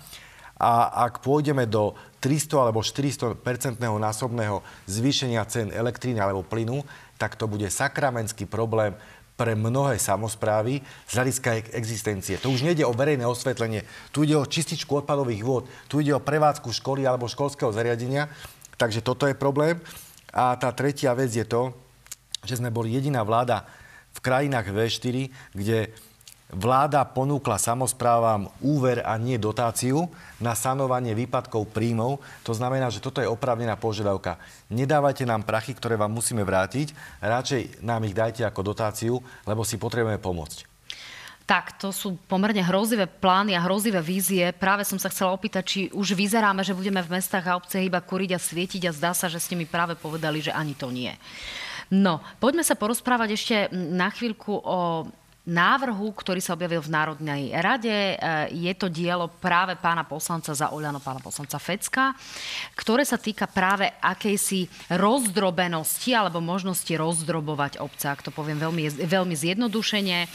A 0.57 0.89
ak 1.05 1.21
pôjdeme 1.21 1.69
do 1.69 1.93
300 2.25 2.57
alebo 2.57 2.81
400 2.81 3.37
percentného 3.37 4.01
násobného 4.01 4.65
zvýšenia 4.89 5.45
cen 5.45 5.69
elektríny 5.69 6.17
alebo 6.17 6.41
plynu, 6.41 6.81
tak 7.21 7.37
to 7.37 7.45
bude 7.45 7.69
sakramentský 7.69 8.49
problém 8.49 8.97
pre 9.37 9.53
mnohé 9.53 10.01
samozprávy 10.01 10.81
z 11.05 11.13
hľadiska 11.13 11.77
existencie. 11.77 12.41
To 12.41 12.49
už 12.51 12.65
nejde 12.65 12.89
o 12.89 12.97
verejné 12.97 13.29
osvetlenie, 13.29 13.85
tu 14.09 14.25
ide 14.25 14.33
o 14.33 14.49
čističku 14.49 15.05
odpadových 15.05 15.45
vôd, 15.45 15.69
tu 15.87 16.01
ide 16.01 16.17
o 16.17 16.25
prevádzku 16.25 16.73
školy 16.73 17.05
alebo 17.05 17.29
školského 17.29 17.69
zariadenia, 17.69 18.33
takže 18.81 19.05
toto 19.05 19.29
je 19.29 19.37
problém. 19.37 19.77
A 20.33 20.57
tá 20.57 20.73
tretia 20.73 21.13
vec 21.13 21.33
je 21.33 21.45
to, 21.45 21.73
že 22.45 22.61
sme 22.61 22.73
boli 22.73 22.97
jediná 22.97 23.21
vláda 23.25 23.69
v 24.17 24.19
krajinách 24.25 24.73
V4, 24.73 25.29
kde 25.53 25.93
Vláda 26.47 27.03
ponúkla 27.03 27.59
samozprávam 27.59 28.47
úver 28.63 29.03
a 29.03 29.19
nie 29.19 29.35
dotáciu 29.35 30.07
na 30.39 30.55
sanovanie 30.55 31.11
výpadkov 31.11 31.75
príjmov. 31.75 32.23
To 32.47 32.55
znamená, 32.55 32.87
že 32.87 33.03
toto 33.03 33.19
je 33.19 33.27
oprávnená 33.27 33.75
požiadavka. 33.75 34.39
Nedávajte 34.71 35.27
nám 35.27 35.43
prachy, 35.43 35.75
ktoré 35.75 35.99
vám 35.99 36.15
musíme 36.15 36.47
vrátiť, 36.47 36.95
radšej 37.19 37.83
nám 37.83 38.07
ich 38.07 38.15
dajte 38.15 38.47
ako 38.47 38.63
dotáciu, 38.63 39.19
lebo 39.43 39.67
si 39.67 39.75
potrebujeme 39.75 40.23
pomôcť. 40.23 40.79
Tak, 41.47 41.79
to 41.79 41.95
sú 41.95 42.19
pomerne 42.27 42.63
hrozivé 42.63 43.07
plány 43.07 43.55
a 43.55 43.63
hrozivé 43.63 44.03
vízie. 44.03 44.51
Práve 44.51 44.83
som 44.83 44.99
sa 44.99 45.11
chcela 45.11 45.31
opýtať, 45.31 45.63
či 45.63 45.81
už 45.95 46.19
vyzeráme, 46.19 46.67
že 46.67 46.75
budeme 46.75 47.03
v 47.03 47.19
mestách 47.19 47.47
a 47.47 47.55
obce 47.55 47.83
iba 47.83 48.03
kuriť 48.03 48.35
a 48.35 48.43
svietiť 48.43 48.83
a 48.87 48.95
zdá 48.95 49.15
sa, 49.15 49.31
že 49.31 49.39
ste 49.39 49.55
mi 49.55 49.63
práve 49.63 49.95
povedali, 49.95 50.43
že 50.43 50.51
ani 50.51 50.75
to 50.75 50.91
nie. 50.91 51.15
No, 51.87 52.19
poďme 52.43 52.67
sa 52.67 52.75
porozprávať 52.75 53.29
ešte 53.35 53.57
na 53.71 54.11
chvíľku 54.11 54.59
o 54.59 55.07
návrhu, 55.47 56.11
ktorý 56.11 56.43
sa 56.43 56.59
objavil 56.59 56.83
v 56.83 56.91
Národnej 56.91 57.55
rade. 57.55 57.87
E, 57.89 58.15
je 58.51 58.73
to 58.75 58.91
dielo 58.91 59.31
práve 59.31 59.79
pána 59.79 60.03
poslanca 60.03 60.51
za 60.51 60.75
Oľano, 60.75 60.99
pána 60.99 61.23
poslanca 61.23 61.55
Fecka, 61.63 62.19
ktoré 62.75 63.07
sa 63.07 63.15
týka 63.15 63.47
práve 63.47 63.87
akejsi 64.03 64.67
rozdrobenosti 64.91 66.19
alebo 66.19 66.43
možnosti 66.43 66.91
rozdrobovať 66.91 67.79
obce, 67.79 68.11
ak 68.11 68.27
to 68.27 68.35
poviem 68.35 68.59
veľmi, 68.59 69.07
veľmi 69.07 69.35
zjednodušene. 69.39 70.19
E, 70.19 70.29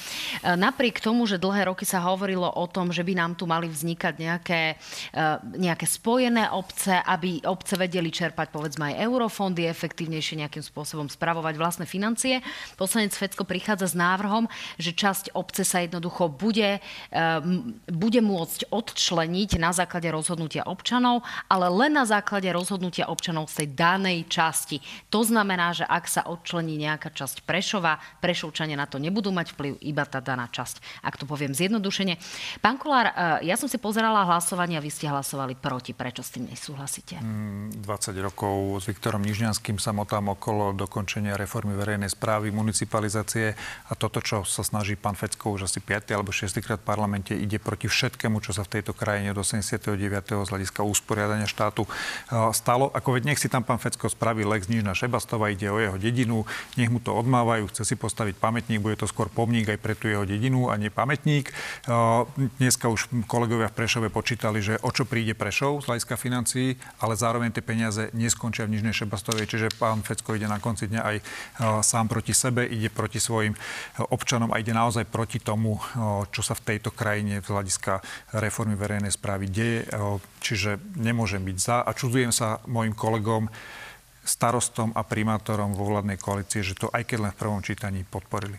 napriek 0.55 1.03
tomu, 1.03 1.27
že 1.27 1.35
dlhé 1.35 1.67
roky 1.67 1.83
sa 1.83 1.99
hovorilo 2.07 2.47
o 2.47 2.65
tom, 2.71 2.95
že 2.95 3.03
by 3.03 3.11
nám 3.11 3.35
tu 3.35 3.43
mali 3.43 3.67
vznikať 3.67 4.13
nejaké, 4.15 4.79
e, 5.11 5.23
nejaké 5.59 5.91
spojené 5.91 6.55
obce, 6.55 6.95
aby 6.95 7.43
obce 7.43 7.75
vedeli 7.75 8.07
čerpať 8.15 8.47
povedzme 8.47 8.95
aj 8.95 9.03
eurofondy, 9.03 9.67
efektívnejšie 9.67 10.47
nejakým 10.47 10.63
spôsobom 10.63 11.11
spravovať 11.11 11.59
vlastné 11.59 11.83
financie. 11.83 12.39
Poslanec 12.79 13.11
Fecko 13.11 13.43
prichádza 13.43 13.91
s 13.91 13.95
návrhom, 13.99 14.47
že 14.79 15.00
časť 15.01 15.33
obce 15.33 15.65
sa 15.65 15.81
jednoducho 15.81 16.29
bude, 16.29 16.77
ehm, 17.09 17.81
bude 17.89 18.21
môcť 18.21 18.69
odčleniť 18.69 19.57
na 19.57 19.73
základe 19.73 20.13
rozhodnutia 20.13 20.61
občanov, 20.69 21.25
ale 21.49 21.73
len 21.73 21.97
na 21.97 22.05
základe 22.05 22.45
rozhodnutia 22.53 23.09
občanov 23.09 23.49
z 23.49 23.65
tej 23.65 23.67
danej 23.73 24.29
časti. 24.29 24.77
To 25.09 25.25
znamená, 25.25 25.73
že 25.73 25.89
ak 25.89 26.05
sa 26.05 26.21
odčlení 26.29 26.77
nejaká 26.77 27.09
časť 27.09 27.41
Prešova, 27.49 27.97
Prešovčania 28.21 28.77
na 28.77 28.85
to 28.85 29.01
nebudú 29.01 29.33
mať 29.33 29.57
vplyv, 29.57 29.81
iba 29.81 30.05
tá 30.05 30.21
daná 30.21 30.45
časť. 30.45 31.01
Ak 31.01 31.17
to 31.17 31.25
poviem 31.25 31.57
zjednodušene. 31.57 32.21
Pán 32.61 32.77
Kolár, 32.77 33.09
eh, 33.09 33.49
ja 33.49 33.55
som 33.57 33.65
si 33.65 33.81
pozerala 33.81 34.27
hlasovanie 34.27 34.77
a 34.77 34.83
vy 34.83 34.91
ste 34.93 35.09
hlasovali 35.09 35.57
proti. 35.57 35.97
Prečo 35.97 36.21
s 36.21 36.35
tým 36.35 36.51
nesúhlasíte? 36.51 37.17
20 37.17 37.81
mm, 37.81 38.21
rokov 38.21 38.83
s 38.83 38.85
Viktorom 38.91 39.23
Nižňanským 39.25 39.81
sa 39.81 39.95
motám 39.95 40.29
okolo 40.29 40.75
dokončenia 40.75 41.39
reformy 41.39 41.73
verejnej 41.73 42.11
správy, 42.11 42.51
municipalizácie 42.51 43.55
a 43.87 43.93
toto, 43.95 44.19
čo 44.19 44.43
sa 44.43 44.61
snaží 44.61 44.90
snaží 44.91 44.99
pán 44.99 45.15
Fecko 45.15 45.55
už 45.55 45.71
asi 45.71 45.79
5. 45.79 46.11
alebo 46.11 46.35
6. 46.35 46.51
krát 46.59 46.79
v 46.83 46.83
parlamente, 46.83 47.31
ide 47.31 47.55
proti 47.63 47.87
všetkému, 47.87 48.43
čo 48.43 48.51
sa 48.51 48.67
v 48.67 48.79
tejto 48.79 48.91
krajine 48.91 49.31
od 49.31 49.39
89. 49.39 49.95
z 49.95 50.49
hľadiska 50.51 50.83
usporiadania 50.83 51.47
štátu 51.47 51.87
stalo. 52.51 52.91
Ako 52.91 53.15
veď 53.15 53.31
nech 53.31 53.39
si 53.39 53.47
tam 53.47 53.63
pán 53.63 53.79
Fecko 53.79 54.11
spraví 54.11 54.43
Lex 54.43 54.67
Nižná 54.67 54.91
Šebastova, 54.91 55.47
ide 55.47 55.71
o 55.71 55.79
jeho 55.79 55.95
dedinu, 55.95 56.43
nech 56.75 56.91
mu 56.91 56.99
to 56.99 57.15
odmávajú, 57.15 57.71
chce 57.71 57.87
si 57.87 57.95
postaviť 57.95 58.35
pamätník, 58.35 58.83
bude 58.83 58.99
to 58.99 59.07
skôr 59.07 59.31
pomník 59.31 59.71
aj 59.71 59.79
pre 59.79 59.95
tú 59.95 60.11
jeho 60.11 60.27
dedinu 60.27 60.67
a 60.67 60.75
nie 60.75 60.91
pamätník. 60.91 61.55
Dneska 62.59 62.91
už 62.91 63.07
kolegovia 63.31 63.71
v 63.71 63.77
Prešove 63.79 64.07
počítali, 64.11 64.59
že 64.59 64.75
o 64.83 64.91
čo 64.91 65.07
príde 65.07 65.31
Prešov 65.31 65.87
z 65.87 65.87
hľadiska 65.87 66.19
financií, 66.19 66.75
ale 66.99 67.15
zároveň 67.15 67.55
tie 67.55 67.63
peniaze 67.63 68.11
neskončia 68.11 68.67
v 68.67 68.75
Nižnej 68.75 68.91
Šebastovej, 68.91 69.47
čiže 69.47 69.71
pán 69.79 70.03
Fecko 70.03 70.35
ide 70.35 70.51
na 70.51 70.59
konci 70.59 70.91
dňa 70.91 71.01
aj 71.01 71.17
sám 71.79 72.11
proti 72.11 72.35
sebe, 72.35 72.67
ide 72.67 72.91
proti 72.91 73.23
svojim 73.23 73.55
občanom 74.11 74.51
a 74.51 74.59
ide 74.59 74.73
na 74.73 74.80
naozaj 74.81 75.05
proti 75.05 75.37
tomu, 75.37 75.77
čo 76.33 76.41
sa 76.41 76.57
v 76.57 76.65
tejto 76.73 76.89
krajine 76.89 77.37
z 77.39 77.47
hľadiska 77.53 78.01
reformy 78.41 78.73
verejnej 78.73 79.13
správy 79.13 79.45
deje. 79.45 79.85
Čiže 80.41 80.81
nemôžem 80.97 81.45
byť 81.45 81.57
za 81.61 81.77
a 81.85 81.93
čudujem 81.93 82.33
sa 82.33 82.57
mojim 82.65 82.97
kolegom, 82.97 83.45
starostom 84.21 84.93
a 84.93 85.01
primátorom 85.01 85.73
vo 85.73 85.89
vládnej 85.89 86.21
koalície, 86.21 86.61
že 86.61 86.77
to 86.77 86.93
aj 86.93 87.09
keď 87.09 87.17
len 87.25 87.31
v 87.33 87.41
prvom 87.41 87.61
čítaní 87.65 88.05
podporili. 88.05 88.53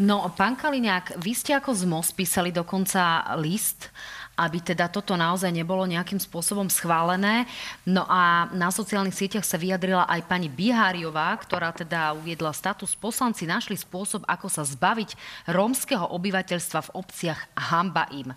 No, 0.00 0.24
pán 0.32 0.56
Kaliňák, 0.56 1.20
vy 1.20 1.32
ste 1.36 1.52
ako 1.52 1.76
ZMOS 1.76 2.16
písali 2.16 2.48
dokonca 2.48 3.20
list 3.36 3.92
aby 4.42 4.58
teda 4.58 4.90
toto 4.90 5.14
naozaj 5.14 5.54
nebolo 5.54 5.86
nejakým 5.86 6.18
spôsobom 6.18 6.66
schválené. 6.66 7.46
No 7.86 8.02
a 8.10 8.50
na 8.50 8.74
sociálnych 8.74 9.14
sieťach 9.14 9.46
sa 9.46 9.54
vyjadrila 9.54 10.10
aj 10.10 10.26
pani 10.26 10.50
Biháriová, 10.50 11.30
ktorá 11.38 11.70
teda 11.70 12.10
uviedla 12.18 12.50
status. 12.50 12.98
Poslanci 12.98 13.46
našli 13.46 13.78
spôsob, 13.78 14.26
ako 14.26 14.50
sa 14.50 14.66
zbaviť 14.66 15.14
rómskeho 15.46 16.10
obyvateľstva 16.10 16.90
v 16.90 16.92
obciach 16.98 17.40
hamba 17.54 18.10
im. 18.10 18.34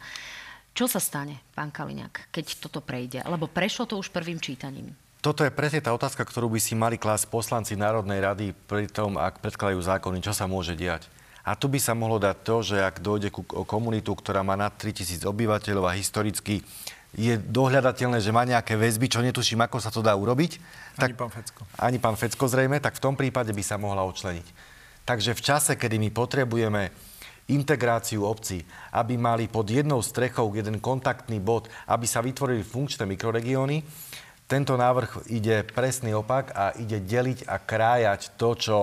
Čo 0.75 0.91
sa 0.91 1.01
stane, 1.01 1.41
pán 1.55 1.71
Kaliňák, 1.71 2.29
keď 2.29 2.61
toto 2.61 2.83
prejde? 2.83 3.23
Lebo 3.25 3.49
prešlo 3.49 3.89
to 3.89 3.95
už 3.97 4.11
prvým 4.11 4.37
čítaním. 4.37 4.91
Toto 5.25 5.41
je 5.41 5.49
presne 5.49 5.81
tá 5.81 5.89
otázka, 5.89 6.21
ktorú 6.21 6.53
by 6.53 6.59
si 6.61 6.77
mali 6.77 7.01
klásť 7.01 7.33
poslanci 7.33 7.73
Národnej 7.73 8.21
rady 8.21 8.53
pri 8.69 8.85
tom, 8.85 9.17
ak 9.17 9.41
predkladajú 9.41 9.81
zákony, 9.81 10.21
čo 10.21 10.37
sa 10.37 10.45
môže 10.45 10.77
diať. 10.77 11.09
A 11.45 11.53
tu 11.53 11.69
by 11.69 11.77
sa 11.77 11.93
mohlo 11.93 12.17
dať 12.17 12.37
to, 12.41 12.55
že 12.73 12.77
ak 12.81 13.05
dojde 13.05 13.29
ku 13.29 13.45
komunitu, 13.45 14.17
ktorá 14.17 14.41
má 14.41 14.57
nad 14.57 14.73
3000 14.73 15.29
obyvateľov 15.29 15.85
a 15.85 15.93
historicky 15.93 16.65
je 17.15 17.37
dohľadateľné, 17.37 18.19
že 18.19 18.35
má 18.35 18.43
nejaké 18.43 18.75
väzby, 18.75 19.07
čo 19.07 19.23
netuším, 19.23 19.63
ako 19.63 19.77
sa 19.79 19.93
to 19.93 20.03
dá 20.03 20.11
urobiť. 20.17 20.57
Ani 20.99 21.13
tak, 21.13 21.21
pán 21.21 21.31
Fecko. 21.31 21.61
Ani 21.79 21.97
pán 22.01 22.17
Fecko 22.19 22.45
zrejme, 22.49 22.81
tak 22.83 22.97
v 22.99 23.03
tom 23.07 23.15
prípade 23.15 23.55
by 23.55 23.63
sa 23.63 23.79
mohla 23.79 24.03
odčleniť. 24.03 24.47
Takže 25.05 25.37
v 25.37 25.41
čase, 25.45 25.71
kedy 25.77 26.01
my 26.01 26.09
potrebujeme 26.11 26.89
integráciu 27.45 28.25
obcí, 28.25 28.65
aby 28.89 29.15
mali 29.21 29.45
pod 29.45 29.69
jednou 29.69 30.01
strechou 30.01 30.49
jeden 30.57 30.81
kontaktný 30.81 31.37
bod, 31.37 31.69
aby 31.85 32.09
sa 32.09 32.25
vytvorili 32.25 32.65
funkčné 32.65 33.05
mikroregióny, 33.05 33.85
tento 34.49 34.73
návrh 34.77 35.29
ide 35.29 35.65
presný 35.65 36.13
opak 36.13 36.53
a 36.53 36.73
ide 36.77 37.01
deliť 37.01 37.49
a 37.49 37.61
krájať 37.61 38.37
to, 38.37 38.49
čo 38.57 38.77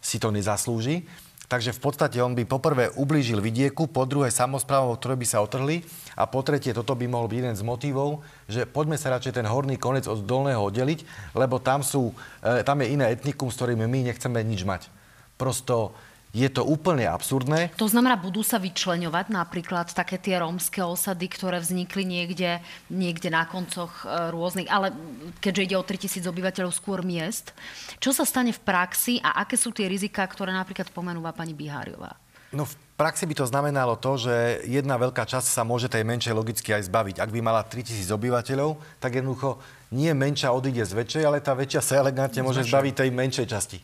si 0.00 0.20
to 0.20 0.28
nezaslúži. 0.28 1.04
Takže 1.46 1.70
v 1.70 1.80
podstate 1.82 2.18
on 2.18 2.34
by 2.34 2.42
poprvé 2.42 2.90
ublížil 2.98 3.38
vidieku, 3.38 3.86
po 3.86 4.02
druhé 4.02 4.34
samozprávom, 4.34 4.98
ktoré 4.98 5.14
by 5.14 5.26
sa 5.26 5.38
otrhli 5.38 5.86
a 6.18 6.26
po 6.26 6.42
tretie 6.42 6.74
toto 6.74 6.98
by 6.98 7.06
mohol 7.06 7.30
byť 7.30 7.38
jeden 7.38 7.54
z 7.54 7.62
motivov, 7.62 8.26
že 8.50 8.66
poďme 8.66 8.98
sa 8.98 9.14
radšej 9.14 9.38
ten 9.38 9.46
horný 9.46 9.78
konec 9.78 10.10
od 10.10 10.26
dolného 10.26 10.58
oddeliť, 10.58 11.32
lebo 11.38 11.62
tam, 11.62 11.86
sú, 11.86 12.10
e, 12.42 12.66
tam 12.66 12.82
je 12.82 12.98
iné 12.98 13.14
etnikum, 13.14 13.46
s 13.46 13.62
ktorými 13.62 13.86
my 13.86 14.10
nechceme 14.10 14.42
nič 14.42 14.66
mať. 14.66 14.90
Prosto 15.38 15.94
je 16.36 16.48
to 16.52 16.68
úplne 16.68 17.08
absurdné. 17.08 17.72
To 17.80 17.88
znamená, 17.88 18.20
budú 18.20 18.44
sa 18.44 18.60
vyčleňovať 18.60 19.32
napríklad 19.32 19.88
také 19.96 20.20
tie 20.20 20.36
rómske 20.36 20.84
osady, 20.84 21.32
ktoré 21.32 21.56
vznikli 21.64 22.04
niekde, 22.04 22.60
niekde 22.92 23.32
na 23.32 23.48
koncoch 23.48 24.04
e, 24.04 24.28
rôznych, 24.36 24.68
ale 24.68 24.92
keďže 25.40 25.64
ide 25.72 25.76
o 25.80 25.88
3000 25.88 26.28
obyvateľov 26.28 26.76
skôr 26.76 27.00
miest. 27.00 27.56
Čo 27.96 28.12
sa 28.12 28.28
stane 28.28 28.52
v 28.52 28.60
praxi 28.60 29.16
a 29.24 29.40
aké 29.40 29.56
sú 29.56 29.72
tie 29.72 29.88
riziká, 29.88 30.28
ktoré 30.28 30.52
napríklad 30.52 30.92
pomenúva 30.92 31.32
pani 31.32 31.56
Biháriová? 31.56 32.12
No 32.52 32.68
v 32.68 32.74
praxi 33.00 33.24
by 33.24 33.34
to 33.34 33.48
znamenalo 33.48 33.96
to, 33.96 34.20
že 34.20 34.64
jedna 34.68 35.00
veľká 35.00 35.24
časť 35.24 35.48
sa 35.48 35.64
môže 35.64 35.88
tej 35.88 36.04
menšej 36.04 36.36
logicky 36.36 36.70
aj 36.76 36.86
zbaviť. 36.92 37.16
Ak 37.18 37.32
by 37.32 37.40
mala 37.40 37.64
3000 37.64 38.12
obyvateľov, 38.12 38.76
tak 39.00 39.18
jednoducho 39.18 39.56
nie 39.96 40.12
menšia 40.12 40.52
odíde 40.52 40.84
z 40.84 41.00
väčšej, 41.00 41.22
ale 41.24 41.40
tá 41.40 41.56
väčšia 41.56 41.80
sa 41.80 41.96
elegantne 41.96 42.44
môže 42.44 42.60
zbaviť 42.68 42.92
tej 42.92 43.10
menšej 43.10 43.46
časti. 43.48 43.78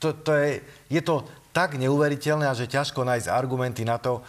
To, 0.00 0.12
to 0.12 0.32
je, 0.36 0.60
je 0.92 1.00
to 1.00 1.24
tak 1.56 1.80
neuveriteľné 1.80 2.52
že 2.52 2.68
ťažko 2.68 3.00
nájsť 3.00 3.32
argumenty 3.32 3.88
na 3.88 3.96
to, 3.96 4.20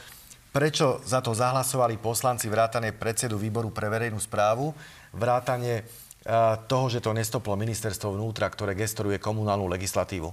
prečo 0.55 1.03
za 1.03 1.19
to 1.19 1.35
zahlasovali 1.35 1.99
poslanci 1.99 2.47
vrátane 2.47 2.95
predsedu 2.95 3.35
výboru 3.35 3.67
pre 3.67 3.91
verejnú 3.91 4.15
správu, 4.15 4.71
vrátane 5.11 5.83
toho, 6.71 6.85
že 6.87 7.03
to 7.03 7.11
nestoplo 7.11 7.59
ministerstvo 7.59 8.15
vnútra, 8.15 8.47
ktoré 8.47 8.79
gestoruje 8.79 9.19
komunálnu 9.19 9.67
legislatívu. 9.67 10.31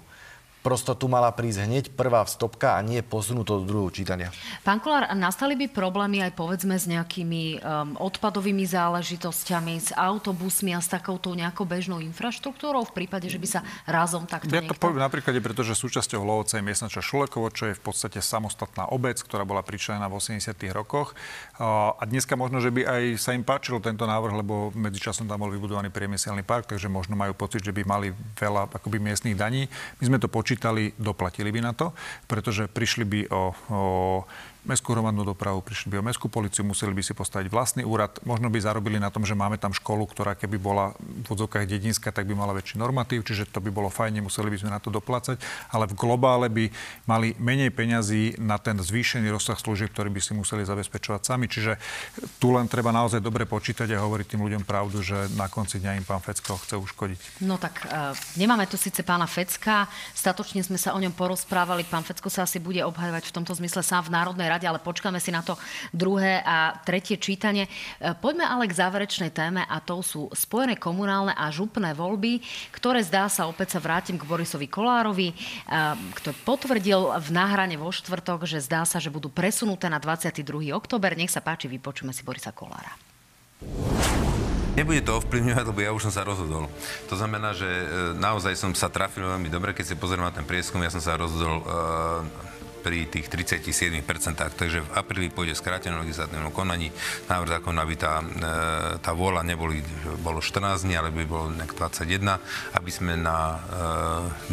Prosto 0.64 0.96
tu 0.96 1.12
mala 1.12 1.28
prísť 1.28 1.68
hneď 1.68 1.84
prvá 1.92 2.24
vstopka 2.24 2.72
a 2.72 2.80
nie 2.80 3.04
posunúť 3.04 3.44
to 3.44 3.54
do 3.60 3.64
druhého 3.68 3.92
čítania. 3.92 4.32
Pán 4.64 4.80
Kolár, 4.80 5.12
nastali 5.12 5.60
by 5.60 5.68
problémy 5.68 6.24
aj 6.24 6.32
povedzme 6.32 6.72
s 6.72 6.88
nejakými 6.88 7.60
um, 7.60 8.00
odpadovými 8.00 8.64
záležitosťami, 8.64 9.76
s 9.76 9.92
autobusmi 9.92 10.72
a 10.72 10.80
s 10.80 10.88
takouto 10.88 11.36
nejakou 11.36 11.68
bežnou 11.68 12.00
infraštruktúrou 12.00 12.88
v 12.88 12.96
prípade, 12.96 13.28
že 13.28 13.36
by 13.36 13.44
sa 13.44 13.60
razom 13.84 14.24
takto 14.24 14.48
Ja 14.48 14.64
to 14.64 14.72
niekto... 14.72 14.80
poviem 14.80 15.04
napríklad, 15.04 15.36
pretože 15.44 15.76
súčasťou 15.76 16.24
Lovovca 16.24 16.56
je 16.56 16.64
miestna 16.64 16.88
časť 16.88 17.04
Šulekovo, 17.04 17.52
čo 17.52 17.68
je 17.68 17.76
v 17.76 17.82
podstate 17.84 18.24
samostatná 18.24 18.88
obec, 18.88 19.20
ktorá 19.20 19.44
bola 19.44 19.60
pričlenená 19.60 20.08
v 20.08 20.16
80. 20.16 20.48
rokoch. 20.72 21.12
A 21.60 22.00
dneska 22.08 22.40
možno, 22.40 22.64
že 22.64 22.72
by 22.72 22.88
aj 22.88 23.02
sa 23.20 23.36
im 23.36 23.44
páčil 23.44 23.84
tento 23.84 24.08
návrh, 24.08 24.40
lebo 24.40 24.72
medzičasom 24.72 25.28
tam 25.28 25.44
bol 25.44 25.52
vybudovaný 25.52 25.92
priemyselný 25.92 26.40
park, 26.40 26.72
takže 26.72 26.88
možno 26.88 27.20
majú 27.20 27.36
pocit, 27.36 27.60
že 27.60 27.76
by 27.76 27.84
mali 27.84 28.16
veľa 28.40 28.72
akoby 28.72 28.96
miestnych 28.96 29.36
daní. 29.36 29.68
My 30.00 30.08
sme 30.08 30.16
to 30.16 30.32
počítali 30.32 30.53
počítali, 30.54 30.94
doplatili 30.94 31.50
by 31.50 31.60
na 31.60 31.72
to, 31.74 31.90
pretože 32.30 32.70
prišli 32.70 33.04
by 33.04 33.20
o, 33.34 33.42
o 33.74 33.80
mestskú 34.64 34.96
hromadnú 34.96 35.24
dopravu, 35.24 35.60
prišli 35.60 35.92
by 35.92 35.96
o 36.00 36.06
mestskú 36.08 36.32
policiu, 36.32 36.64
museli 36.64 36.96
by 36.96 37.02
si 37.04 37.12
postaviť 37.12 37.48
vlastný 37.52 37.82
úrad. 37.84 38.16
Možno 38.24 38.48
by 38.48 38.58
zarobili 38.60 38.96
na 38.96 39.12
tom, 39.12 39.28
že 39.28 39.36
máme 39.36 39.60
tam 39.60 39.76
školu, 39.76 40.08
ktorá 40.08 40.32
keby 40.32 40.56
bola 40.56 40.96
v 41.00 41.28
odzokách 41.28 41.68
dedinská, 41.68 42.10
tak 42.10 42.24
by 42.24 42.32
mala 42.32 42.56
väčší 42.56 42.80
normatív, 42.80 43.28
čiže 43.28 43.52
to 43.52 43.60
by 43.60 43.68
bolo 43.68 43.92
fajn, 43.92 44.24
museli 44.24 44.48
by 44.48 44.58
sme 44.64 44.70
na 44.72 44.80
to 44.80 44.88
doplácať, 44.88 45.36
ale 45.68 45.84
v 45.84 45.94
globále 45.94 46.48
by 46.48 46.72
mali 47.04 47.36
menej 47.36 47.70
peňazí 47.76 48.40
na 48.40 48.56
ten 48.56 48.80
zvýšený 48.80 49.28
rozsah 49.28 49.60
služieb, 49.60 49.92
ktorý 49.92 50.08
by 50.08 50.20
si 50.24 50.32
museli 50.32 50.64
zabezpečovať 50.64 51.20
sami. 51.20 51.46
Čiže 51.46 51.76
tu 52.40 52.56
len 52.56 52.64
treba 52.64 52.88
naozaj 52.88 53.20
dobre 53.20 53.44
počítať 53.44 53.92
a 53.92 54.00
hovoriť 54.00 54.26
tým 54.32 54.42
ľuďom 54.42 54.64
pravdu, 54.64 55.04
že 55.04 55.28
na 55.36 55.52
konci 55.52 55.78
dňa 55.84 56.00
im 56.00 56.04
pán 56.08 56.24
Fecko 56.24 56.56
chce 56.56 56.80
uškodiť. 56.80 57.44
No 57.44 57.60
tak 57.60 57.84
uh, 57.84 58.16
nemáme 58.40 58.64
tu 58.64 58.80
síce 58.80 59.04
pána 59.04 59.28
Fecka, 59.28 59.86
statočne 60.16 60.64
sme 60.64 60.80
sa 60.80 60.96
o 60.96 60.98
ňom 60.98 61.12
porozprávali, 61.12 61.84
pán 61.84 62.06
Fecko 62.06 62.32
sa 62.32 62.48
asi 62.48 62.56
bude 62.62 62.80
obhajovať 62.80 63.28
v 63.28 63.34
tomto 63.36 63.52
zmysle 63.58 63.84
sám 63.84 64.08
v 64.08 64.14
Národnej 64.14 64.48
rade, 64.54 64.70
ale 64.70 64.78
počkáme 64.78 65.18
si 65.18 65.34
na 65.34 65.42
to 65.42 65.58
druhé 65.90 66.38
a 66.46 66.78
tretie 66.86 67.18
čítanie. 67.18 67.66
E, 67.66 67.70
poďme 68.14 68.46
ale 68.46 68.70
k 68.70 68.78
záverečnej 68.78 69.34
téme 69.34 69.66
a 69.66 69.76
to 69.82 69.98
sú 70.00 70.30
spojené 70.30 70.78
komunálne 70.78 71.34
a 71.34 71.50
župné 71.50 71.90
voľby, 71.92 72.38
ktoré 72.70 73.02
zdá 73.02 73.26
sa, 73.26 73.50
opäť 73.50 73.76
sa 73.76 73.82
vrátim 73.82 74.14
k 74.14 74.28
Borisovi 74.28 74.70
Kolárovi, 74.70 75.34
e, 75.34 75.36
ktorý 76.22 76.36
potvrdil 76.46 77.00
v 77.18 77.28
náhrane 77.34 77.74
vo 77.74 77.90
štvrtok, 77.90 78.46
že 78.46 78.62
zdá 78.62 78.86
sa, 78.86 79.02
že 79.02 79.10
budú 79.10 79.26
presunuté 79.26 79.90
na 79.90 79.98
22. 79.98 80.70
október. 80.70 81.18
Nech 81.18 81.34
sa 81.34 81.42
páči, 81.42 81.66
vypočujeme 81.66 82.14
si 82.14 82.22
Borisa 82.22 82.54
Kolára. 82.54 82.94
Nebude 84.74 85.06
to 85.06 85.22
ovplyvňovať, 85.22 85.64
lebo 85.70 85.80
ja 85.86 85.94
už 85.94 86.10
som 86.10 86.14
sa 86.18 86.26
rozhodol. 86.26 86.66
To 87.06 87.14
znamená, 87.14 87.54
že 87.54 87.66
e, 87.66 87.86
naozaj 88.18 88.58
som 88.58 88.74
sa 88.74 88.90
trafil 88.90 89.22
veľmi 89.22 89.46
dobre, 89.46 89.70
keď 89.70 89.94
si 89.94 89.94
pozriem 89.94 90.26
na 90.26 90.34
ten 90.34 90.42
prieskum, 90.42 90.82
ja 90.82 90.90
som 90.90 90.98
sa 90.98 91.14
rozhodol 91.14 91.62
pri 92.84 93.08
tých 93.08 93.32
37%. 93.32 94.04
Takže 94.36 94.84
v 94.84 94.90
apríli 94.92 95.32
pôjde 95.32 95.56
skrátené 95.56 95.96
legislatívnom 96.04 96.52
konaní. 96.52 96.92
Návrh 97.32 97.56
zákona, 97.56 97.80
aby 97.80 97.94
tá, 97.96 98.20
e, 98.20 98.24
tá 99.00 99.16
vôľa 99.16 99.40
neboli, 99.40 99.80
bolo 100.20 100.44
14 100.44 100.84
dní, 100.84 101.00
ale 101.00 101.08
by 101.08 101.24
bolo 101.24 101.48
21, 101.56 102.36
aby 102.76 102.90
sme 102.92 103.16
na 103.16 103.38
e, 103.40 103.58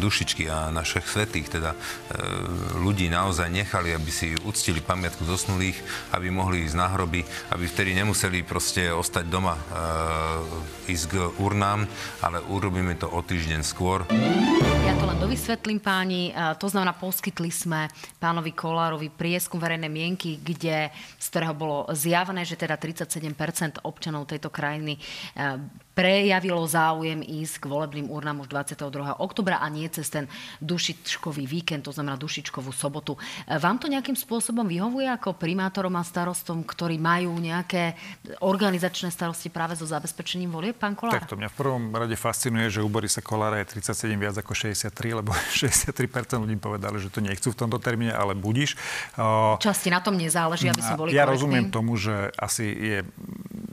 dušičky 0.00 0.48
a 0.48 0.72
našich 0.72 1.04
svetých, 1.04 1.52
teda 1.52 1.76
e, 1.76 1.78
ľudí 2.80 3.12
naozaj 3.12 3.52
nechali, 3.52 3.92
aby 3.92 4.08
si 4.08 4.32
uctili 4.48 4.80
pamiatku 4.80 5.28
zosnulých, 5.28 5.76
aby 6.16 6.32
mohli 6.32 6.64
ísť 6.64 6.76
na 6.80 6.88
hroby, 6.88 7.20
aby 7.52 7.64
vtedy 7.68 7.92
nemuseli 7.92 8.40
proste 8.48 8.88
ostať 8.88 9.28
doma, 9.28 9.54
ísť 10.88 11.04
k 11.10 11.14
urnám, 11.42 11.84
ale 12.22 12.38
urobíme 12.48 12.94
to 12.96 13.10
o 13.10 13.20
týždeň 13.20 13.60
skôr. 13.66 14.06
Ja 14.86 14.94
to 14.96 15.04
len 15.04 15.18
dovysvetlím 15.18 15.82
páni. 15.82 16.30
To 16.34 16.66
znamená, 16.70 16.94
poskytli 16.94 17.50
sme 17.50 17.90
pánovi 18.22 18.54
Kolárovi 18.54 19.10
prieskum 19.10 19.58
verejnej 19.58 19.90
mienky, 19.90 20.38
kde, 20.38 20.94
z 21.18 21.26
ktorého 21.26 21.58
bolo 21.58 21.90
zjavné, 21.90 22.46
že 22.46 22.54
teda 22.54 22.78
37% 22.78 23.82
občanov 23.82 24.30
tejto 24.30 24.46
krajiny 24.54 24.94
eh, 24.94 25.58
prejavilo 25.92 26.64
záujem 26.64 27.20
ísť 27.20 27.62
k 27.62 27.64
volebným 27.68 28.08
urnám 28.08 28.40
už 28.44 28.48
22. 28.48 29.20
oktobra 29.20 29.60
a 29.60 29.68
nie 29.68 29.84
cez 29.92 30.08
ten 30.08 30.24
dušičkový 30.64 31.44
víkend, 31.44 31.84
to 31.84 31.92
znamená 31.92 32.16
dušičkovú 32.16 32.72
sobotu. 32.72 33.20
Vám 33.46 33.76
to 33.76 33.92
nejakým 33.92 34.16
spôsobom 34.16 34.64
vyhovuje 34.64 35.04
ako 35.08 35.36
primátorom 35.36 35.92
a 35.96 36.04
starostom, 36.04 36.64
ktorí 36.64 36.96
majú 36.96 37.36
nejaké 37.36 37.94
organizačné 38.40 39.12
starosti 39.12 39.52
práve 39.52 39.76
so 39.76 39.84
zabezpečením 39.84 40.48
volie, 40.48 40.72
pán 40.72 40.96
Kolár? 40.96 41.20
Tak 41.20 41.28
to 41.28 41.36
mňa 41.36 41.52
v 41.52 41.56
prvom 41.56 41.84
rade 41.92 42.16
fascinuje, 42.16 42.72
že 42.72 42.80
u 42.80 42.88
Borisa 42.88 43.20
Kolára 43.20 43.60
je 43.60 43.76
37 43.76 44.16
viac 44.16 44.36
ako 44.40 44.52
63, 44.56 45.20
lebo 45.20 45.30
63% 45.52 46.40
ľudí 46.40 46.56
povedali, 46.56 46.96
že 47.00 47.12
to 47.12 47.20
nechcú 47.20 47.52
v 47.52 47.58
tomto 47.58 47.76
termíne, 47.76 48.16
ale 48.16 48.32
budíš. 48.32 48.80
Časti 49.60 49.92
na 49.92 50.00
tom 50.00 50.16
nezáleží, 50.16 50.72
aby 50.72 50.80
sme 50.80 50.96
boli 50.96 51.10
Ja 51.12 51.28
korektní. 51.28 51.32
rozumiem 51.36 51.66
tomu, 51.68 52.00
že 52.00 52.32
asi 52.40 52.64
je 52.64 52.98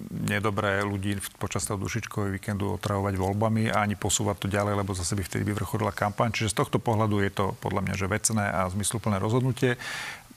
nedobré 0.10 0.82
ľudí 0.82 1.22
počas 1.38 1.70
toho 1.70 1.78
dušičkového 1.78 2.34
víkendu 2.34 2.76
otravovať 2.82 3.14
voľbami 3.14 3.70
a 3.70 3.86
ani 3.86 3.94
posúvať 3.94 4.46
to 4.46 4.48
ďalej, 4.50 4.82
lebo 4.82 4.98
zase 4.98 5.14
by 5.14 5.24
vtedy 5.24 5.44
by 5.46 5.54
vrchodila 5.62 5.94
kampaň. 5.94 6.34
Čiže 6.34 6.54
z 6.54 6.60
tohto 6.66 6.78
pohľadu 6.82 7.22
je 7.22 7.32
to 7.32 7.46
podľa 7.62 7.86
mňa 7.86 7.96
že 7.96 8.08
vecné 8.10 8.46
a 8.50 8.66
zmysluplné 8.74 9.22
rozhodnutie 9.22 9.78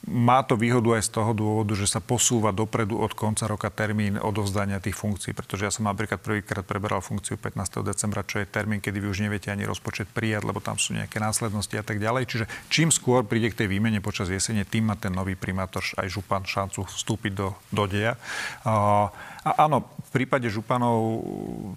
má 0.03 0.43
to 0.43 0.59
výhodu 0.59 0.99
aj 0.99 1.07
z 1.07 1.11
toho 1.15 1.31
dôvodu, 1.31 1.71
že 1.79 1.87
sa 1.87 2.03
posúva 2.03 2.51
dopredu 2.51 2.99
od 2.99 3.15
konca 3.15 3.47
roka 3.47 3.71
termín 3.71 4.19
odovzdania 4.19 4.83
tých 4.83 4.99
funkcií, 4.99 5.31
pretože 5.31 5.63
ja 5.63 5.71
som 5.71 5.87
napríklad 5.87 6.19
prvýkrát 6.19 6.67
preberal 6.67 6.99
funkciu 6.99 7.39
15. 7.39 7.79
decembra, 7.87 8.27
čo 8.27 8.43
je 8.43 8.47
termín, 8.47 8.83
kedy 8.83 8.99
vy 8.99 9.07
už 9.07 9.23
neviete 9.23 9.47
ani 9.47 9.63
rozpočet 9.63 10.11
prijať, 10.11 10.43
lebo 10.43 10.59
tam 10.59 10.75
sú 10.75 10.91
nejaké 10.91 11.23
následnosti 11.23 11.71
a 11.79 11.83
tak 11.87 12.03
ďalej. 12.03 12.27
Čiže 12.27 12.45
čím 12.67 12.91
skôr 12.91 13.23
príde 13.23 13.55
k 13.55 13.63
tej 13.63 13.67
výmene 13.71 14.03
počas 14.03 14.27
jesene, 14.27 14.67
tým 14.67 14.91
má 14.91 14.99
ten 14.99 15.15
nový 15.15 15.39
primátor 15.39 15.87
aj 15.95 16.11
župan 16.11 16.43
šancu 16.43 16.83
vstúpiť 16.83 17.31
do, 17.31 17.55
do 17.71 17.87
deja. 17.87 18.19
A, 18.67 19.07
a 19.43 19.67
áno, 19.67 19.83
v 19.83 20.09
prípade 20.15 20.47
županov 20.47 21.23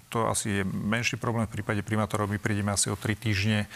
to 0.07 0.23
asi 0.27 0.61
je 0.61 0.63
menší 0.63 1.19
problém, 1.19 1.43
v 1.47 1.59
prípade 1.59 1.83
primátorov 1.83 2.31
my 2.31 2.39
prídeme 2.39 2.71
asi 2.71 2.87
o 2.87 2.95
3 2.95 3.13
týždne 3.19 3.67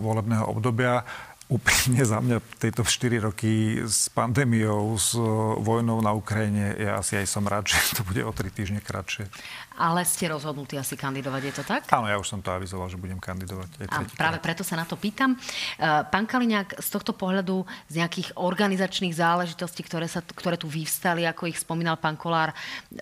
volebného 0.00 0.48
obdobia 0.48 1.04
úprimne 1.50 1.98
za 2.06 2.22
mňa 2.22 2.38
tieto 2.62 2.86
4 2.86 3.26
roky 3.26 3.82
s 3.82 4.06
pandémiou, 4.14 4.94
s 4.94 5.18
vojnou 5.58 5.98
na 5.98 6.14
Ukrajine, 6.14 6.78
ja 6.78 7.02
asi 7.02 7.18
aj 7.18 7.26
som 7.26 7.42
rád, 7.42 7.66
že 7.74 7.98
to 7.98 8.06
bude 8.06 8.22
o 8.22 8.30
3 8.30 8.54
týždne 8.54 8.80
kratšie. 8.80 9.26
Ale 9.78 10.02
ste 10.02 10.26
rozhodnutí 10.26 10.74
asi 10.74 10.98
kandidovať, 10.98 11.42
je 11.46 11.54
to 11.56 11.64
tak? 11.64 11.86
Áno, 11.94 12.10
ja 12.10 12.18
už 12.18 12.26
som 12.26 12.40
to 12.42 12.50
avizoval, 12.50 12.90
že 12.90 12.98
budem 12.98 13.22
kandidovať. 13.22 13.86
A 13.88 14.02
práve 14.12 14.38
krát. 14.38 14.44
preto 14.44 14.62
sa 14.66 14.74
na 14.74 14.84
to 14.84 14.98
pýtam. 14.98 15.34
E, 15.34 15.38
pán 16.10 16.26
Kaliňák, 16.26 16.82
z 16.82 16.88
tohto 16.90 17.14
pohľadu, 17.14 17.64
z 17.88 18.02
nejakých 18.02 18.34
organizačných 18.36 19.14
záležitostí, 19.14 19.86
ktoré, 19.86 20.10
sa, 20.10 20.20
ktoré 20.20 20.58
tu 20.58 20.66
vyvstali, 20.66 21.24
ako 21.24 21.48
ich 21.48 21.62
spomínal 21.62 21.96
pán 21.96 22.18
Kolár, 22.18 22.52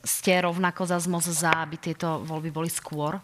ste 0.04 0.38
rovnako 0.44 0.86
za 0.86 1.00
zmoz 1.00 1.30
za, 1.32 1.50
aby 1.56 1.80
tieto 1.80 2.22
voľby 2.22 2.50
boli 2.52 2.70
skôr? 2.70 3.18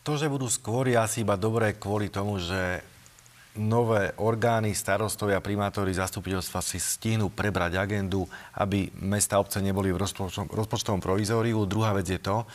To, 0.00 0.16
že 0.16 0.32
budú 0.32 0.48
skôr, 0.48 0.88
je 0.88 0.96
asi 0.96 1.20
iba 1.20 1.36
dobré 1.36 1.76
kvôli 1.76 2.08
tomu, 2.08 2.40
že 2.40 2.80
nové 3.58 4.14
orgány, 4.22 4.70
starostovia, 4.76 5.42
primátori, 5.42 5.90
zastupiteľstva 5.90 6.62
si 6.62 6.78
stihnú 6.78 7.34
prebrať 7.34 7.82
agendu, 7.82 8.30
aby 8.54 8.94
mesta 9.02 9.38
a 9.38 9.42
obce 9.42 9.58
neboli 9.58 9.90
v 9.90 9.98
rozpočtovom 10.54 11.02
provizóriu. 11.02 11.66
Druhá 11.66 11.90
vec 11.96 12.06
je 12.06 12.20
to, 12.22 12.46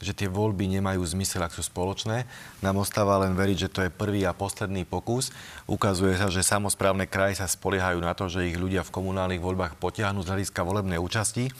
že 0.00 0.16
tie 0.16 0.32
voľby 0.32 0.64
nemajú 0.80 1.04
zmysel, 1.04 1.44
ak 1.44 1.52
sú 1.52 1.60
spoločné. 1.60 2.24
Nám 2.64 2.80
ostáva 2.80 3.20
len 3.20 3.36
veriť, 3.36 3.68
že 3.68 3.72
to 3.72 3.80
je 3.84 3.92
prvý 3.92 4.24
a 4.24 4.32
posledný 4.32 4.88
pokus. 4.88 5.28
Ukazuje 5.68 6.16
sa, 6.16 6.32
že 6.32 6.40
samozprávne 6.40 7.04
kraje 7.04 7.38
sa 7.38 7.46
spoliehajú 7.46 8.00
na 8.00 8.16
to, 8.16 8.26
že 8.26 8.48
ich 8.48 8.56
ľudia 8.56 8.80
v 8.80 8.94
komunálnych 8.96 9.44
voľbách 9.44 9.76
potiahnu 9.76 10.24
z 10.24 10.30
hľadiska 10.32 10.64
volebnej 10.64 10.96
účasti. 10.96 11.52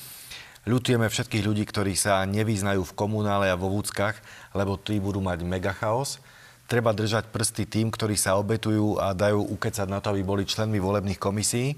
Ľutujeme 0.64 1.08
všetkých 1.08 1.46
ľudí, 1.46 1.64
ktorí 1.68 1.92
sa 1.96 2.24
nevyznajú 2.24 2.84
v 2.84 2.96
komunále 2.96 3.52
a 3.52 3.60
vo 3.60 3.72
vúckach, 3.72 4.16
lebo 4.56 4.80
tí 4.80 5.00
budú 5.00 5.20
mať 5.20 5.44
mega 5.44 5.76
chaos 5.76 6.20
treba 6.70 6.94
držať 6.94 7.26
prsty 7.34 7.66
tým, 7.66 7.90
ktorí 7.90 8.14
sa 8.14 8.38
obetujú 8.38 9.02
a 9.02 9.10
dajú 9.10 9.42
ukecať 9.58 9.90
na 9.90 9.98
to, 9.98 10.14
aby 10.14 10.22
boli 10.22 10.46
členmi 10.46 10.78
volebných 10.78 11.18
komisí 11.18 11.74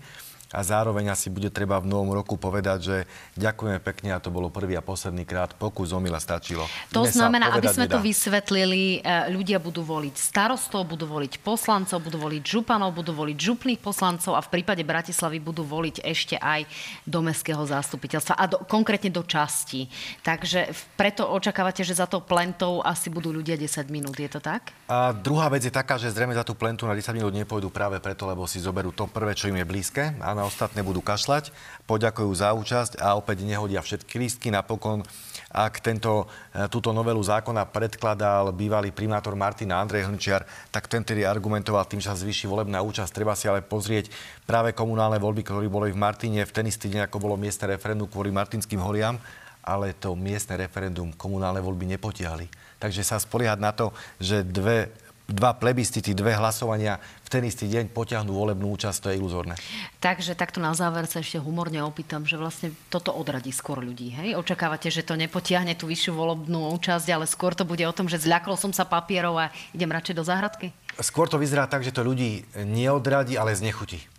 a 0.53 0.61
zároveň 0.61 1.09
asi 1.09 1.33
bude 1.33 1.49
treba 1.49 1.81
v 1.81 1.89
novom 1.89 2.13
roku 2.13 2.37
povedať, 2.37 2.79
že 2.79 2.97
ďakujeme 3.41 3.81
pekne 3.81 4.13
a 4.13 4.21
to 4.21 4.29
bolo 4.29 4.53
prvý 4.53 4.77
a 4.77 4.85
posledný 4.85 5.25
krát. 5.25 5.57
Pokus 5.57 5.97
omila 5.97 6.21
stačilo. 6.21 6.69
To 6.93 7.09
Dnes 7.09 7.17
znamená, 7.17 7.57
aby 7.57 7.73
sme 7.73 7.89
nedá. 7.89 7.97
to 7.97 8.05
vysvetlili, 8.05 9.01
e, 9.01 9.33
ľudia 9.33 9.57
budú 9.57 9.81
voliť 9.81 10.15
starostov, 10.21 10.85
budú 10.85 11.09
voliť 11.09 11.41
poslancov, 11.41 12.05
budú 12.05 12.21
voliť 12.21 12.43
županov, 12.45 12.93
budú 12.93 13.17
voliť 13.17 13.37
župných 13.37 13.81
poslancov 13.81 14.37
a 14.37 14.45
v 14.45 14.53
prípade 14.53 14.85
Bratislavy 14.85 15.41
budú 15.41 15.65
voliť 15.65 16.05
ešte 16.05 16.37
aj 16.37 16.69
do 17.09 17.25
mestského 17.25 17.65
zástupiteľstva 17.65 18.37
a 18.37 18.45
do, 18.45 18.59
konkrétne 18.69 19.09
do 19.09 19.25
časti. 19.25 19.89
Takže 20.21 20.69
preto 21.01 21.33
očakávate, 21.33 21.81
že 21.81 21.97
za 21.97 22.05
to 22.05 22.21
plentou 22.21 22.85
asi 22.85 23.09
budú 23.09 23.33
ľudia 23.33 23.57
10 23.57 23.89
minút, 23.89 24.21
je 24.21 24.29
to 24.29 24.41
tak? 24.43 24.75
A 24.91 25.15
druhá 25.15 25.49
vec 25.49 25.65
je 25.65 25.73
taká, 25.73 25.97
že 25.97 26.13
zrejme 26.13 26.37
za 26.37 26.45
tú 26.45 26.53
plentu 26.59 26.85
na 26.85 26.93
10 26.93 27.17
minút 27.17 27.33
nepôjdu 27.33 27.71
práve 27.73 27.97
preto, 28.03 28.29
lebo 28.29 28.45
si 28.45 28.61
zoberú 28.61 28.91
to 28.93 29.09
prvé, 29.09 29.33
čo 29.33 29.49
im 29.49 29.57
je 29.57 29.67
blízke. 29.67 30.03
Áno, 30.21 30.42
na 30.43 30.51
ostatné 30.51 30.83
budú 30.83 30.99
kašľať, 30.99 31.55
poďakujú 31.87 32.31
za 32.35 32.51
účasť 32.51 32.99
a 32.99 33.15
opäť 33.15 33.47
nehodia 33.47 33.79
všetky 33.79 34.19
lístky. 34.19 34.51
Napokon, 34.51 35.07
ak 35.55 35.79
tento, 35.79 36.27
e, 36.51 36.67
túto 36.67 36.91
novelu 36.91 37.23
zákona 37.23 37.71
predkladal 37.71 38.51
bývalý 38.51 38.91
primátor 38.91 39.39
Martina 39.39 39.79
Andrej 39.79 40.11
Hlnčiar, 40.11 40.43
tak 40.75 40.91
ten 40.91 41.07
tedy 41.07 41.23
argumentoval 41.23 41.87
tým, 41.87 42.03
že 42.03 42.11
sa 42.11 42.19
zvýši 42.19 42.51
volebná 42.51 42.83
účasť. 42.83 43.15
Treba 43.15 43.39
si 43.39 43.47
ale 43.47 43.63
pozrieť 43.63 44.11
práve 44.43 44.75
komunálne 44.75 45.23
voľby, 45.23 45.47
ktoré 45.47 45.71
boli 45.71 45.95
v 45.95 46.03
Martine 46.03 46.43
v 46.43 46.51
ten 46.51 46.67
istý 46.67 46.91
deň, 46.91 47.07
ako 47.07 47.23
bolo 47.23 47.39
miestne 47.39 47.71
referendum 47.71 48.11
kvôli 48.11 48.35
martinským 48.35 48.83
holiam, 48.83 49.15
ale 49.63 49.95
to 49.95 50.19
miestne 50.19 50.59
referendum 50.59 51.15
komunálne 51.15 51.63
voľby 51.63 51.87
nepotiahli. 51.95 52.51
Takže 52.83 53.07
sa 53.07 53.23
spoliehať 53.23 53.63
na 53.63 53.71
to, 53.71 53.95
že 54.19 54.43
dve 54.43 54.91
dva 55.33 55.57
plebiscity, 55.57 56.13
dve 56.13 56.37
hlasovania 56.37 57.01
v 57.25 57.29
ten 57.33 57.43
istý 57.49 57.67
deň 57.67 57.91
potiahnú 57.91 58.37
volebnú 58.37 58.69
účasť, 58.77 58.99
to 59.03 59.09
je 59.11 59.19
iluzórne. 59.19 59.57
Takže 59.99 60.37
takto 60.37 60.61
na 60.61 60.77
záver 60.77 61.09
sa 61.09 61.25
ešte 61.25 61.41
humorne 61.41 61.81
opýtam, 61.81 62.29
že 62.29 62.37
vlastne 62.37 62.77
toto 62.93 63.11
odradí 63.17 63.51
skôr 63.51 63.81
ľudí. 63.81 64.13
Hej? 64.13 64.37
Očakávate, 64.37 64.93
že 64.93 65.01
to 65.01 65.17
nepotiahne 65.17 65.73
tú 65.73 65.89
vyššiu 65.89 66.13
volebnú 66.13 66.69
účasť, 66.77 67.09
ale 67.09 67.25
skôr 67.25 67.57
to 67.57 67.65
bude 67.65 67.83
o 67.83 67.97
tom, 67.97 68.07
že 68.07 68.21
zľakol 68.21 68.61
som 68.61 68.71
sa 68.71 68.85
papierov 68.85 69.41
a 69.41 69.51
idem 69.73 69.89
radšej 69.89 70.15
do 70.15 70.25
záhradky? 70.29 70.77
Skôr 71.01 71.25
to 71.25 71.41
vyzerá 71.41 71.65
tak, 71.65 71.81
že 71.81 71.97
to 71.97 72.05
ľudí 72.05 72.45
neodradí, 72.53 73.41
ale 73.41 73.57
znechutí. 73.57 74.12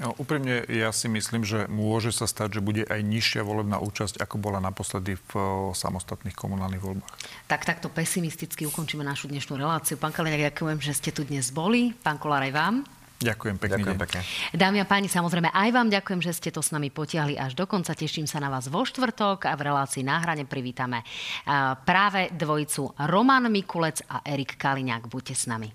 No, 0.00 0.16
úprimne, 0.16 0.64
ja 0.64 0.96
si 0.96 1.12
myslím, 1.12 1.44
že 1.44 1.68
môže 1.68 2.08
sa 2.08 2.24
stať, 2.24 2.56
že 2.56 2.64
bude 2.64 2.88
aj 2.88 3.04
nižšia 3.04 3.44
volebná 3.44 3.76
účasť, 3.84 4.16
ako 4.16 4.40
bola 4.40 4.56
naposledy 4.56 5.20
v 5.28 5.32
samostatných 5.76 6.32
komunálnych 6.32 6.80
voľbách. 6.80 7.12
Tak 7.44 7.68
takto 7.68 7.92
pesimisticky 7.92 8.64
ukončíme 8.64 9.04
našu 9.04 9.28
dnešnú 9.28 9.60
reláciu. 9.60 10.00
Pán 10.00 10.16
Kaliňák, 10.16 10.56
ďakujem, 10.56 10.80
že 10.80 10.96
ste 10.96 11.12
tu 11.12 11.28
dnes 11.28 11.44
boli. 11.52 11.92
Pán 11.92 12.16
Kolár, 12.16 12.40
aj 12.40 12.52
vám. 12.56 12.74
Ďakujem 13.20 13.60
pekne. 13.60 13.76
Ďakujem 13.76 14.00
pekne. 14.00 14.20
Dámy 14.56 14.80
a 14.80 14.88
páni, 14.88 15.12
samozrejme 15.12 15.52
aj 15.52 15.68
vám 15.68 15.92
ďakujem, 15.92 16.24
že 16.24 16.32
ste 16.32 16.48
to 16.48 16.64
s 16.64 16.72
nami 16.72 16.88
potiahli 16.88 17.36
až 17.36 17.52
do 17.52 17.68
konca. 17.68 17.92
Teším 17.92 18.24
sa 18.24 18.40
na 18.40 18.48
vás 18.48 18.72
vo 18.72 18.80
štvrtok 18.80 19.44
a 19.44 19.52
v 19.52 19.68
relácii 19.68 20.00
na 20.00 20.24
hrane 20.24 20.48
privítame 20.48 21.04
práve 21.84 22.32
dvojicu 22.32 22.96
Roman 23.04 23.52
Mikulec 23.52 24.00
a 24.08 24.24
Erik 24.24 24.56
Kaliňák. 24.56 25.12
Buďte 25.12 25.36
s 25.36 25.44
nami. 25.44 25.68